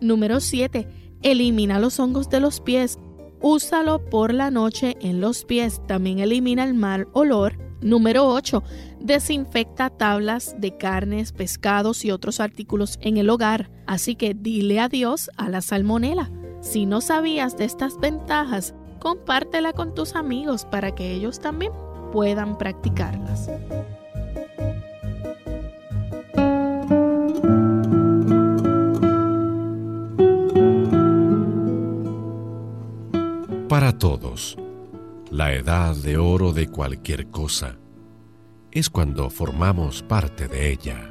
Número 0.00 0.40
7. 0.40 0.88
Elimina 1.22 1.78
los 1.78 1.98
hongos 1.98 2.28
de 2.30 2.40
los 2.40 2.60
pies. 2.60 2.98
Úsalo 3.40 4.04
por 4.04 4.32
la 4.32 4.50
noche 4.50 4.96
en 5.00 5.20
los 5.20 5.44
pies. 5.44 5.80
También 5.86 6.18
elimina 6.20 6.64
el 6.64 6.74
mal 6.74 7.08
olor 7.12 7.68
Número 7.80 8.26
8. 8.26 8.62
Desinfecta 9.00 9.90
tablas 9.90 10.56
de 10.58 10.76
carnes, 10.76 11.32
pescados 11.32 12.04
y 12.04 12.10
otros 12.10 12.40
artículos 12.40 12.98
en 13.00 13.18
el 13.18 13.30
hogar. 13.30 13.70
Así 13.86 14.16
que 14.16 14.34
dile 14.34 14.80
adiós 14.80 15.30
a 15.36 15.48
la 15.48 15.60
salmonela. 15.60 16.30
Si 16.60 16.86
no 16.86 17.00
sabías 17.00 17.56
de 17.56 17.66
estas 17.66 17.98
ventajas, 18.00 18.74
compártela 18.98 19.72
con 19.72 19.94
tus 19.94 20.14
amigos 20.14 20.64
para 20.64 20.94
que 20.94 21.12
ellos 21.12 21.40
también 21.40 21.72
puedan 22.12 22.58
practicarlas. 22.58 23.50
Para 33.68 33.96
todos 33.98 34.56
la 35.30 35.52
edad 35.52 35.94
de 35.94 36.16
oro 36.16 36.52
de 36.52 36.68
cualquier 36.68 37.28
cosa 37.28 37.76
es 38.72 38.88
cuando 38.90 39.30
formamos 39.30 40.02
parte 40.02 40.48
de 40.48 40.72
ella. 40.72 41.10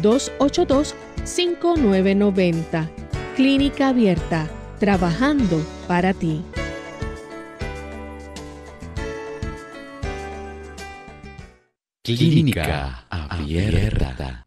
282-5990. 0.00 2.88
Clínica 3.36 3.88
Abierta, 3.88 4.48
trabajando 4.78 5.60
para 5.88 6.14
ti. 6.14 6.42
Clínica 12.02 13.04
Abierta. 13.10 14.44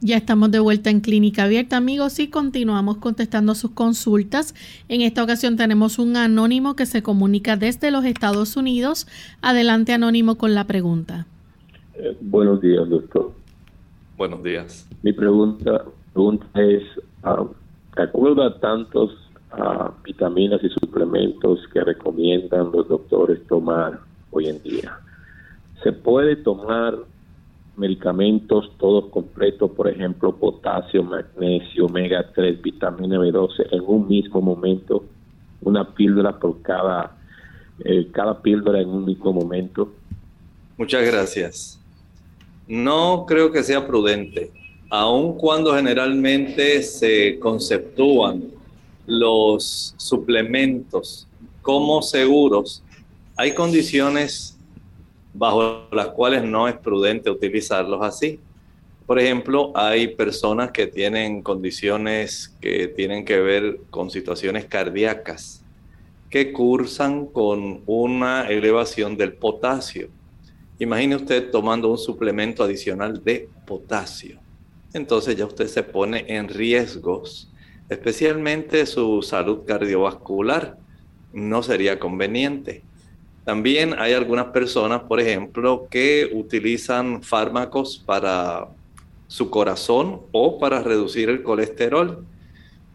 Ya 0.00 0.18
estamos 0.18 0.50
de 0.50 0.60
vuelta 0.60 0.90
en 0.90 1.00
Clínica 1.00 1.44
Abierta, 1.44 1.78
amigos, 1.78 2.18
y 2.20 2.28
continuamos 2.28 2.98
contestando 2.98 3.54
sus 3.54 3.70
consultas. 3.72 4.54
En 4.88 5.00
esta 5.00 5.24
ocasión 5.24 5.56
tenemos 5.56 5.98
un 5.98 6.16
anónimo 6.16 6.76
que 6.76 6.86
se 6.86 7.02
comunica 7.02 7.56
desde 7.56 7.90
los 7.90 8.04
Estados 8.04 8.56
Unidos. 8.56 9.08
Adelante, 9.40 9.94
anónimo, 9.94 10.36
con 10.36 10.54
la 10.54 10.64
pregunta. 10.64 11.26
Eh, 11.94 12.16
buenos 12.20 12.60
días, 12.60 12.88
doctor. 12.88 13.34
Buenos 14.16 14.42
días. 14.42 14.88
Mi 15.02 15.12
pregunta, 15.12 15.84
pregunta 16.12 16.46
es, 16.54 16.82
uh, 17.24 17.48
¿de 17.94 18.02
acuerdo 18.02 18.42
a 18.42 18.58
tantos 18.58 19.10
ah, 19.52 19.92
vitaminas 20.02 20.62
y 20.64 20.70
suplementos 20.70 21.60
que 21.72 21.82
recomiendan 21.82 22.72
los 22.72 22.88
doctores 22.88 23.46
tomar 23.46 24.00
hoy 24.30 24.48
en 24.48 24.62
día, 24.62 24.98
se 25.82 25.92
puede 25.92 26.36
tomar 26.36 26.94
medicamentos 27.76 28.72
todos 28.78 29.10
completos, 29.10 29.70
por 29.70 29.88
ejemplo, 29.88 30.34
potasio, 30.34 31.02
magnesio, 31.02 31.86
omega 31.86 32.30
3, 32.34 32.62
vitamina 32.62 33.18
B12 33.18 33.66
en 33.70 33.82
un 33.86 34.08
mismo 34.08 34.40
momento, 34.40 35.04
una 35.60 35.94
píldora 35.94 36.38
por 36.38 36.62
cada, 36.62 37.16
eh, 37.84 38.08
cada 38.12 38.40
píldora 38.40 38.80
en 38.80 38.88
un 38.88 39.04
mismo 39.04 39.32
momento. 39.32 39.92
Muchas 40.78 41.04
gracias. 41.04 41.85
No 42.66 43.24
creo 43.26 43.52
que 43.52 43.62
sea 43.62 43.86
prudente, 43.86 44.50
aun 44.90 45.36
cuando 45.38 45.74
generalmente 45.74 46.82
se 46.82 47.38
conceptúan 47.38 48.44
los 49.06 49.94
suplementos 49.96 51.28
como 51.62 52.02
seguros, 52.02 52.82
hay 53.36 53.54
condiciones 53.54 54.56
bajo 55.34 55.88
las 55.92 56.08
cuales 56.08 56.42
no 56.44 56.66
es 56.66 56.76
prudente 56.76 57.30
utilizarlos 57.30 58.02
así. 58.02 58.40
Por 59.06 59.20
ejemplo, 59.20 59.70
hay 59.74 60.08
personas 60.08 60.72
que 60.72 60.86
tienen 60.86 61.42
condiciones 61.42 62.56
que 62.60 62.88
tienen 62.88 63.24
que 63.24 63.38
ver 63.38 63.80
con 63.90 64.10
situaciones 64.10 64.64
cardíacas 64.64 65.62
que 66.30 66.52
cursan 66.52 67.26
con 67.26 67.82
una 67.86 68.48
elevación 68.48 69.16
del 69.16 69.34
potasio. 69.34 70.08
Imagine 70.78 71.16
usted 71.16 71.50
tomando 71.50 71.90
un 71.90 71.96
suplemento 71.96 72.62
adicional 72.62 73.22
de 73.24 73.48
potasio. 73.66 74.38
Entonces 74.92 75.36
ya 75.36 75.46
usted 75.46 75.68
se 75.68 75.82
pone 75.82 76.24
en 76.28 76.48
riesgos, 76.48 77.50
especialmente 77.88 78.84
su 78.84 79.22
salud 79.22 79.60
cardiovascular. 79.66 80.76
No 81.32 81.62
sería 81.62 81.98
conveniente. 81.98 82.82
También 83.44 83.94
hay 83.98 84.12
algunas 84.12 84.46
personas, 84.46 85.02
por 85.02 85.20
ejemplo, 85.20 85.86
que 85.90 86.30
utilizan 86.34 87.22
fármacos 87.22 88.02
para 88.04 88.68
su 89.28 89.50
corazón 89.50 90.22
o 90.32 90.58
para 90.58 90.82
reducir 90.82 91.30
el 91.30 91.42
colesterol. 91.42 92.24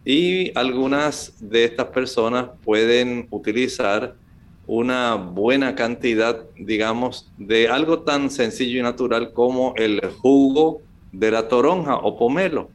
Y 0.06 0.56
algunas 0.58 1.34
de 1.39 1.63
estas 1.63 1.88
personas 1.88 2.50
pueden 2.63 3.28
utilizar 3.32 4.15
una 4.67 5.15
buena 5.15 5.76
cantidad, 5.76 6.45
digamos, 6.58 7.32
de 7.38 7.67
algo 7.67 8.02
tan 8.02 8.30
sencillo 8.30 8.80
y 8.80 8.84
natural 8.84 9.34
como 9.34 9.74
el 9.76 10.02
jugo 10.21 10.82
de 11.12 11.32
la 11.32 11.47
toronja 11.47 11.95
o 11.95 12.17
pomelo. 12.17 12.69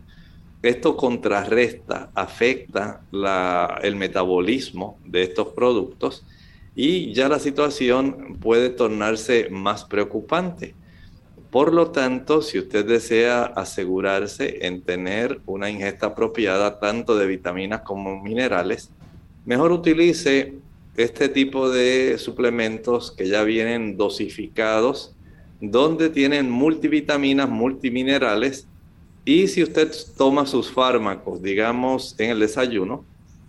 Esto 0.62 0.96
contrarresta, 0.96 2.10
afecta 2.14 3.02
el 3.82 3.96
metabolismo 3.96 4.98
de 5.04 5.22
estos 5.22 5.48
productos 5.48 6.24
y 6.74 7.12
ya 7.14 7.28
la 7.28 7.38
situación 7.38 8.36
puede 8.40 8.70
tornarse 8.70 9.48
más 9.50 9.84
preocupante. 9.84 10.74
Por 11.50 11.72
lo 11.72 11.90
tanto, 11.90 12.42
si 12.42 12.58
usted 12.58 12.84
desea 12.84 13.44
asegurarse 13.44 14.66
en 14.66 14.82
tener 14.82 15.40
una 15.46 15.70
ingesta 15.70 16.08
apropiada 16.08 16.80
tanto 16.80 17.16
de 17.16 17.26
vitaminas 17.26 17.82
como 17.82 18.20
minerales, 18.22 18.90
mejor 19.46 19.72
utilice 19.72 20.54
este 20.96 21.28
tipo 21.28 21.68
de 21.68 22.16
suplementos 22.18 23.12
que 23.12 23.28
ya 23.28 23.42
vienen 23.44 23.96
dosificados, 23.96 25.14
donde 25.60 26.10
tienen 26.10 26.50
multivitaminas, 26.50 27.48
multiminerales, 27.48 28.66
y 29.24 29.48
si 29.48 29.62
usted 29.62 29.90
toma 30.16 30.46
sus 30.46 30.70
fármacos, 30.70 31.42
digamos, 31.42 32.14
en 32.18 32.30
el 32.30 32.40
desayuno, 32.40 33.04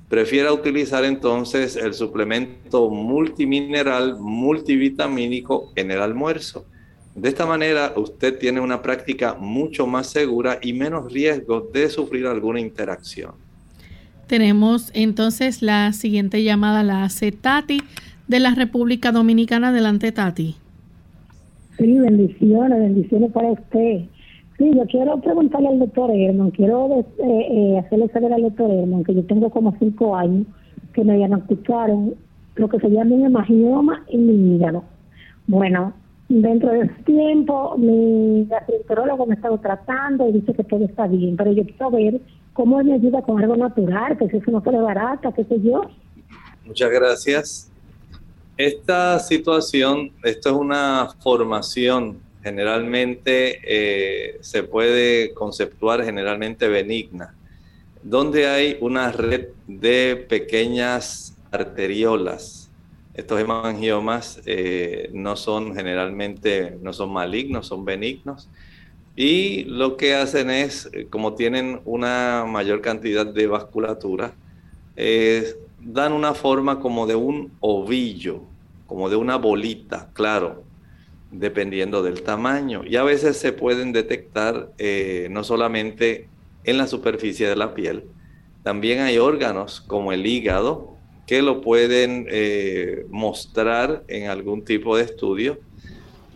prefiera 0.09 0.51
utilizar 0.53 1.05
entonces 1.05 1.75
el 1.75 1.93
suplemento 1.93 2.89
multimineral, 2.89 4.17
multivitamínico 4.19 5.71
en 5.75 5.91
el 5.91 6.01
almuerzo. 6.01 6.65
De 7.13 7.29
esta 7.29 7.45
manera 7.45 7.93
usted 7.95 8.37
tiene 8.37 8.59
una 8.61 8.81
práctica 8.81 9.35
mucho 9.35 9.87
más 9.87 10.07
segura 10.07 10.59
y 10.61 10.73
menos 10.73 11.11
riesgo 11.11 11.61
de 11.61 11.89
sufrir 11.89 12.27
alguna 12.27 12.59
interacción. 12.59 13.46
Tenemos 14.27 14.91
entonces 14.93 15.61
la 15.61 15.93
siguiente 15.93 16.43
llamada, 16.43 16.83
la 16.83 17.03
hace 17.03 17.31
Tati 17.31 17.81
de 18.27 18.39
la 18.39 18.53
República 18.53 19.11
Dominicana. 19.11 19.69
Adelante, 19.69 20.11
Tati. 20.11 20.55
Sí, 21.77 21.99
bendiciones, 21.99 22.79
bendiciones 22.79 23.31
para 23.31 23.51
usted. 23.51 24.01
Sí, 24.57 24.71
yo 24.75 24.85
quiero 24.87 25.21
preguntarle 25.21 25.69
al 25.69 25.79
doctor 25.79 26.09
Herman, 26.11 26.49
quiero 26.51 26.99
eh, 26.99 27.05
eh, 27.19 27.77
hacerle 27.77 28.07
saber 28.09 28.33
al 28.33 28.41
doctor 28.41 28.71
Herman 28.71 29.03
que 29.03 29.13
yo 29.13 29.23
tengo 29.25 29.49
como 29.51 29.75
cinco 29.77 30.15
años 30.15 30.47
que 30.93 31.03
me 31.03 31.15
diagnosticaron 31.15 32.15
lo 32.55 32.67
que 32.67 32.79
se 32.79 32.89
llama 32.89 33.13
un 33.13 33.25
hemangioma 33.27 34.03
en 34.09 34.25
mi 34.25 34.55
hígado. 34.55 34.83
Bueno, 35.45 35.93
dentro 36.27 36.71
de 36.71 36.81
ese 36.81 37.03
tiempo 37.05 37.77
mi 37.77 38.45
gastroenterólogo 38.49 39.27
me 39.27 39.33
ha 39.33 39.35
estado 39.35 39.59
tratando 39.59 40.27
y 40.27 40.33
dice 40.33 40.53
que 40.53 40.63
todo 40.63 40.83
está 40.83 41.07
bien, 41.07 41.37
pero 41.37 41.51
yo 41.51 41.63
quiero 41.63 41.91
ver 41.91 42.19
cómo 42.57 42.83
me 42.83 42.95
ayuda 42.95 43.21
con 43.21 43.39
algo 43.39 43.55
natural, 43.55 44.17
que 44.17 44.25
eso 44.25 44.51
no 44.51 44.63
sale 44.63 44.79
barata, 44.79 45.31
qué 45.31 45.43
sé 45.43 45.61
yo. 45.61 45.83
Muchas 46.65 46.89
gracias. 46.89 47.71
Esta 48.57 49.19
situación, 49.19 50.11
esto 50.23 50.49
es 50.49 50.55
una 50.55 51.07
formación 51.19 52.19
generalmente 52.41 53.59
eh, 53.63 54.37
se 54.41 54.63
puede 54.63 55.35
conceptuar 55.35 56.03
generalmente 56.03 56.67
benigna, 56.67 57.35
donde 58.01 58.47
hay 58.47 58.77
una 58.81 59.11
red 59.11 59.49
de 59.67 60.25
pequeñas 60.27 61.37
arteriolas. 61.51 62.71
Estos 63.13 63.39
hemangiomas 63.39 64.41
eh, 64.47 65.11
no 65.13 65.35
son 65.35 65.75
generalmente, 65.75 66.75
no 66.81 66.91
son 66.91 67.11
malignos, 67.13 67.67
son 67.67 67.85
benignos. 67.85 68.49
Y 69.17 69.65
lo 69.65 69.97
que 69.97 70.13
hacen 70.13 70.49
es, 70.49 70.89
como 71.09 71.33
tienen 71.33 71.81
una 71.83 72.45
mayor 72.47 72.81
cantidad 72.81 73.25
de 73.25 73.47
vasculatura, 73.47 74.33
dan 75.81 76.13
una 76.13 76.33
forma 76.33 76.79
como 76.79 77.07
de 77.07 77.15
un 77.15 77.51
ovillo, 77.59 78.43
como 78.85 79.09
de 79.09 79.15
una 79.15 79.37
bolita, 79.37 80.09
claro, 80.13 80.63
dependiendo 81.31 82.03
del 82.03 82.21
tamaño. 82.21 82.83
Y 82.85 82.95
a 82.95 83.03
veces 83.03 83.37
se 83.37 83.53
pueden 83.53 83.91
detectar 83.91 84.71
eh, 84.77 85.27
no 85.31 85.43
solamente 85.43 86.29
en 86.63 86.77
la 86.77 86.87
superficie 86.87 87.47
de 87.47 87.55
la 87.55 87.73
piel, 87.73 88.03
también 88.63 88.99
hay 88.99 89.17
órganos 89.17 89.81
como 89.81 90.11
el 90.11 90.25
hígado 90.25 90.97
que 91.25 91.41
lo 91.41 91.61
pueden 91.61 92.27
eh, 92.29 93.05
mostrar 93.09 94.03
en 94.07 94.29
algún 94.29 94.63
tipo 94.63 94.97
de 94.97 95.03
estudio. 95.03 95.57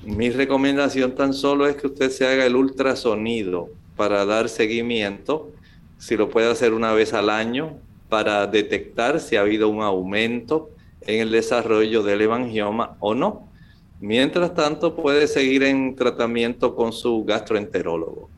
Mi 0.04 0.32
recomendación 0.32 1.14
tan 1.14 1.34
solo 1.34 1.68
es 1.68 1.76
que 1.76 1.88
usted 1.88 2.10
se 2.10 2.26
haga 2.26 2.46
el 2.46 2.56
ultrasonido 2.56 3.70
para 3.96 4.26
dar 4.26 4.50
seguimiento, 4.50 5.52
si 6.00 6.18
lo 6.18 6.30
puede 6.30 6.50
hacer 6.50 6.74
una 6.74 6.92
vez 6.94 7.14
al 7.14 7.30
año, 7.30 7.78
para 8.10 8.48
detectar 8.48 9.20
si 9.20 9.36
ha 9.36 9.42
habido 9.42 9.70
un 9.70 9.84
aumento 9.84 10.70
en 11.02 11.22
el 11.22 11.32
desarrollo 11.32 12.02
del 12.02 12.22
hemangioma 12.22 12.98
o 13.00 13.14
no. 13.14 13.48
Mientras 14.00 14.56
tanto, 14.56 14.96
puede 14.96 15.28
seguir 15.28 15.62
en 15.62 15.96
tratamiento 15.96 16.76
con 16.76 16.92
su 16.92 17.24
gastroenterólogo. 17.24 18.30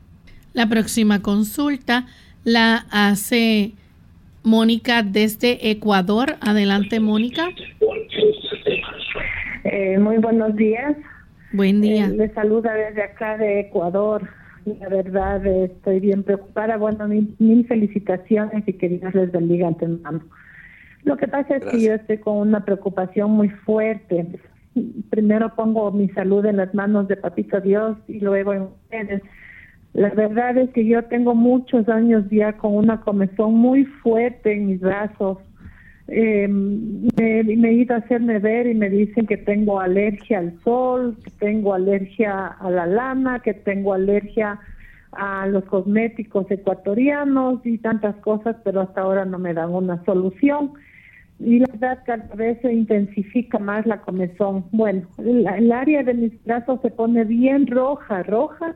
La 0.52 0.68
próxima 0.68 1.22
consulta 1.22 2.06
la 2.44 2.86
hace 2.90 3.72
Mónica 4.42 5.02
desde 5.02 5.70
Ecuador. 5.70 6.36
Adelante, 6.42 7.00
Mónica. 7.00 7.48
Eh, 9.64 9.98
muy 9.98 10.18
buenos 10.18 10.54
días. 10.54 10.94
Buen 11.54 11.80
día. 11.80 12.06
Eh, 12.06 12.10
le 12.10 12.28
saluda 12.34 12.74
desde 12.74 13.02
acá 13.02 13.38
de 13.38 13.60
Ecuador. 13.60 14.28
La 14.66 14.88
verdad, 14.88 15.46
estoy 15.46 16.00
bien 16.00 16.22
preocupada. 16.22 16.76
Bueno, 16.76 17.08
mil, 17.08 17.66
felicitaciones 17.66 18.62
y 18.66 18.72
que 18.74 18.88
Dios 18.88 19.14
les 19.14 19.32
bendiga 19.32 19.68
antemano. 19.68 20.20
Lo 21.04 21.16
que 21.16 21.28
pasa 21.28 21.56
es 21.56 21.64
que 21.64 21.80
yo 21.80 21.94
estoy 21.94 22.18
con 22.18 22.36
una 22.36 22.64
preocupación 22.64 23.30
muy 23.30 23.48
fuerte 23.48 24.26
primero 25.10 25.54
pongo 25.54 25.90
mi 25.92 26.08
salud 26.10 26.44
en 26.46 26.56
las 26.56 26.74
manos 26.74 27.08
de 27.08 27.16
Papito 27.16 27.60
Dios 27.60 27.96
y 28.08 28.20
luego 28.20 28.52
en 28.52 28.62
ustedes. 28.62 29.22
La 29.92 30.10
verdad 30.10 30.58
es 30.58 30.70
que 30.70 30.84
yo 30.84 31.04
tengo 31.04 31.34
muchos 31.34 31.88
años 31.88 32.24
ya 32.30 32.54
con 32.54 32.74
una 32.74 33.00
comezón 33.00 33.54
muy 33.54 33.84
fuerte 33.84 34.52
en 34.52 34.66
mis 34.66 34.80
brazos. 34.80 35.38
Eh, 36.08 36.46
me, 36.48 37.42
me 37.44 37.68
he 37.68 37.72
ido 37.72 37.94
a 37.94 37.98
hacerme 37.98 38.38
ver 38.38 38.66
y 38.66 38.74
me 38.74 38.90
dicen 38.90 39.26
que 39.26 39.38
tengo 39.38 39.80
alergia 39.80 40.38
al 40.38 40.58
sol, 40.62 41.16
que 41.24 41.30
tengo 41.30 41.72
alergia 41.72 42.46
a 42.46 42.70
la 42.70 42.86
lana, 42.86 43.40
que 43.40 43.54
tengo 43.54 43.94
alergia 43.94 44.60
a 45.12 45.46
los 45.46 45.64
cosméticos 45.64 46.50
ecuatorianos 46.50 47.64
y 47.64 47.78
tantas 47.78 48.16
cosas, 48.16 48.56
pero 48.64 48.82
hasta 48.82 49.00
ahora 49.00 49.24
no 49.24 49.38
me 49.38 49.54
dan 49.54 49.70
una 49.70 50.04
solución. 50.04 50.72
Y 51.40 51.60
la 51.60 51.66
verdad 51.72 52.02
cada 52.04 52.34
vez 52.34 52.60
se 52.60 52.72
intensifica 52.72 53.58
más 53.58 53.86
la 53.86 54.00
comezón. 54.00 54.66
Bueno, 54.72 55.02
el 55.18 55.72
área 55.72 56.02
de 56.02 56.14
mis 56.14 56.44
brazos 56.44 56.80
se 56.82 56.90
pone 56.90 57.24
bien 57.24 57.66
roja, 57.66 58.22
roja, 58.22 58.74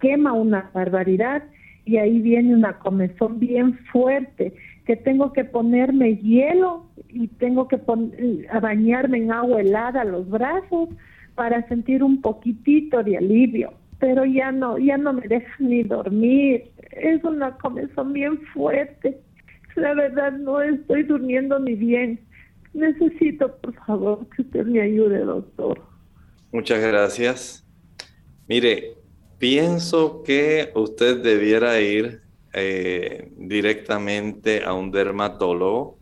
quema 0.00 0.32
una 0.32 0.70
barbaridad 0.72 1.42
y 1.84 1.98
ahí 1.98 2.20
viene 2.20 2.54
una 2.54 2.78
comezón 2.78 3.38
bien 3.38 3.74
fuerte 3.92 4.52
que 4.86 4.96
tengo 4.96 5.32
que 5.32 5.44
ponerme 5.44 6.16
hielo 6.16 6.86
y 7.08 7.26
tengo 7.26 7.66
que 7.66 7.80
a 8.50 8.60
bañarme 8.60 9.18
en 9.18 9.32
agua 9.32 9.60
helada 9.60 10.04
los 10.04 10.28
brazos 10.30 10.88
para 11.34 11.66
sentir 11.68 12.04
un 12.04 12.22
poquitito 12.22 13.02
de 13.02 13.18
alivio, 13.18 13.74
pero 13.98 14.24
ya 14.24 14.52
no, 14.52 14.78
ya 14.78 14.96
no 14.96 15.12
me 15.12 15.26
deja 15.26 15.52
ni 15.58 15.82
dormir. 15.82 16.70
Es 16.92 17.22
una 17.24 17.58
comezón 17.58 18.12
bien 18.12 18.40
fuerte. 18.54 19.18
La 19.74 19.92
verdad 19.92 20.32
no 20.32 20.62
estoy 20.62 21.02
durmiendo 21.02 21.58
ni 21.58 21.74
bien. 21.74 22.20
Necesito, 22.72 23.56
por 23.56 23.74
favor, 23.86 24.26
que 24.34 24.42
usted 24.42 24.66
me 24.66 24.80
ayude, 24.80 25.18
doctor. 25.18 25.82
Muchas 26.52 26.80
gracias. 26.80 27.66
Mire, 28.48 28.94
pienso 29.38 30.22
que 30.22 30.70
usted 30.74 31.22
debiera 31.22 31.80
ir 31.80 32.25
eh, 32.58 33.28
directamente 33.36 34.64
a 34.64 34.72
un 34.72 34.90
dermatólogo, 34.90 35.98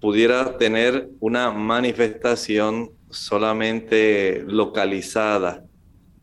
pudiera 0.00 0.58
tener 0.58 1.08
una 1.18 1.50
manifestación 1.50 2.90
solamente 3.08 4.44
localizada 4.46 5.64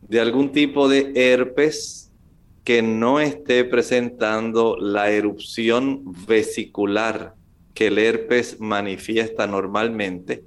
de 0.01 0.19
algún 0.19 0.51
tipo 0.51 0.87
de 0.87 1.11
herpes 1.15 2.11
que 2.63 2.83
no 2.83 3.19
esté 3.19 3.65
presentando 3.65 4.77
la 4.77 5.09
erupción 5.09 6.03
vesicular 6.27 7.33
que 7.73 7.87
el 7.87 7.97
herpes 7.97 8.59
manifiesta 8.59 9.47
normalmente 9.47 10.43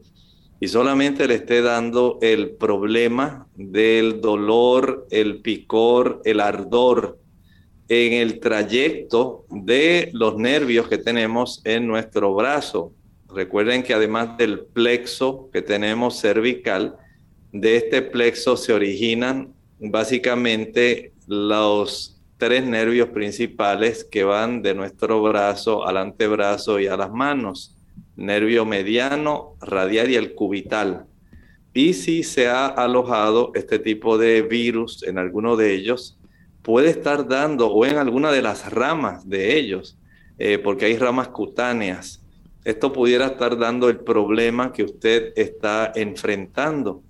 y 0.61 0.69
solamente 0.69 1.27
le 1.27 1.35
esté 1.35 1.61
dando 1.61 2.19
el 2.23 2.53
problema 2.53 3.49
del 3.57 4.21
dolor, 4.21 5.09
el 5.11 5.43
picor, 5.43 6.23
el 6.25 6.39
ardor 6.39 7.19
en 7.89 8.13
el 8.15 8.41
trayecto 8.41 9.45
de 9.51 10.11
los 10.13 10.37
nervios 10.37 10.89
que 10.89 10.99
tenemos 10.99 11.61
en 11.65 11.87
nuestro 11.87 12.35
brazo. 12.35 12.93
Recuerden 13.29 13.83
que 13.83 13.95
además 13.95 14.37
del 14.39 14.61
plexo 14.61 15.51
que 15.53 15.63
tenemos 15.63 16.19
cervical, 16.19 16.97
de 17.53 17.77
este 17.77 18.03
plexo 18.03 18.57
se 18.57 18.73
originan 18.73 19.55
básicamente 19.79 21.13
los 21.27 22.21
tres 22.39 22.65
nervios 22.65 23.09
principales 23.11 24.05
que 24.05 24.25
van 24.25 24.63
de 24.63 24.75
nuestro 24.75 25.23
brazo 25.23 25.87
al 25.87 25.97
antebrazo 25.97 26.81
y 26.81 26.87
a 26.87 26.97
las 26.97 27.11
manos. 27.11 27.77
Nervio 28.17 28.65
mediano, 28.65 29.55
radial 29.61 30.11
y 30.11 30.17
el 30.17 30.35
cubital. 30.35 31.07
Y 31.73 31.93
si 31.93 32.23
se 32.23 32.49
ha 32.49 32.67
alojado 32.67 33.53
este 33.55 33.79
tipo 33.79 34.17
de 34.17 34.43
virus 34.43 35.03
en 35.03 35.19
alguno 35.19 35.57
de 35.57 35.75
ellos, 35.75 36.16
puede 36.67 36.91
estar 36.91 37.29
dando 37.29 37.69
o 37.69 37.87
en 37.87 37.97
alguna 37.97 38.33
de 38.33 38.43
las 38.43 38.73
ramas 38.73 39.29
de 39.29 39.57
ellos, 39.57 39.97
eh, 40.37 40.59
porque 40.59 40.87
hay 40.87 40.97
ramas 40.99 41.29
cutáneas. 41.29 42.21
Esto 42.65 42.93
pudiera 42.93 43.27
estar 43.27 43.57
dando 43.57 43.89
el 43.89 44.01
problema 44.01 44.73
que 44.73 44.83
usted 44.83 45.33
está 45.37 45.93
enfrentando. 45.95 47.05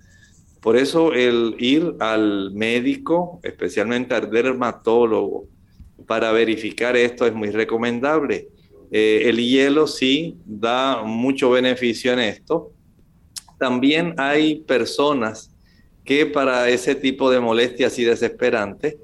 Por 0.61 0.77
eso 0.77 1.11
el 1.11 1.55
ir 1.57 1.95
al 1.99 2.51
médico, 2.53 3.39
especialmente 3.41 4.13
al 4.13 4.29
dermatólogo, 4.29 5.47
para 6.05 6.31
verificar 6.31 6.95
esto 6.95 7.25
es 7.25 7.33
muy 7.33 7.49
recomendable. 7.49 8.49
Eh, 8.91 9.23
el 9.25 9.37
hielo 9.37 9.87
sí 9.87 10.37
da 10.45 11.01
mucho 11.01 11.49
beneficio 11.49 12.13
en 12.13 12.19
esto. 12.19 12.73
También 13.57 14.13
hay 14.17 14.57
personas 14.57 15.49
que 16.05 16.27
para 16.27 16.69
ese 16.69 16.93
tipo 16.93 17.31
de 17.31 17.39
molestias 17.39 17.97
y 17.97 18.03
desesperantes 18.03 18.97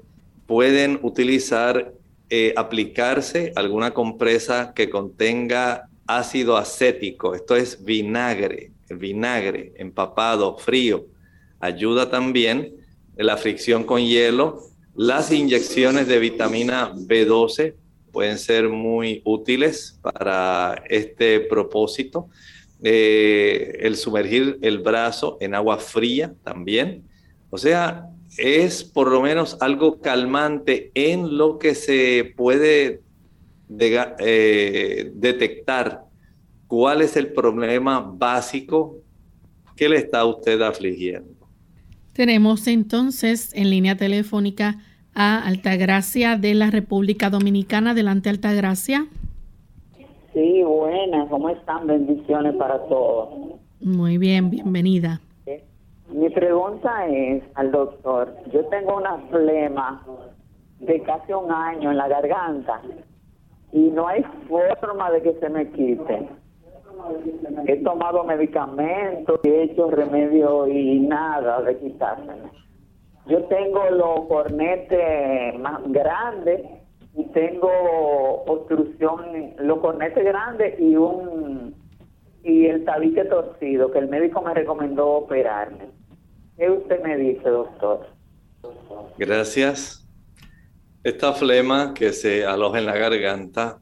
pueden 0.46 0.98
utilizar, 1.02 1.92
eh, 2.30 2.52
aplicarse 2.56 3.52
alguna 3.56 3.92
compresa 3.92 4.72
que 4.74 4.90
contenga 4.90 5.88
ácido 6.06 6.56
acético, 6.56 7.34
esto 7.34 7.56
es 7.56 7.84
vinagre, 7.84 8.72
vinagre 8.90 9.72
empapado, 9.76 10.56
frío. 10.58 11.06
Ayuda 11.60 12.10
también 12.10 12.74
la 13.16 13.36
fricción 13.36 13.84
con 13.84 14.02
hielo. 14.02 14.62
Las 14.94 15.32
inyecciones 15.32 16.06
de 16.06 16.18
vitamina 16.18 16.92
B12 16.94 17.74
pueden 18.12 18.38
ser 18.38 18.68
muy 18.68 19.22
útiles 19.24 19.98
para 20.02 20.82
este 20.88 21.40
propósito. 21.40 22.28
Eh, 22.82 23.78
el 23.80 23.96
sumergir 23.96 24.58
el 24.60 24.78
brazo 24.78 25.38
en 25.40 25.54
agua 25.54 25.78
fría 25.78 26.34
también. 26.44 27.02
O 27.50 27.56
sea, 27.56 28.08
es 28.38 28.84
por 28.84 29.10
lo 29.10 29.20
menos 29.20 29.56
algo 29.60 30.00
calmante 30.00 30.90
en 30.94 31.36
lo 31.36 31.58
que 31.58 31.74
se 31.74 32.32
puede 32.36 33.00
eh, 33.78 35.10
detectar 35.14 36.04
cuál 36.66 37.02
es 37.02 37.16
el 37.16 37.32
problema 37.32 38.00
básico 38.00 38.96
que 39.76 39.88
le 39.88 39.96
está 39.96 40.24
usted 40.24 40.60
afligiendo. 40.62 41.34
Tenemos 42.12 42.66
entonces 42.68 43.52
en 43.54 43.70
línea 43.70 43.96
telefónica 43.96 44.78
a 45.14 45.38
Altagracia 45.46 46.36
de 46.36 46.54
la 46.54 46.70
República 46.70 47.30
Dominicana. 47.30 47.90
Adelante, 47.90 48.30
Altagracia. 48.30 49.06
Sí, 50.32 50.62
buenas, 50.62 51.28
¿cómo 51.28 51.48
están? 51.50 51.86
Bendiciones 51.86 52.54
para 52.56 52.78
todos. 52.88 53.60
Muy 53.80 54.18
bien, 54.18 54.50
bienvenida. 54.50 55.20
Mi 56.14 56.30
pregunta 56.30 57.08
es 57.08 57.42
al 57.56 57.72
doctor, 57.72 58.32
yo 58.52 58.64
tengo 58.66 58.98
una 58.98 59.18
flema 59.32 60.00
de 60.78 61.02
casi 61.02 61.32
un 61.32 61.50
año 61.50 61.90
en 61.90 61.96
la 61.96 62.06
garganta 62.06 62.80
y 63.72 63.90
no 63.90 64.06
hay 64.06 64.22
forma 64.48 65.10
de 65.10 65.22
que 65.22 65.32
se 65.40 65.48
me 65.48 65.68
quite. 65.72 66.28
He 67.66 67.82
tomado 67.82 68.22
medicamentos, 68.22 69.40
he 69.42 69.64
hecho 69.64 69.90
remedio 69.90 70.68
y 70.68 71.00
nada 71.00 71.62
de 71.62 71.78
quitárseme. 71.78 72.48
Yo 73.26 73.42
tengo 73.46 73.90
los 73.90 74.20
cornetes 74.28 75.58
más 75.58 75.80
grandes 75.86 76.60
y 77.16 77.24
tengo 77.32 77.70
obstrucción, 78.46 79.54
los 79.58 79.80
cornetes 79.80 80.24
grandes 80.24 80.78
y 80.78 80.94
un 80.94 81.74
y 82.44 82.66
el 82.66 82.84
tabique 82.84 83.24
torcido 83.24 83.90
que 83.90 83.98
el 83.98 84.08
médico 84.08 84.42
me 84.42 84.54
recomendó 84.54 85.08
operarme. 85.08 86.03
¿Qué 86.56 86.70
usted 86.70 87.02
me 87.02 87.16
dice, 87.16 87.48
doctor? 87.48 88.06
Gracias. 89.18 90.06
Esta 91.02 91.32
flema 91.32 91.94
que 91.94 92.12
se 92.12 92.46
aloja 92.46 92.78
en 92.78 92.86
la 92.86 92.96
garganta 92.96 93.80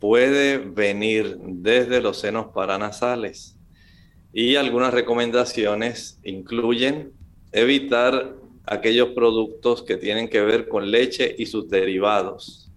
puede 0.00 0.58
venir 0.58 1.38
desde 1.40 2.00
los 2.00 2.18
senos 2.18 2.48
paranasales 2.52 3.58
y 4.32 4.56
algunas 4.56 4.92
recomendaciones 4.92 6.20
incluyen 6.24 7.12
evitar 7.52 8.34
aquellos 8.66 9.10
productos 9.10 9.82
que 9.82 9.96
tienen 9.96 10.28
que 10.28 10.42
ver 10.42 10.68
con 10.68 10.90
leche 10.90 11.34
y 11.38 11.46
sus 11.46 11.68
derivados, 11.70 12.70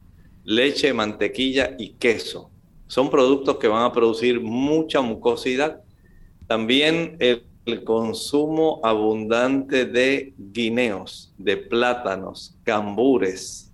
leche, 0.44 0.94
mantequilla 0.94 1.76
y 1.78 1.94
queso. 1.94 2.52
Son 2.88 3.10
productos 3.10 3.58
que 3.58 3.68
van 3.68 3.84
a 3.84 3.92
producir 3.92 4.40
mucha 4.40 5.02
mucosidad. 5.02 5.82
También 6.48 7.18
el 7.20 7.51
el 7.66 7.84
consumo 7.84 8.80
abundante 8.84 9.86
de 9.86 10.34
guineos, 10.38 11.34
de 11.38 11.58
plátanos, 11.58 12.56
cambures, 12.64 13.72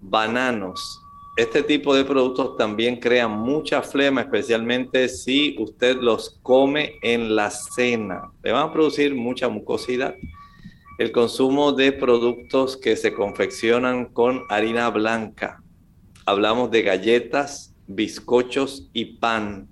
bananos. 0.00 1.00
Este 1.36 1.64
tipo 1.64 1.94
de 1.96 2.04
productos 2.04 2.56
también 2.56 3.00
crean 3.00 3.32
mucha 3.32 3.82
flema, 3.82 4.20
especialmente 4.20 5.08
si 5.08 5.56
usted 5.58 5.96
los 5.96 6.38
come 6.42 6.92
en 7.02 7.34
la 7.34 7.50
cena. 7.50 8.30
Le 8.44 8.52
van 8.52 8.68
a 8.68 8.72
producir 8.72 9.14
mucha 9.16 9.48
mucosidad. 9.48 10.14
El 10.98 11.10
consumo 11.10 11.72
de 11.72 11.90
productos 11.90 12.76
que 12.76 12.94
se 12.94 13.12
confeccionan 13.12 14.04
con 14.06 14.42
harina 14.48 14.88
blanca. 14.90 15.60
Hablamos 16.24 16.70
de 16.70 16.82
galletas, 16.82 17.74
bizcochos 17.88 18.88
y 18.92 19.16
pan 19.16 19.68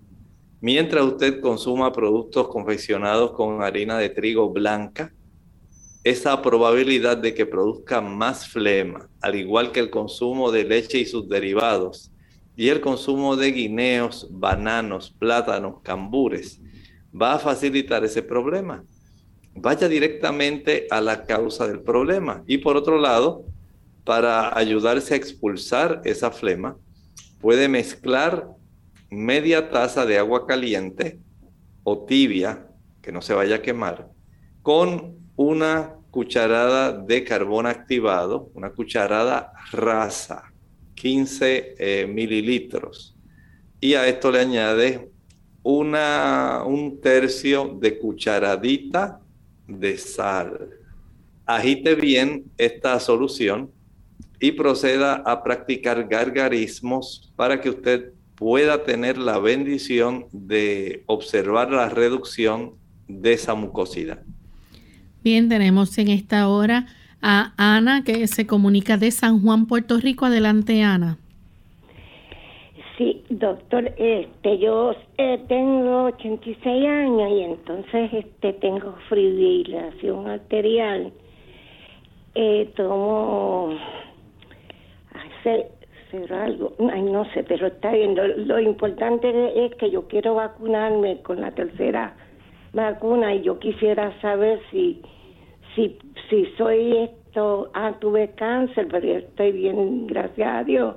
Mientras 0.62 1.04
usted 1.04 1.40
consuma 1.40 1.92
productos 1.92 2.46
confeccionados 2.46 3.32
con 3.32 3.64
harina 3.64 3.98
de 3.98 4.10
trigo 4.10 4.48
blanca, 4.48 5.12
esa 6.04 6.40
probabilidad 6.40 7.16
de 7.16 7.34
que 7.34 7.46
produzca 7.46 8.00
más 8.00 8.46
flema, 8.46 9.08
al 9.20 9.34
igual 9.34 9.72
que 9.72 9.80
el 9.80 9.90
consumo 9.90 10.52
de 10.52 10.62
leche 10.62 10.98
y 10.98 11.04
sus 11.04 11.28
derivados, 11.28 12.12
y 12.54 12.68
el 12.68 12.80
consumo 12.80 13.34
de 13.34 13.50
guineos, 13.50 14.28
bananos, 14.30 15.10
plátanos, 15.10 15.80
cambures 15.82 16.60
va 17.12 17.34
a 17.34 17.38
facilitar 17.40 18.04
ese 18.04 18.22
problema. 18.22 18.84
Vaya 19.56 19.88
directamente 19.88 20.86
a 20.90 21.00
la 21.00 21.24
causa 21.24 21.66
del 21.66 21.80
problema. 21.80 22.44
Y 22.46 22.58
por 22.58 22.76
otro 22.76 23.00
lado, 23.00 23.44
para 24.04 24.56
ayudarse 24.56 25.14
a 25.14 25.16
expulsar 25.16 26.02
esa 26.04 26.30
flema, 26.30 26.76
puede 27.40 27.68
mezclar 27.68 28.46
media 29.12 29.68
taza 29.68 30.06
de 30.06 30.16
agua 30.16 30.46
caliente 30.46 31.18
o 31.84 32.06
tibia, 32.06 32.66
que 33.02 33.12
no 33.12 33.20
se 33.20 33.34
vaya 33.34 33.56
a 33.56 33.62
quemar, 33.62 34.08
con 34.62 35.16
una 35.36 35.96
cucharada 36.10 36.92
de 36.92 37.22
carbón 37.22 37.66
activado, 37.66 38.50
una 38.54 38.70
cucharada 38.70 39.52
rasa, 39.70 40.50
15 40.94 41.74
eh, 41.78 42.06
mililitros. 42.06 43.14
Y 43.80 43.94
a 43.94 44.06
esto 44.08 44.30
le 44.30 44.40
añade 44.40 45.10
una, 45.62 46.62
un 46.64 46.98
tercio 46.98 47.76
de 47.80 47.98
cucharadita 47.98 49.20
de 49.66 49.98
sal. 49.98 50.70
Agite 51.44 51.94
bien 51.96 52.44
esta 52.56 52.98
solución 52.98 53.70
y 54.40 54.52
proceda 54.52 55.16
a 55.16 55.42
practicar 55.42 56.08
gargarismos 56.08 57.30
para 57.36 57.60
que 57.60 57.68
usted 57.68 58.12
pueda 58.34 58.84
tener 58.84 59.18
la 59.18 59.38
bendición 59.38 60.26
de 60.32 61.02
observar 61.06 61.70
la 61.70 61.88
reducción 61.88 62.72
de 63.08 63.32
esa 63.32 63.54
mucosidad. 63.54 64.22
Bien, 65.22 65.48
tenemos 65.48 65.96
en 65.98 66.08
esta 66.08 66.48
hora 66.48 66.86
a 67.20 67.52
Ana 67.56 68.02
que 68.04 68.26
se 68.26 68.46
comunica 68.46 68.96
de 68.96 69.10
San 69.10 69.40
Juan, 69.40 69.66
Puerto 69.66 69.98
Rico. 69.98 70.26
Adelante, 70.26 70.82
Ana. 70.82 71.18
Sí, 72.98 73.22
doctor, 73.30 73.92
este, 73.96 74.58
yo 74.58 74.94
eh, 75.18 75.40
tengo 75.48 76.04
86 76.04 76.86
años 76.86 77.30
y 77.30 77.40
entonces 77.42 78.12
este 78.12 78.52
tengo 78.54 78.96
fibrilación 79.08 80.28
arterial. 80.28 81.12
Eh, 82.34 82.70
tomo 82.76 83.76
hacer, 86.12 86.32
algo, 86.32 86.72
ay 86.92 87.02
no 87.02 87.24
sé, 87.32 87.44
pero 87.44 87.66
está 87.68 87.92
bien. 87.92 88.14
Lo, 88.46 88.58
importante 88.60 89.64
es 89.64 89.74
que 89.76 89.90
yo 89.90 90.08
quiero 90.08 90.34
vacunarme 90.34 91.22
con 91.22 91.40
la 91.40 91.50
tercera 91.52 92.14
vacuna 92.72 93.34
y 93.34 93.42
yo 93.42 93.58
quisiera 93.58 94.18
saber 94.20 94.60
si 94.70 95.02
si 95.74 95.98
si 96.28 96.46
soy 96.58 96.96
esto, 96.98 97.70
ah 97.74 97.94
tuve 98.00 98.30
cáncer, 98.34 98.88
pero 98.90 99.06
estoy 99.06 99.52
bien, 99.52 100.06
gracias 100.06 100.48
a 100.48 100.64
Dios 100.64 100.94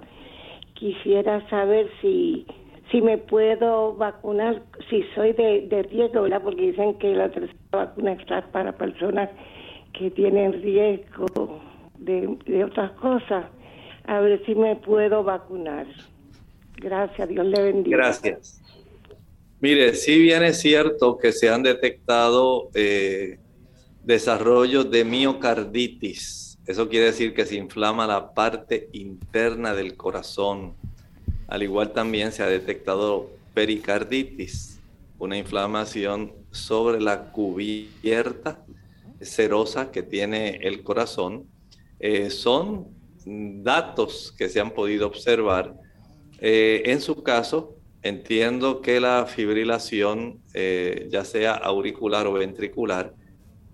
quisiera 0.76 1.47
saber 1.49 1.89
si 2.01 2.45
si 2.91 3.01
me 3.01 3.18
puedo 3.18 3.95
vacunar, 3.95 4.61
si 4.89 5.01
soy 5.16 5.34
de, 5.34 5.68
de 5.68 5.84
riesgo, 5.84 6.22
¿verdad? 6.22 6.41
Porque 6.43 6.61
dicen 6.61 6.93
que 6.99 7.16
la 7.16 7.30
tercera 7.30 7.57
vacuna 7.72 8.11
está 8.13 8.41
para 8.51 8.74
personas 8.74 9.30
que 9.93 10.11
tienen 10.11 10.61
riesgo 10.61 11.61
de, 11.97 12.38
de 12.45 12.63
otras 12.63 12.91
cosas. 12.91 13.45
A 14.08 14.20
ver 14.20 14.43
si 14.45 14.56
me 14.56 14.76
puedo 14.76 15.24
vacunar. 15.24 15.88
Gracias, 16.78 17.30
Dios 17.30 17.45
le 17.45 17.62
bendiga. 17.62 17.97
Gracias. 17.97 18.62
Mire, 19.60 19.95
si 19.95 20.20
bien 20.20 20.43
es 20.43 20.60
cierto 20.60 21.18
que 21.18 21.32
se 21.32 21.49
han 21.49 21.64
detectado 21.64 22.70
eh, 22.74 23.39
desarrollos 24.03 24.91
de 24.91 25.06
miocarditis 25.06 26.45
eso 26.66 26.89
quiere 26.89 27.06
decir 27.08 27.36
que 27.36 27.45
se 27.45 27.58
inflama 27.58 28.08
la 28.08 28.34
parte 28.34 28.89
interna 28.91 29.76
del 29.76 29.95
corazón. 29.95 30.74
Al 31.47 31.62
igual 31.62 31.93
también 31.93 32.32
se 32.32 32.41
ha 32.41 32.47
detectado 32.47 33.30
pericarditis, 33.53 34.82
una 35.20 35.38
inflamación 35.38 36.34
sobre 36.49 36.99
la 36.99 37.32
cubierta 37.32 38.66
serosa 39.22 39.91
que 39.91 40.01
tiene 40.01 40.58
el 40.64 40.82
corazón. 40.82 41.45
Eh, 41.99 42.32
son 42.32 42.88
datos 43.26 44.34
que 44.38 44.50
se 44.50 44.60
han 44.60 44.72
podido 44.72 45.08
observar. 45.08 45.76
Eh, 46.40 46.84
en 46.86 47.02
su 47.02 47.24
caso, 47.24 47.78
entiendo 48.02 48.82
que 48.82 49.00
la 49.00 49.26
fibrilación, 49.26 50.42
eh, 50.54 51.08
ya 51.10 51.26
sea 51.26 51.54
auricular 51.54 52.28
o 52.28 52.34
ventricular, 52.34 53.14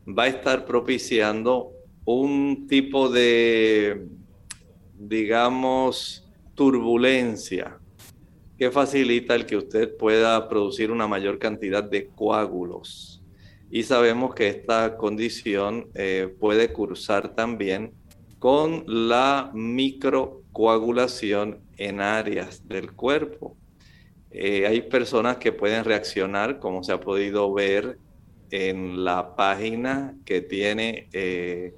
va 0.08 0.24
a 0.24 0.28
estar 0.28 0.66
propiciando 0.66 1.74
un 2.06 2.68
tipo 2.68 3.10
de, 3.10 4.08
digamos, 4.98 6.28
turbulencia 6.56 7.78
que 8.58 8.72
facilita 8.72 9.36
el 9.36 9.46
que 9.46 9.58
usted 9.58 9.98
pueda 9.98 10.48
producir 10.48 10.92
una 10.92 11.08
mayor 11.08 11.40
cantidad 11.40 11.84
de 11.84 12.08
coágulos. 12.08 13.24
Y 13.72 13.84
sabemos 13.84 14.36
que 14.36 14.50
esta 14.50 14.98
condición 14.98 15.90
eh, 15.96 16.34
puede 16.40 16.72
cursar 16.72 17.34
también 17.34 17.94
con 18.42 18.84
la 18.88 19.52
microcoagulación 19.54 21.62
en 21.78 22.02
áreas 22.02 22.68
del 22.68 22.92
cuerpo. 22.94 23.56
Eh, 24.32 24.66
hay 24.66 24.82
personas 24.82 25.38
que 25.38 25.52
pueden 25.52 25.86
reaccionar, 25.86 26.58
como 26.58 26.84
se 26.84 26.92
ha 26.92 27.00
podido 27.00 27.54
ver 27.54 28.00
en 28.50 29.06
la 29.06 29.36
página 29.36 30.18
que 30.26 30.42
tiene 30.42 31.08
eh, 31.14 31.76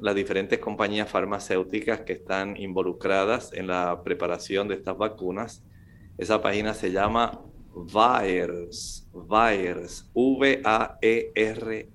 las 0.00 0.14
diferentes 0.14 0.58
compañías 0.58 1.10
farmacéuticas 1.10 2.00
que 2.00 2.14
están 2.14 2.56
involucradas 2.56 3.52
en 3.52 3.66
la 3.66 4.02
preparación 4.02 4.68
de 4.68 4.76
estas 4.76 4.96
vacunas. 4.96 5.62
Esa 6.16 6.40
página 6.40 6.72
se 6.72 6.92
llama 6.92 7.42
VAERS, 7.74 9.06
VAERS, 9.12 10.10
V-A-E-R-S. 10.14 11.86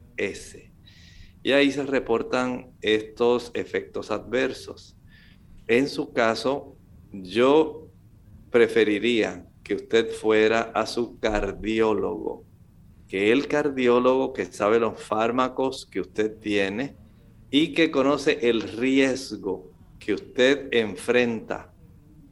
Y 1.43 1.53
ahí 1.53 1.71
se 1.71 1.83
reportan 1.85 2.71
estos 2.81 3.51
efectos 3.53 4.11
adversos. 4.11 4.95
En 5.67 5.87
su 5.87 6.13
caso, 6.13 6.75
yo 7.11 7.87
preferiría 8.51 9.47
que 9.63 9.75
usted 9.75 10.11
fuera 10.11 10.71
a 10.73 10.85
su 10.85 11.19
cardiólogo, 11.19 12.45
que 13.07 13.31
el 13.31 13.47
cardiólogo 13.47 14.33
que 14.33 14.45
sabe 14.45 14.79
los 14.79 15.01
fármacos 15.01 15.85
que 15.85 16.01
usted 16.01 16.37
tiene, 16.37 16.95
y 17.51 17.73
que 17.73 17.91
conoce 17.91 18.49
el 18.49 18.61
riesgo 18.61 19.69
que 19.99 20.13
usted 20.13 20.69
enfrenta. 20.71 21.73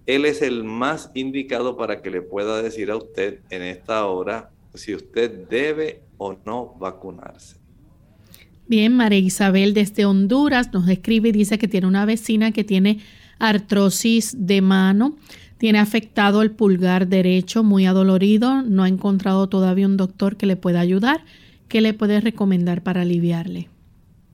Él 0.06 0.26
es 0.26 0.42
el 0.42 0.64
más 0.64 1.12
indicado 1.14 1.78
para 1.78 2.02
que 2.02 2.10
le 2.10 2.22
pueda 2.22 2.62
decir 2.62 2.90
a 2.90 2.96
usted 2.96 3.42
en 3.50 3.62
esta 3.62 4.06
hora 4.08 4.50
si 4.74 4.96
usted 4.96 5.48
debe 5.50 6.04
o 6.18 6.36
no 6.46 6.74
vacunarse. 6.80 7.59
Bien, 8.70 8.96
María 8.96 9.18
Isabel 9.18 9.74
desde 9.74 10.06
Honduras 10.06 10.72
nos 10.72 10.88
escribe 10.88 11.30
y 11.30 11.32
dice 11.32 11.58
que 11.58 11.68
tiene 11.68 11.88
una 11.88 12.06
vecina 12.06 12.52
que 12.52 12.64
tiene 12.64 13.00
artrosis 13.40 14.36
de 14.46 14.62
mano, 14.62 15.18
tiene 15.58 15.80
afectado 15.80 16.44
el 16.44 16.52
pulgar 16.52 17.08
derecho, 17.08 17.64
muy 17.64 17.88
adolorido, 17.88 18.62
no 18.62 18.84
ha 18.84 18.88
encontrado 18.88 19.50
todavía 19.50 19.88
un 19.88 19.98
doctor 19.98 20.38
que 20.38 20.46
le 20.46 20.56
pueda 20.56 20.82
ayudar. 20.82 21.26
¿Qué 21.68 21.82
le 21.82 21.96
puede 21.96 22.22
recomendar 22.22 22.84
para 22.84 23.02
aliviarle? 23.02 23.70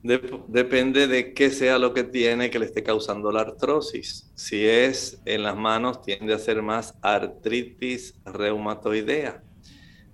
depende 0.04 1.08
de 1.08 1.34
qué 1.34 1.50
sea 1.50 1.80
lo 1.80 1.94
que 1.94 2.04
tiene 2.04 2.50
que 2.50 2.60
le 2.60 2.66
esté 2.66 2.84
causando 2.84 3.32
la 3.32 3.40
artrosis. 3.40 4.30
Si 4.36 4.66
es 4.66 5.22
en 5.24 5.44
las 5.44 5.56
manos, 5.56 6.02
tiende 6.02 6.34
a 6.34 6.40
ser 6.40 6.62
más 6.62 6.94
artritis 7.02 8.14
reumatoidea, 8.26 9.42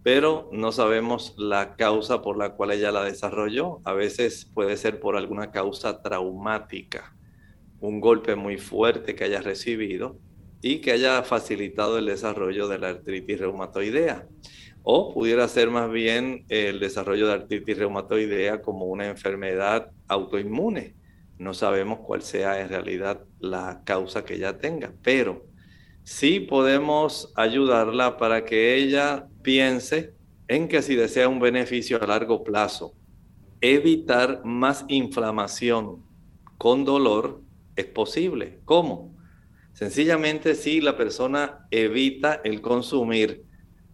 pero 0.03 0.49
no 0.51 0.71
sabemos 0.71 1.35
la 1.37 1.75
causa 1.75 2.21
por 2.21 2.37
la 2.37 2.55
cual 2.55 2.71
ella 2.71 2.91
la 2.91 3.03
desarrolló. 3.03 3.79
A 3.83 3.93
veces 3.93 4.45
puede 4.45 4.77
ser 4.77 4.99
por 4.99 5.15
alguna 5.15 5.51
causa 5.51 6.01
traumática, 6.01 7.15
un 7.79 7.99
golpe 8.01 8.35
muy 8.35 8.57
fuerte 8.57 9.15
que 9.15 9.23
haya 9.23 9.41
recibido 9.41 10.17
y 10.61 10.79
que 10.79 10.91
haya 10.91 11.23
facilitado 11.23 11.97
el 11.97 12.05
desarrollo 12.05 12.67
de 12.67 12.79
la 12.79 12.89
artritis 12.89 13.39
reumatoidea 13.39 14.27
o 14.83 15.13
pudiera 15.13 15.47
ser 15.47 15.69
más 15.69 15.91
bien 15.91 16.45
el 16.49 16.79
desarrollo 16.79 17.27
de 17.27 17.33
artritis 17.33 17.77
reumatoidea 17.77 18.61
como 18.61 18.85
una 18.85 19.07
enfermedad 19.07 19.91
autoinmune. 20.07 20.95
No 21.37 21.53
sabemos 21.53 21.99
cuál 21.99 22.21
sea 22.21 22.61
en 22.61 22.69
realidad 22.69 23.23
la 23.39 23.81
causa 23.85 24.25
que 24.25 24.35
ella 24.35 24.57
tenga, 24.57 24.93
pero 25.03 25.45
sí 26.03 26.39
podemos 26.39 27.31
ayudarla 27.35 28.17
para 28.17 28.45
que 28.45 28.75
ella 28.75 29.27
piense 29.41 30.13
en 30.47 30.67
que 30.67 30.81
si 30.81 30.95
desea 30.95 31.27
un 31.27 31.39
beneficio 31.39 32.01
a 32.01 32.07
largo 32.07 32.43
plazo, 32.43 32.93
evitar 33.61 34.41
más 34.43 34.85
inflamación 34.87 36.03
con 36.57 36.83
dolor 36.85 37.41
es 37.75 37.85
posible. 37.85 38.59
¿Cómo? 38.65 39.15
Sencillamente 39.73 40.55
si 40.55 40.81
la 40.81 40.97
persona 40.97 41.67
evita 41.71 42.41
el 42.43 42.61
consumir 42.61 43.45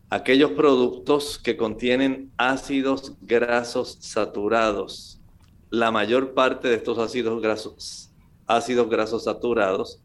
aquellos 0.10 0.52
productos 0.52 1.38
que 1.38 1.58
contienen 1.58 2.32
ácidos 2.38 3.14
grasos 3.22 3.98
saturados. 4.02 5.22
La 5.70 5.92
mayor 5.92 6.34
parte 6.34 6.70
de 6.70 6.76
estos 6.76 6.98
ácidos 6.98 7.42
grasos, 7.42 8.12
ácidos 8.48 8.90
grasos 8.90 9.26
saturados 9.26 10.02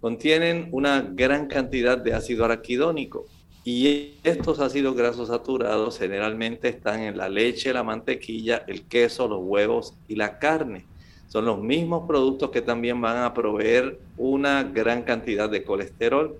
contienen 0.00 0.68
una 0.72 1.00
gran 1.00 1.48
cantidad 1.48 1.98
de 1.98 2.14
ácido 2.14 2.44
araquidónico. 2.44 3.26
Y 3.66 4.14
estos 4.22 4.60
ácidos 4.60 4.94
grasos 4.94 5.26
saturados 5.26 5.98
generalmente 5.98 6.68
están 6.68 7.00
en 7.00 7.16
la 7.16 7.28
leche, 7.28 7.72
la 7.72 7.82
mantequilla, 7.82 8.62
el 8.68 8.82
queso, 8.84 9.26
los 9.26 9.40
huevos 9.42 9.92
y 10.06 10.14
la 10.14 10.38
carne. 10.38 10.84
Son 11.26 11.44
los 11.44 11.60
mismos 11.60 12.06
productos 12.06 12.50
que 12.50 12.62
también 12.62 13.00
van 13.00 13.24
a 13.24 13.34
proveer 13.34 13.98
una 14.16 14.62
gran 14.62 15.02
cantidad 15.02 15.50
de 15.50 15.64
colesterol. 15.64 16.38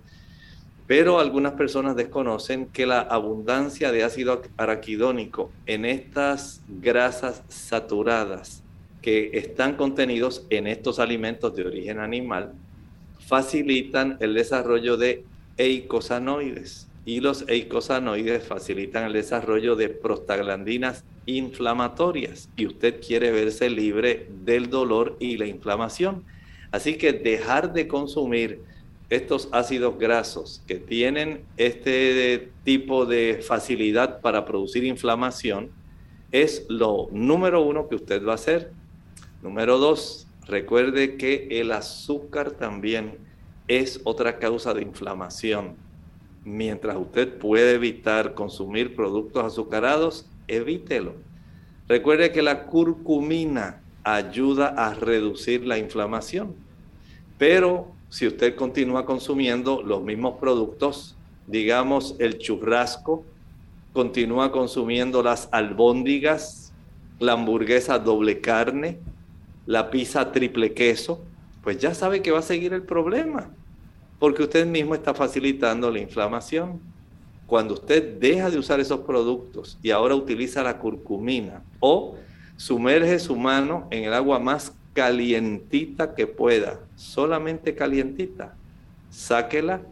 Pero 0.87 1.19
algunas 1.19 1.55
personas 1.55 1.97
desconocen 1.97 2.67
que 2.67 2.87
la 2.87 3.01
abundancia 3.01 3.91
de 3.91 4.05
ácido 4.05 4.41
araquidónico 4.57 5.51
en 5.67 5.85
estas 5.85 6.63
grasas 6.69 7.43
saturadas 7.49 8.63
que 9.03 9.31
están 9.33 9.75
contenidos 9.75 10.47
en 10.49 10.69
estos 10.69 11.01
alimentos 11.01 11.57
de 11.57 11.67
origen 11.67 11.99
animal 11.99 12.53
facilitan 13.19 14.17
el 14.21 14.33
desarrollo 14.33 14.97
de 14.97 15.25
eicosanoides 15.57 16.86
y 17.07 17.21
los 17.21 17.49
eicosanoides 17.49 18.45
facilitan 18.45 19.05
el 19.05 19.13
desarrollo 19.13 19.77
de 19.77 19.89
prostaglandinas 19.89 21.05
inflamatorias 21.25 22.51
y 22.57 22.67
usted 22.67 23.01
quiere 23.01 23.31
verse 23.31 23.71
libre 23.71 24.29
del 24.45 24.69
dolor 24.69 25.17
y 25.21 25.37
la 25.37 25.47
inflamación. 25.47 26.25
Así 26.73 26.99
que 26.99 27.13
dejar 27.13 27.73
de 27.73 27.87
consumir 27.87 28.61
estos 29.09 29.49
ácidos 29.53 29.99
grasos 30.01 30.63
que 30.67 30.81
tienen 30.81 31.45
este 31.57 32.51
tipo 32.65 33.07
de 33.07 33.41
facilidad 33.41 34.21
para 34.21 34.45
producir 34.45 34.83
inflamación 34.83 35.71
es 36.33 36.67
lo 36.69 37.09
número 37.13 37.63
uno 37.63 37.89
que 37.89 37.95
usted 37.95 38.27
va 38.27 38.33
a 38.33 38.35
hacer. 38.35 38.73
Número 39.43 39.79
dos, 39.79 40.27
recuerde 40.49 41.17
que 41.17 41.47
el 41.53 41.71
azúcar 41.71 42.51
también 42.51 43.19
es 43.69 44.01
otra 44.03 44.41
causa 44.41 44.75
de 44.75 44.83
inflamación. 44.83 45.86
Mientras 46.47 46.97
usted 46.97 47.39
puede 47.39 47.75
evitar 47.75 48.35
consumir 48.35 48.95
productos 48.95 49.45
azucarados, 49.45 50.27
evítelo. 50.47 51.15
Recuerde 51.89 52.31
que 52.31 52.41
la 52.41 52.67
curcumina 52.67 53.83
ayuda 54.05 54.69
a 54.69 54.95
reducir 54.95 55.67
la 55.67 55.77
inflamación, 55.77 56.55
pero 57.37 57.89
si 58.11 58.29
usted 58.29 58.55
continúa 58.55 59.05
consumiendo 59.05 59.83
los 59.83 60.05
mismos 60.05 60.39
productos, 60.39 61.17
digamos 61.49 62.15
el 62.21 62.39
churrasco, 62.39 63.25
continúa 63.93 64.53
consumiendo 64.53 65.25
las 65.25 65.49
albóndigas, 65.51 66.73
la 67.19 67.33
hamburguesa 67.33 67.99
doble 67.99 68.41
carne, 68.41 69.01
la 69.67 69.91
pizza 69.91 70.31
triple 70.31 70.75
queso, 70.75 71.25
pues 71.65 71.79
ya 71.79 71.93
sabe 71.93 72.23
que 72.23 72.31
va 72.31 72.39
a 72.39 72.43
seguir 72.43 72.73
el 72.73 72.83
problema, 72.83 73.51
porque 74.19 74.43
usted 74.43 74.67
mismo 74.67 74.95
está 74.95 75.15
facilitando 75.15 75.91
la 75.91 75.99
inflamación. 75.99 76.81
Cuando 77.47 77.75
usted 77.75 78.19
deja 78.19 78.51
de 78.51 78.59
usar 78.59 78.81
esos 78.81 79.01
productos 79.01 79.79
y 79.83 79.91
ahora 79.91 80.15
utiliza 80.15 80.63
la 80.63 80.79
curcumina 80.79 81.63
o 81.81 82.17
sumerge 82.57 83.19
su 83.19 83.37
mano 83.37 83.87
en 83.91 84.05
el 84.05 84.15
agua 84.15 84.39
más 84.39 84.73
calientita 84.95 86.15
que 86.15 86.27
pueda, 86.27 86.81
solamente 86.97 87.75
calientita, 87.75 88.57
sáquela, 89.11 89.83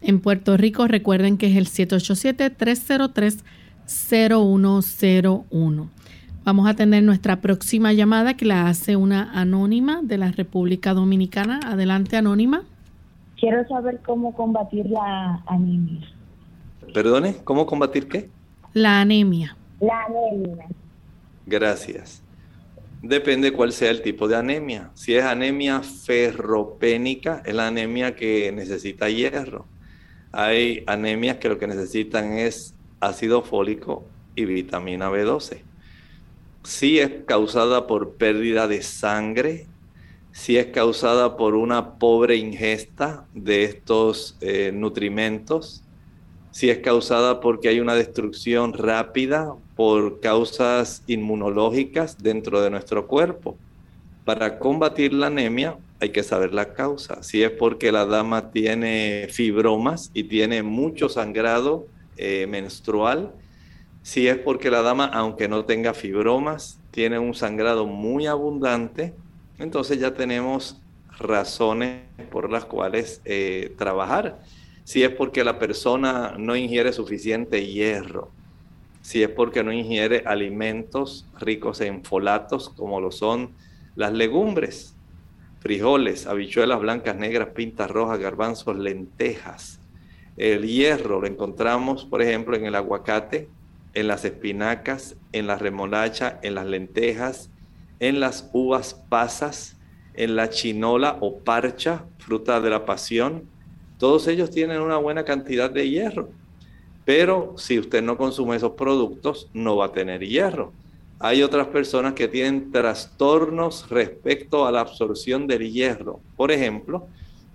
en 0.00 0.20
Puerto 0.20 0.56
Rico 0.56 0.88
recuerden 0.88 1.36
que 1.36 1.48
es 1.48 1.56
el 1.56 1.66
787 1.66 2.48
303 2.50 3.44
0101. 3.86 5.90
Vamos 6.44 6.68
a 6.68 6.74
tener 6.74 7.02
nuestra 7.02 7.40
próxima 7.40 7.92
llamada 7.92 8.34
que 8.34 8.44
la 8.44 8.68
hace 8.68 8.96
una 8.96 9.32
anónima 9.32 10.00
de 10.02 10.18
la 10.18 10.30
República 10.30 10.94
Dominicana. 10.94 11.60
Adelante, 11.64 12.16
anónima. 12.16 12.62
Quiero 13.38 13.66
saber 13.68 14.00
cómo 14.04 14.34
combatir 14.34 14.86
la 14.86 15.42
anemia. 15.46 16.08
Perdone, 16.94 17.36
¿cómo 17.44 17.66
combatir 17.66 18.08
qué? 18.08 18.30
La 18.72 19.00
anemia. 19.00 19.56
La 19.80 20.04
anemia. 20.04 20.66
Gracias. 21.44 22.22
Depende 23.02 23.52
cuál 23.52 23.72
sea 23.72 23.90
el 23.90 24.02
tipo 24.02 24.26
de 24.26 24.36
anemia. 24.36 24.90
Si 24.94 25.14
es 25.14 25.24
anemia 25.24 25.82
ferropénica, 25.82 27.42
es 27.44 27.54
la 27.54 27.68
anemia 27.68 28.16
que 28.16 28.50
necesita 28.52 29.10
hierro. 29.10 29.66
Hay 30.32 30.82
anemias 30.86 31.36
que 31.36 31.48
lo 31.48 31.58
que 31.58 31.66
necesitan 31.66 32.32
es 32.32 32.74
ácido 33.00 33.42
fólico 33.42 34.04
y 34.34 34.44
vitamina 34.46 35.10
B12. 35.10 35.60
Si 36.62 36.98
es 36.98 37.10
causada 37.26 37.86
por 37.86 38.14
pérdida 38.14 38.66
de 38.66 38.82
sangre, 38.82 39.66
si 40.36 40.58
es 40.58 40.66
causada 40.66 41.38
por 41.38 41.54
una 41.54 41.94
pobre 41.94 42.36
ingesta 42.36 43.24
de 43.32 43.64
estos 43.64 44.36
eh, 44.42 44.70
nutrimentos, 44.70 45.82
si 46.50 46.68
es 46.68 46.78
causada 46.78 47.40
porque 47.40 47.70
hay 47.70 47.80
una 47.80 47.94
destrucción 47.94 48.74
rápida 48.74 49.54
por 49.76 50.20
causas 50.20 51.02
inmunológicas 51.06 52.18
dentro 52.18 52.60
de 52.60 52.68
nuestro 52.68 53.06
cuerpo. 53.06 53.56
Para 54.26 54.58
combatir 54.58 55.14
la 55.14 55.28
anemia 55.28 55.78
hay 56.00 56.10
que 56.10 56.22
saber 56.22 56.52
la 56.52 56.74
causa. 56.74 57.22
Si 57.22 57.42
es 57.42 57.50
porque 57.50 57.90
la 57.90 58.04
dama 58.04 58.50
tiene 58.50 59.28
fibromas 59.30 60.10
y 60.12 60.24
tiene 60.24 60.62
mucho 60.62 61.08
sangrado 61.08 61.86
eh, 62.18 62.46
menstrual, 62.46 63.32
si 64.02 64.28
es 64.28 64.36
porque 64.36 64.70
la 64.70 64.82
dama, 64.82 65.06
aunque 65.06 65.48
no 65.48 65.64
tenga 65.64 65.94
fibromas, 65.94 66.78
tiene 66.90 67.18
un 67.18 67.34
sangrado 67.34 67.86
muy 67.86 68.26
abundante, 68.26 69.14
entonces 69.58 69.98
ya 69.98 70.14
tenemos 70.14 70.80
razones 71.18 72.02
por 72.30 72.50
las 72.50 72.64
cuales 72.64 73.20
eh, 73.24 73.74
trabajar. 73.78 74.40
Si 74.84 75.02
es 75.02 75.10
porque 75.10 75.44
la 75.44 75.58
persona 75.58 76.34
no 76.38 76.54
ingiere 76.56 76.92
suficiente 76.92 77.66
hierro, 77.66 78.30
si 79.02 79.22
es 79.22 79.28
porque 79.28 79.62
no 79.62 79.72
ingiere 79.72 80.22
alimentos 80.26 81.26
ricos 81.38 81.80
en 81.80 82.04
folatos, 82.04 82.68
como 82.70 83.00
lo 83.00 83.10
son 83.10 83.50
las 83.94 84.12
legumbres, 84.12 84.94
frijoles, 85.60 86.26
habichuelas 86.26 86.80
blancas, 86.80 87.16
negras, 87.16 87.48
pintas 87.48 87.90
rojas, 87.90 88.18
garbanzos, 88.18 88.76
lentejas, 88.76 89.80
el 90.36 90.66
hierro 90.66 91.20
lo 91.20 91.26
encontramos, 91.26 92.04
por 92.04 92.20
ejemplo, 92.20 92.56
en 92.56 92.66
el 92.66 92.74
aguacate, 92.74 93.48
en 93.94 94.06
las 94.06 94.24
espinacas, 94.24 95.16
en 95.32 95.46
la 95.46 95.56
remolacha, 95.56 96.38
en 96.42 96.54
las 96.54 96.66
lentejas, 96.66 97.50
en 98.00 98.20
las 98.20 98.50
uvas 98.52 98.94
pasas, 99.08 99.76
en 100.14 100.36
la 100.36 100.50
chinola 100.50 101.18
o 101.20 101.38
parcha, 101.38 102.04
fruta 102.18 102.60
de 102.60 102.70
la 102.70 102.84
pasión. 102.84 103.44
Todos 103.98 104.26
ellos 104.28 104.50
tienen 104.50 104.80
una 104.80 104.96
buena 104.96 105.24
cantidad 105.24 105.70
de 105.70 105.88
hierro. 105.88 106.28
Pero 107.04 107.54
si 107.56 107.78
usted 107.78 108.02
no 108.02 108.16
consume 108.16 108.56
esos 108.56 108.72
productos, 108.72 109.48
no 109.54 109.76
va 109.76 109.86
a 109.86 109.92
tener 109.92 110.26
hierro. 110.26 110.72
hay 111.18 111.42
otras 111.42 111.68
personas 111.68 112.12
que 112.12 112.28
tienen 112.28 112.70
trastornos 112.70 113.88
respecto 113.88 114.66
a 114.66 114.72
la 114.72 114.80
absorción 114.80 115.46
del 115.46 115.72
hierro. 115.72 116.20
Por 116.36 116.52
ejemplo, 116.52 117.06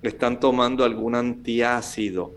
están 0.01 0.39
tomando 0.39 0.83
algún 0.83 1.13
antiácido 1.13 2.31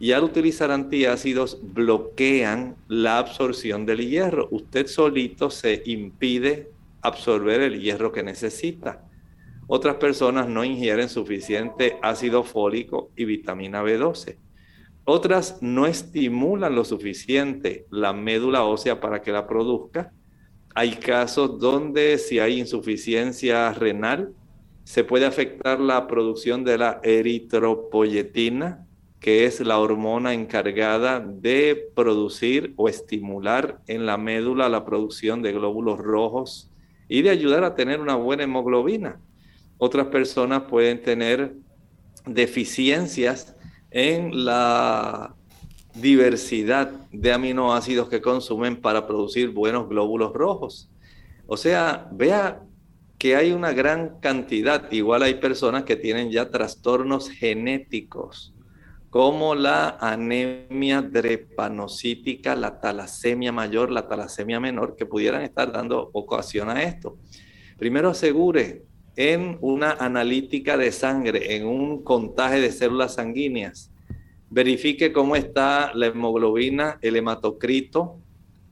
y 0.00 0.12
al 0.12 0.24
utilizar 0.24 0.70
antiácidos 0.70 1.58
bloquean 1.62 2.76
la 2.88 3.18
absorción 3.18 3.86
del 3.86 4.08
hierro. 4.08 4.48
Usted 4.50 4.86
solito 4.86 5.50
se 5.50 5.82
impide 5.86 6.70
absorber 7.02 7.60
el 7.60 7.80
hierro 7.80 8.12
que 8.12 8.22
necesita. 8.22 9.04
Otras 9.66 9.96
personas 9.96 10.48
no 10.48 10.64
ingieren 10.64 11.08
suficiente 11.08 11.98
ácido 12.02 12.42
fólico 12.42 13.10
y 13.16 13.26
vitamina 13.26 13.82
B12. 13.82 14.38
Otras 15.04 15.58
no 15.62 15.86
estimulan 15.86 16.74
lo 16.74 16.84
suficiente 16.84 17.86
la 17.90 18.12
médula 18.12 18.64
ósea 18.64 19.00
para 19.00 19.22
que 19.22 19.32
la 19.32 19.46
produzca. 19.46 20.12
Hay 20.74 20.92
casos 20.96 21.58
donde 21.58 22.18
si 22.18 22.38
hay 22.38 22.58
insuficiencia 22.58 23.72
renal, 23.72 24.32
se 24.84 25.04
puede 25.04 25.26
afectar 25.26 25.80
la 25.80 26.06
producción 26.06 26.64
de 26.64 26.78
la 26.78 27.00
eritropoyetina, 27.02 28.86
que 29.20 29.44
es 29.44 29.60
la 29.60 29.78
hormona 29.78 30.32
encargada 30.32 31.20
de 31.20 31.90
producir 31.94 32.72
o 32.76 32.88
estimular 32.88 33.82
en 33.86 34.06
la 34.06 34.16
médula 34.16 34.70
la 34.70 34.86
producción 34.86 35.42
de 35.42 35.52
glóbulos 35.52 35.98
rojos 35.98 36.70
y 37.08 37.22
de 37.22 37.30
ayudar 37.30 37.64
a 37.64 37.74
tener 37.74 38.00
una 38.00 38.16
buena 38.16 38.44
hemoglobina. 38.44 39.20
Otras 39.78 40.08
personas 40.08 40.62
pueden 40.62 41.02
tener 41.02 41.54
deficiencias 42.26 43.56
en 43.90 44.44
la 44.44 45.34
diversidad 45.94 46.90
de 47.12 47.32
aminoácidos 47.32 48.08
que 48.08 48.20
consumen 48.20 48.76
para 48.76 49.06
producir 49.06 49.50
buenos 49.50 49.88
glóbulos 49.88 50.32
rojos. 50.32 50.90
O 51.46 51.56
sea, 51.56 52.08
vea 52.12 52.62
que 53.18 53.34
hay 53.34 53.50
una 53.52 53.72
gran 53.72 54.20
cantidad, 54.20 54.90
igual 54.92 55.22
hay 55.22 55.34
personas 55.34 55.84
que 55.84 55.96
tienen 55.96 56.30
ya 56.30 56.50
trastornos 56.50 57.30
genéticos, 57.30 58.54
como 59.10 59.54
la 59.54 59.96
anemia 60.00 61.00
drepanocítica, 61.00 62.54
la 62.54 62.80
talasemia 62.80 63.52
mayor, 63.52 63.90
la 63.90 64.06
talasemia 64.06 64.60
menor, 64.60 64.96
que 64.96 65.06
pudieran 65.06 65.42
estar 65.42 65.72
dando 65.72 66.10
ocasión 66.12 66.68
a 66.68 66.82
esto. 66.82 67.16
Primero 67.78 68.10
asegure 68.10 68.82
en 69.16 69.56
una 69.60 69.92
analítica 69.92 70.76
de 70.76 70.92
sangre, 70.92 71.56
en 71.56 71.66
un 71.66 72.04
contaje 72.04 72.60
de 72.60 72.70
células 72.70 73.14
sanguíneas, 73.14 73.90
verifique 74.50 75.12
cómo 75.12 75.36
está 75.36 75.92
la 75.94 76.06
hemoglobina, 76.06 76.98
el 77.00 77.16
hematocrito, 77.16 78.18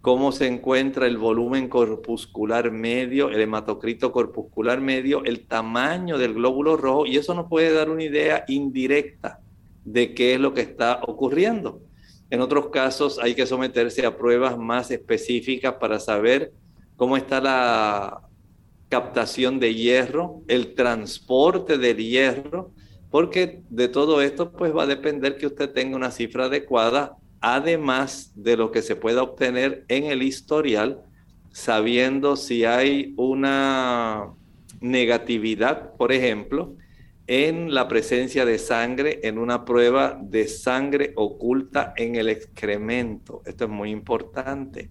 cómo 0.02 0.32
se 0.32 0.46
encuentra 0.46 1.06
el 1.06 1.16
volumen 1.16 1.68
corpuscular 1.68 2.70
medio, 2.70 3.30
el 3.30 3.40
hematocrito 3.40 4.12
corpuscular 4.12 4.80
medio, 4.80 5.24
el 5.24 5.46
tamaño 5.46 6.18
del 6.18 6.34
glóbulo 6.34 6.76
rojo, 6.76 7.06
y 7.06 7.16
eso 7.16 7.34
nos 7.34 7.48
puede 7.48 7.72
dar 7.72 7.90
una 7.90 8.04
idea 8.04 8.44
indirecta 8.48 9.40
de 9.86 10.12
qué 10.12 10.34
es 10.34 10.40
lo 10.40 10.52
que 10.52 10.60
está 10.60 11.00
ocurriendo. 11.06 11.80
En 12.28 12.40
otros 12.40 12.68
casos 12.68 13.18
hay 13.22 13.34
que 13.34 13.46
someterse 13.46 14.04
a 14.04 14.16
pruebas 14.16 14.58
más 14.58 14.90
específicas 14.90 15.74
para 15.74 15.98
saber 16.00 16.52
cómo 16.96 17.16
está 17.16 17.40
la 17.40 18.20
captación 18.88 19.58
de 19.60 19.74
hierro, 19.74 20.42
el 20.48 20.74
transporte 20.74 21.78
del 21.78 21.98
hierro, 21.98 22.72
porque 23.10 23.62
de 23.70 23.88
todo 23.88 24.20
esto 24.20 24.52
pues 24.52 24.74
va 24.76 24.82
a 24.82 24.86
depender 24.86 25.38
que 25.38 25.46
usted 25.46 25.70
tenga 25.70 25.96
una 25.96 26.10
cifra 26.10 26.46
adecuada 26.46 27.16
además 27.40 28.32
de 28.34 28.56
lo 28.56 28.72
que 28.72 28.82
se 28.82 28.96
pueda 28.96 29.22
obtener 29.22 29.84
en 29.88 30.04
el 30.04 30.22
historial, 30.22 31.02
sabiendo 31.52 32.34
si 32.34 32.64
hay 32.64 33.14
una 33.16 34.32
negatividad, 34.80 35.94
por 35.94 36.10
ejemplo, 36.12 36.74
en 37.26 37.74
la 37.74 37.88
presencia 37.88 38.44
de 38.44 38.58
sangre 38.58 39.20
en 39.24 39.38
una 39.38 39.64
prueba 39.64 40.18
de 40.20 40.46
sangre 40.46 41.12
oculta 41.16 41.92
en 41.96 42.14
el 42.14 42.28
excremento. 42.28 43.42
Esto 43.46 43.64
es 43.64 43.70
muy 43.70 43.90
importante. 43.90 44.90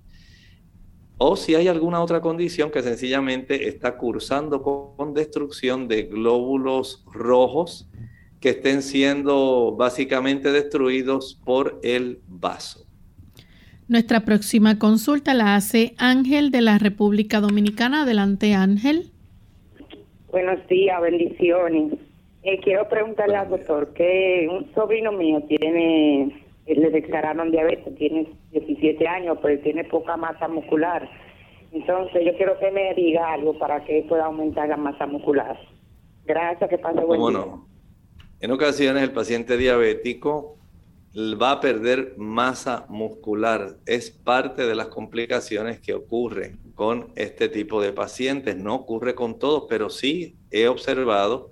O 1.17 1.37
si 1.37 1.55
hay 1.55 1.69
alguna 1.69 2.01
otra 2.01 2.19
condición 2.19 2.71
que 2.71 2.83
sencillamente 2.83 3.69
está 3.69 3.97
cursando 3.97 4.61
con 4.61 5.13
destrucción 5.13 5.87
de 5.87 6.03
glóbulos 6.03 7.05
rojos 7.11 7.89
que 8.41 8.49
estén 8.49 8.81
siendo 8.81 9.75
básicamente 9.77 10.51
destruidos 10.51 11.39
por 11.45 11.79
el 11.83 12.19
vaso. 12.27 12.85
Nuestra 13.87 14.25
próxima 14.25 14.77
consulta 14.77 15.33
la 15.33 15.55
hace 15.55 15.93
Ángel 15.97 16.51
de 16.51 16.61
la 16.61 16.79
República 16.79 17.39
Dominicana. 17.39 18.01
Adelante, 18.01 18.53
Ángel. 18.53 19.11
Buenos 20.31 20.67
días, 20.67 20.99
bendiciones. 21.01 21.93
Eh, 22.47 22.59
quiero 22.59 22.87
preguntarle 22.87 23.37
al 23.37 23.49
doctor 23.49 23.91
que 23.95 24.47
un 24.51 24.71
sobrino 24.75 25.11
mío 25.11 25.43
tiene, 25.47 26.25
eh, 26.67 26.75
le 26.75 26.91
declararon 26.91 27.49
diabetes, 27.49 27.95
tiene 27.95 28.31
17 28.51 29.07
años, 29.07 29.39
pero 29.41 29.59
tiene 29.63 29.83
poca 29.85 30.15
masa 30.15 30.47
muscular. 30.47 31.09
Entonces, 31.71 32.23
yo 32.23 32.37
quiero 32.37 32.59
que 32.59 32.69
me 32.69 32.93
diga 32.93 33.33
algo 33.33 33.57
para 33.57 33.83
que 33.83 34.05
pueda 34.07 34.25
aumentar 34.25 34.69
la 34.69 34.77
masa 34.77 35.07
muscular. 35.07 35.57
Gracias, 36.25 36.69
que 36.69 36.77
pase 36.77 37.01
buen 37.01 37.33
día. 37.33 37.45
En 38.41 38.51
ocasiones 38.51 39.01
el 39.01 39.11
paciente 39.11 39.57
diabético 39.57 40.59
va 41.41 41.53
a 41.53 41.59
perder 41.59 42.13
masa 42.15 42.85
muscular. 42.89 43.77
Es 43.87 44.11
parte 44.11 44.67
de 44.67 44.75
las 44.75 44.89
complicaciones 44.89 45.79
que 45.79 45.95
ocurren 45.95 46.59
con 46.75 47.07
este 47.15 47.49
tipo 47.49 47.81
de 47.81 47.91
pacientes. 47.91 48.55
No 48.55 48.75
ocurre 48.75 49.15
con 49.15 49.39
todos, 49.39 49.65
pero 49.67 49.89
sí 49.89 50.35
he 50.51 50.67
observado 50.67 51.49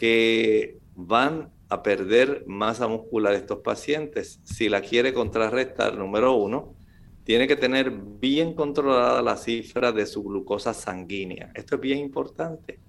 que 0.00 0.78
van 0.94 1.52
a 1.68 1.82
perder 1.82 2.44
masa 2.46 2.88
muscular 2.88 3.34
estos 3.34 3.58
pacientes. 3.58 4.40
Si 4.44 4.70
la 4.70 4.80
quiere 4.80 5.12
contrarrestar, 5.12 5.98
número 5.98 6.36
uno, 6.36 6.74
tiene 7.22 7.46
que 7.46 7.54
tener 7.54 7.90
bien 7.90 8.54
controlada 8.54 9.20
la 9.20 9.36
cifra 9.36 9.92
de 9.92 10.06
su 10.06 10.22
glucosa 10.22 10.72
sanguínea. 10.72 11.52
Esto 11.54 11.74
es 11.74 11.82
bien 11.82 11.98
importante. 11.98 12.80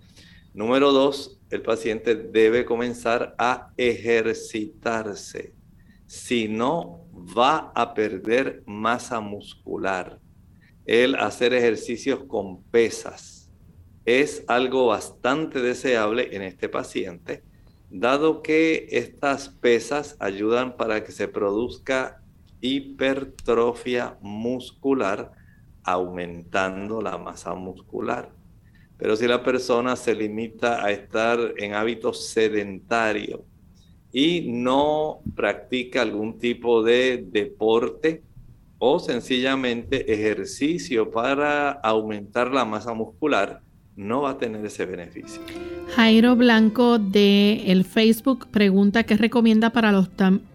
Número 0.53 0.93
dos, 0.93 1.37
el 1.49 1.61
paciente 1.61 2.15
debe 2.15 2.63
comenzar 2.63 3.35
a 3.37 3.73
ejercitarse. 3.75 5.53
Si 6.07 6.47
no, 6.47 7.09
va 7.13 7.73
a 7.75 7.93
perder 7.93 8.63
masa 8.65 9.19
muscular. 9.19 10.21
El 10.85 11.15
hacer 11.15 11.53
ejercicios 11.53 12.23
con 12.23 12.63
pesas 12.63 13.40
es 14.05 14.43
algo 14.47 14.87
bastante 14.87 15.61
deseable 15.61 16.35
en 16.35 16.41
este 16.41 16.69
paciente, 16.69 17.43
dado 17.89 18.41
que 18.41 18.87
estas 18.91 19.49
pesas 19.49 20.15
ayudan 20.19 20.77
para 20.77 21.03
que 21.03 21.11
se 21.11 21.27
produzca 21.27 22.21
hipertrofia 22.61 24.17
muscular, 24.21 25.31
aumentando 25.83 27.01
la 27.01 27.17
masa 27.17 27.53
muscular. 27.55 28.31
Pero 28.97 29.15
si 29.15 29.27
la 29.27 29.43
persona 29.43 29.95
se 29.95 30.13
limita 30.13 30.85
a 30.85 30.91
estar 30.91 31.55
en 31.57 31.73
hábitos 31.73 32.27
sedentarios 32.27 33.41
y 34.11 34.51
no 34.51 35.21
practica 35.35 36.01
algún 36.01 36.37
tipo 36.37 36.83
de 36.83 37.25
deporte 37.27 38.23
o 38.77 38.99
sencillamente 38.99 40.11
ejercicio 40.13 41.09
para 41.09 41.71
aumentar 41.71 42.51
la 42.51 42.65
masa 42.65 42.93
muscular, 42.93 43.61
no 43.95 44.21
va 44.21 44.31
a 44.31 44.37
tener 44.37 44.65
ese 44.65 44.85
beneficio. 44.85 45.41
Jairo 45.95 46.35
Blanco 46.35 46.99
de 46.99 47.71
el 47.71 47.85
Facebook 47.85 48.47
pregunta 48.49 49.03
qué 49.03 49.17
recomienda 49.17 49.71
para 49.71 49.91
los 49.91 50.09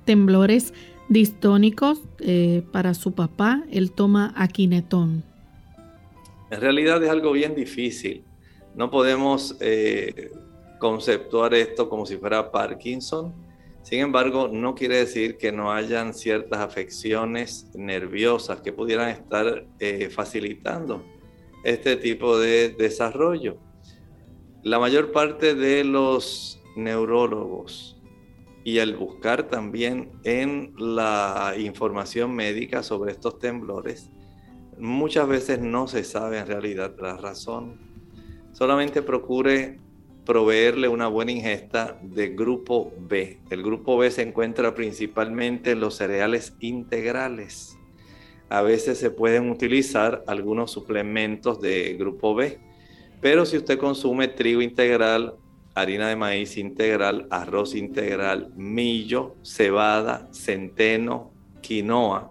temblores 0.05 0.73
distónicos 1.09 2.01
eh, 2.21 2.63
para 2.73 2.95
su 2.95 3.13
papá. 3.13 3.63
Él 3.71 3.93
toma 3.93 4.33
aquinetón. 4.37 5.23
En 6.51 6.61
realidad 6.61 7.03
es 7.03 7.11
algo 7.11 7.33
bien 7.33 7.55
difícil 7.55 8.25
no 8.77 8.91
podemos 8.91 9.57
eh, 9.61 10.31
conceptuar 10.79 11.55
esto 11.55 11.89
como 11.89 12.05
si 12.05 12.19
fuera 12.19 12.53
Parkinson. 12.53 13.35
Sin 13.83 14.01
embargo, 14.01 14.49
no 14.53 14.75
quiere 14.75 14.99
decir 14.99 15.39
que 15.39 15.51
no 15.51 15.73
hayan 15.73 16.13
ciertas 16.13 16.61
afecciones 16.61 17.71
nerviosas 17.75 18.61
que 18.61 18.73
pudieran 18.73 19.09
estar 19.09 19.65
eh, 19.79 20.11
facilitando 20.11 21.03
este 21.67 21.97
tipo 21.97 22.39
de 22.39 22.71
desarrollo. 22.71 23.59
La 24.63 24.79
mayor 24.79 25.13
parte 25.13 25.55
de 25.55 25.85
los 25.85 26.63
neurólogos 26.77 28.01
y 28.65 28.79
al 28.79 28.97
buscar 28.97 29.49
también 29.49 30.13
en 30.25 30.73
la 30.77 31.55
información 31.59 32.35
médica 32.35 32.83
sobre 32.83 33.13
estos 33.13 33.39
temblores, 33.39 34.11
muchas 34.79 35.29
veces 35.29 35.61
no 35.61 35.89
se 35.89 36.05
sabe 36.05 36.39
en 36.39 36.47
realidad 36.47 36.95
la 36.99 37.17
razón 37.17 37.87
solamente 38.53 39.03
procure 39.03 39.79
proveerle 40.25 40.89
una 40.89 41.09
buena 41.09 41.31
ingesta 41.31 41.99
de 42.03 42.29
grupo 42.29 42.93
B. 42.99 43.39
El 43.51 43.63
grupo 43.63 43.99
B 43.99 44.11
se 44.11 44.23
encuentra 44.23 44.75
principalmente 44.75 45.73
en 45.73 45.81
los 45.81 45.97
cereales 45.97 46.55
integrales. 46.61 47.76
A 48.49 48.63
veces 48.63 48.99
se 48.99 49.11
pueden 49.11 49.51
utilizar 49.51 50.23
algunos 50.27 50.71
suplementos 50.71 51.61
de 51.61 51.95
grupo 51.95 52.35
B. 52.35 52.59
Pero 53.21 53.45
si 53.45 53.57
usted 53.57 53.79
consume 53.79 54.29
trigo 54.29 54.63
integral, 54.63 55.35
harina 55.75 56.09
de 56.09 56.17
maíz 56.17 56.57
integral, 56.57 57.27
arroz 57.31 57.75
integral, 57.75 58.53
millo, 58.57 59.37
cebada, 59.43 60.29
centeno, 60.33 61.33
quinoa, 61.61 62.31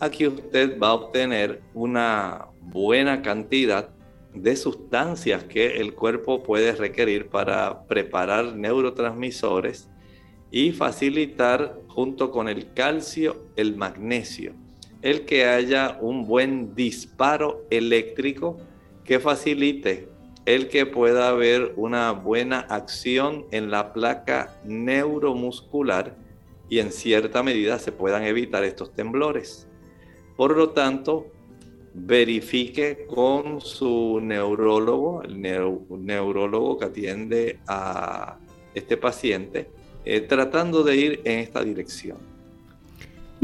aquí 0.00 0.26
usted 0.26 0.78
va 0.78 0.88
a 0.88 0.94
obtener 0.94 1.62
una 1.72 2.46
buena 2.60 3.22
cantidad 3.22 3.90
de 4.34 4.56
sustancias 4.56 5.44
que 5.44 5.78
el 5.78 5.94
cuerpo 5.94 6.42
puede 6.42 6.72
requerir 6.72 7.28
para 7.28 7.86
preparar 7.86 8.56
neurotransmisores 8.56 9.88
y 10.50 10.72
facilitar 10.72 11.80
junto 11.88 12.30
con 12.30 12.48
el 12.48 12.72
calcio 12.74 13.46
el 13.56 13.76
magnesio, 13.76 14.54
el 15.04 15.26
que 15.26 15.44
haya 15.44 15.98
un 16.00 16.26
buen 16.26 16.74
disparo 16.74 17.66
eléctrico 17.68 18.56
que 19.04 19.20
facilite 19.20 20.08
el 20.46 20.68
que 20.68 20.86
pueda 20.86 21.28
haber 21.28 21.74
una 21.76 22.12
buena 22.12 22.60
acción 22.60 23.44
en 23.50 23.70
la 23.70 23.92
placa 23.92 24.58
neuromuscular 24.64 26.16
y 26.70 26.78
en 26.78 26.90
cierta 26.90 27.42
medida 27.42 27.78
se 27.78 27.92
puedan 27.92 28.24
evitar 28.24 28.64
estos 28.64 28.94
temblores. 28.94 29.66
Por 30.38 30.56
lo 30.56 30.70
tanto, 30.70 31.26
verifique 31.92 33.06
con 33.06 33.60
su 33.60 34.20
neurólogo, 34.22 35.22
el 35.22 35.38
neurólogo 35.40 36.78
que 36.78 36.84
atiende 36.86 37.58
a 37.66 38.38
este 38.74 38.96
paciente, 38.96 39.68
eh, 40.06 40.22
tratando 40.22 40.82
de 40.82 40.96
ir 40.96 41.20
en 41.24 41.40
esta 41.40 41.62
dirección. 41.62 42.33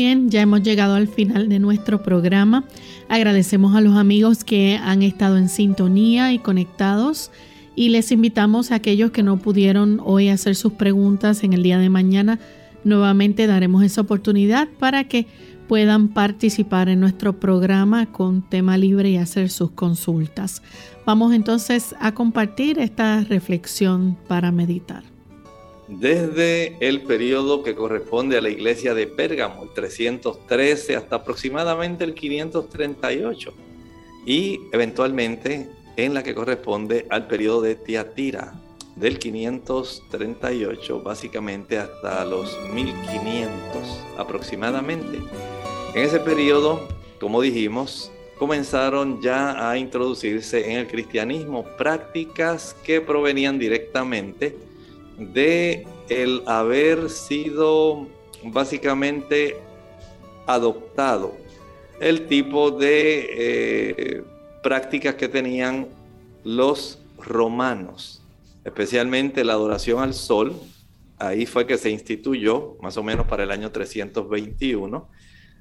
Bien, 0.03 0.31
ya 0.31 0.41
hemos 0.41 0.63
llegado 0.63 0.95
al 0.95 1.09
final 1.09 1.51
de 1.51 1.59
nuestro 1.59 2.03
programa. 2.03 2.65
Agradecemos 3.11 3.77
a 3.77 3.83
los 3.83 3.99
amigos 3.99 4.45
que 4.45 4.81
han 4.83 5.03
estado 5.03 5.37
en 5.37 5.51
sintonía 5.51 6.33
y 6.33 6.39
conectados 6.39 7.31
y 7.77 7.91
les 7.91 8.11
invitamos 8.11 8.73
a 8.73 8.77
aquellos 8.77 9.11
que 9.11 9.23
no 9.23 9.37
pudieron 9.37 10.01
hoy 10.03 10.31
hacer 10.31 10.57
sus 10.57 10.73
preguntas 10.73 11.45
en 11.45 11.53
el 11.53 11.63
día 11.63 11.79
de 11.79 11.91
mañana. 11.91 12.39
Nuevamente 12.83 13.47
daremos 13.47 13.85
esa 13.85 14.01
oportunidad 14.01 14.69
para 14.79 15.05
que 15.05 15.27
puedan 15.69 16.09
participar 16.09 16.89
en 16.89 16.99
nuestro 16.99 17.39
programa 17.39 18.11
con 18.11 18.41
tema 18.41 18.79
libre 18.79 19.11
y 19.11 19.19
hacer 19.19 19.51
sus 19.51 19.73
consultas. 19.73 20.63
Vamos 21.05 21.35
entonces 21.35 21.95
a 22.01 22.15
compartir 22.15 22.79
esta 22.79 23.23
reflexión 23.25 24.17
para 24.27 24.51
meditar. 24.51 25.03
Desde 25.91 26.77
el 26.79 27.03
periodo 27.03 27.65
que 27.65 27.75
corresponde 27.75 28.39
a 28.39 28.41
la 28.41 28.49
iglesia 28.49 28.95
de 28.95 29.09
Pérgamo, 29.09 29.65
el 29.65 29.71
313 29.71 30.95
hasta 30.95 31.17
aproximadamente 31.17 32.05
el 32.05 32.15
538, 32.15 33.53
y 34.25 34.61
eventualmente 34.71 35.69
en 35.97 36.15
la 36.15 36.23
que 36.23 36.33
corresponde 36.33 37.07
al 37.11 37.27
periodo 37.27 37.63
de 37.63 37.75
Tiatira, 37.75 38.55
del 38.95 39.19
538 39.19 41.03
básicamente 41.03 41.77
hasta 41.79 42.25
los 42.25 42.57
1500 42.73 43.51
aproximadamente. 44.17 45.19
En 45.97 46.05
ese 46.05 46.21
periodo, 46.21 46.87
como 47.19 47.41
dijimos, 47.41 48.13
comenzaron 48.39 49.21
ya 49.21 49.69
a 49.69 49.77
introducirse 49.77 50.71
en 50.71 50.79
el 50.79 50.87
cristianismo 50.87 51.65
prácticas 51.77 52.77
que 52.85 53.01
provenían 53.01 53.59
directamente 53.59 54.70
de 55.21 55.87
el 56.09 56.43
haber 56.47 57.11
sido 57.11 58.09
básicamente 58.43 59.57
adoptado 60.47 61.37
el 62.01 62.27
tipo 62.27 62.71
de 62.71 63.29
eh, 63.31 64.23
prácticas 64.63 65.15
que 65.15 65.29
tenían 65.29 65.87
los 66.45 66.99
romanos, 67.19 68.23
especialmente 68.65 69.45
la 69.45 69.53
adoración 69.53 70.03
al 70.03 70.15
sol. 70.15 70.55
Ahí 71.19 71.45
fue 71.45 71.67
que 71.67 71.77
se 71.77 71.91
instituyó, 71.91 72.79
más 72.81 72.97
o 72.97 73.03
menos 73.03 73.27
para 73.27 73.43
el 73.43 73.51
año 73.51 73.71
321, 73.71 75.09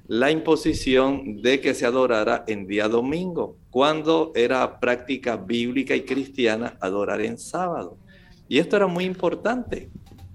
la 0.08 0.30
imposición 0.30 1.42
de 1.42 1.60
que 1.60 1.74
se 1.74 1.84
adorara 1.84 2.44
en 2.48 2.66
día 2.66 2.88
domingo, 2.88 3.56
cuando 3.70 4.32
era 4.34 4.80
práctica 4.80 5.36
bíblica 5.36 5.94
y 5.94 6.02
cristiana 6.02 6.76
adorar 6.80 7.20
en 7.20 7.38
sábado. 7.38 7.98
Y 8.50 8.58
esto 8.58 8.74
era 8.74 8.88
muy 8.88 9.04
importante. 9.04 9.90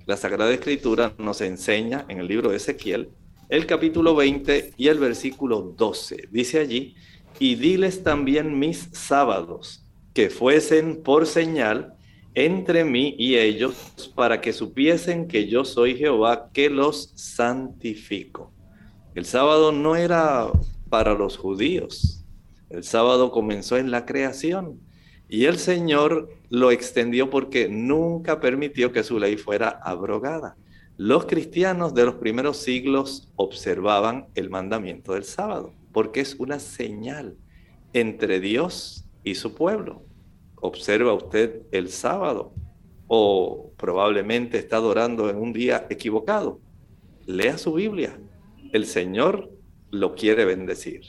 La 0.06 0.16
Sagrada 0.16 0.54
Escritura 0.54 1.14
nos 1.18 1.42
enseña 1.42 2.06
en 2.08 2.20
el 2.20 2.30
libro 2.30 2.50
de 2.50 2.56
Ezequiel, 2.56 3.10
el 3.50 3.66
capítulo 3.66 4.16
20 4.16 4.72
y 4.78 4.88
el 4.88 5.00
versículo 5.00 5.74
12. 5.76 6.30
Dice 6.32 6.60
allí, 6.60 6.96
y 7.40 7.56
diles 7.56 8.04
también 8.04 8.58
mis 8.58 8.88
sábados, 8.94 9.84
que 10.14 10.30
fuesen 10.30 11.04
por 11.04 11.28
señal 11.28 11.94
entre 12.36 12.86
mí 12.86 13.16
y 13.20 13.36
ellos, 13.36 13.76
para 14.16 14.40
que 14.40 14.54
supiesen 14.54 15.28
que 15.28 15.50
yo 15.50 15.66
soy 15.66 15.98
Jehová, 15.98 16.52
que 16.54 16.70
los 16.70 17.12
santifico. 17.16 18.54
El 19.14 19.26
sábado 19.26 19.74
no 19.74 19.98
era 19.98 20.48
para 20.88 21.16
los 21.16 21.36
judíos. 21.36 22.24
El 22.70 22.86
sábado 22.86 23.30
comenzó 23.32 23.76
en 23.76 23.92
la 23.92 24.06
creación 24.06 24.80
y 25.28 25.46
el 25.46 25.58
Señor 25.58 26.30
lo 26.50 26.72
extendió 26.72 27.30
porque 27.30 27.68
nunca 27.68 28.40
permitió 28.40 28.92
que 28.92 29.04
su 29.04 29.20
ley 29.20 29.38
fuera 29.38 29.70
abrogada. 29.84 30.56
Los 30.98 31.26
cristianos 31.26 31.94
de 31.94 32.06
los 32.06 32.16
primeros 32.16 32.58
siglos 32.58 33.32
observaban 33.36 34.28
el 34.36 34.50
mandamiento 34.50 35.14
del 35.14 35.26
sábado 35.26 35.74
porque 35.92 36.20
es 36.20 36.36
una 36.36 36.60
señal 36.60 37.38
entre 37.94 38.42
Dios 38.42 39.06
y 39.24 39.36
su 39.36 39.56
pueblo. 39.56 40.04
Observa 40.56 41.14
usted 41.14 41.62
el 41.72 41.90
sábado 41.90 42.54
o 43.08 43.72
probablemente 43.78 44.58
está 44.58 44.78
adorando 44.78 45.30
en 45.30 45.38
un 45.38 45.54
día 45.54 45.88
equivocado. 45.90 46.60
Lea 47.26 47.58
su 47.58 47.74
Biblia, 47.74 48.20
el 48.74 48.86
Señor 48.86 49.50
lo 49.90 50.16
quiere 50.16 50.44
bendecir. 50.46 51.02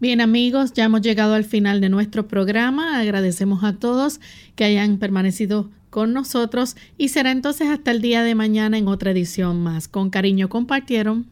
Bien 0.00 0.22
amigos, 0.22 0.72
ya 0.72 0.84
hemos 0.84 1.02
llegado 1.02 1.34
al 1.34 1.44
final 1.44 1.82
de 1.82 1.90
nuestro 1.90 2.26
programa. 2.26 2.98
Agradecemos 2.98 3.62
a 3.64 3.74
todos 3.74 4.18
que 4.56 4.64
hayan 4.64 4.96
permanecido 4.96 5.68
con 5.90 6.14
nosotros 6.14 6.76
y 6.96 7.08
será 7.08 7.32
entonces 7.32 7.68
hasta 7.68 7.90
el 7.90 8.00
día 8.00 8.22
de 8.22 8.34
mañana 8.34 8.78
en 8.78 8.88
otra 8.88 9.10
edición 9.10 9.62
más. 9.62 9.88
Con 9.88 10.08
cariño 10.08 10.48
compartieron 10.48 11.26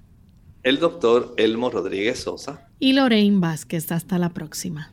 el 0.64 0.80
doctor 0.80 1.32
Elmo 1.38 1.70
Rodríguez 1.70 2.18
Sosa 2.18 2.68
y 2.78 2.92
Lorraine 2.92 3.40
Vázquez. 3.40 3.90
Hasta 3.90 4.18
la 4.18 4.34
próxima. 4.34 4.92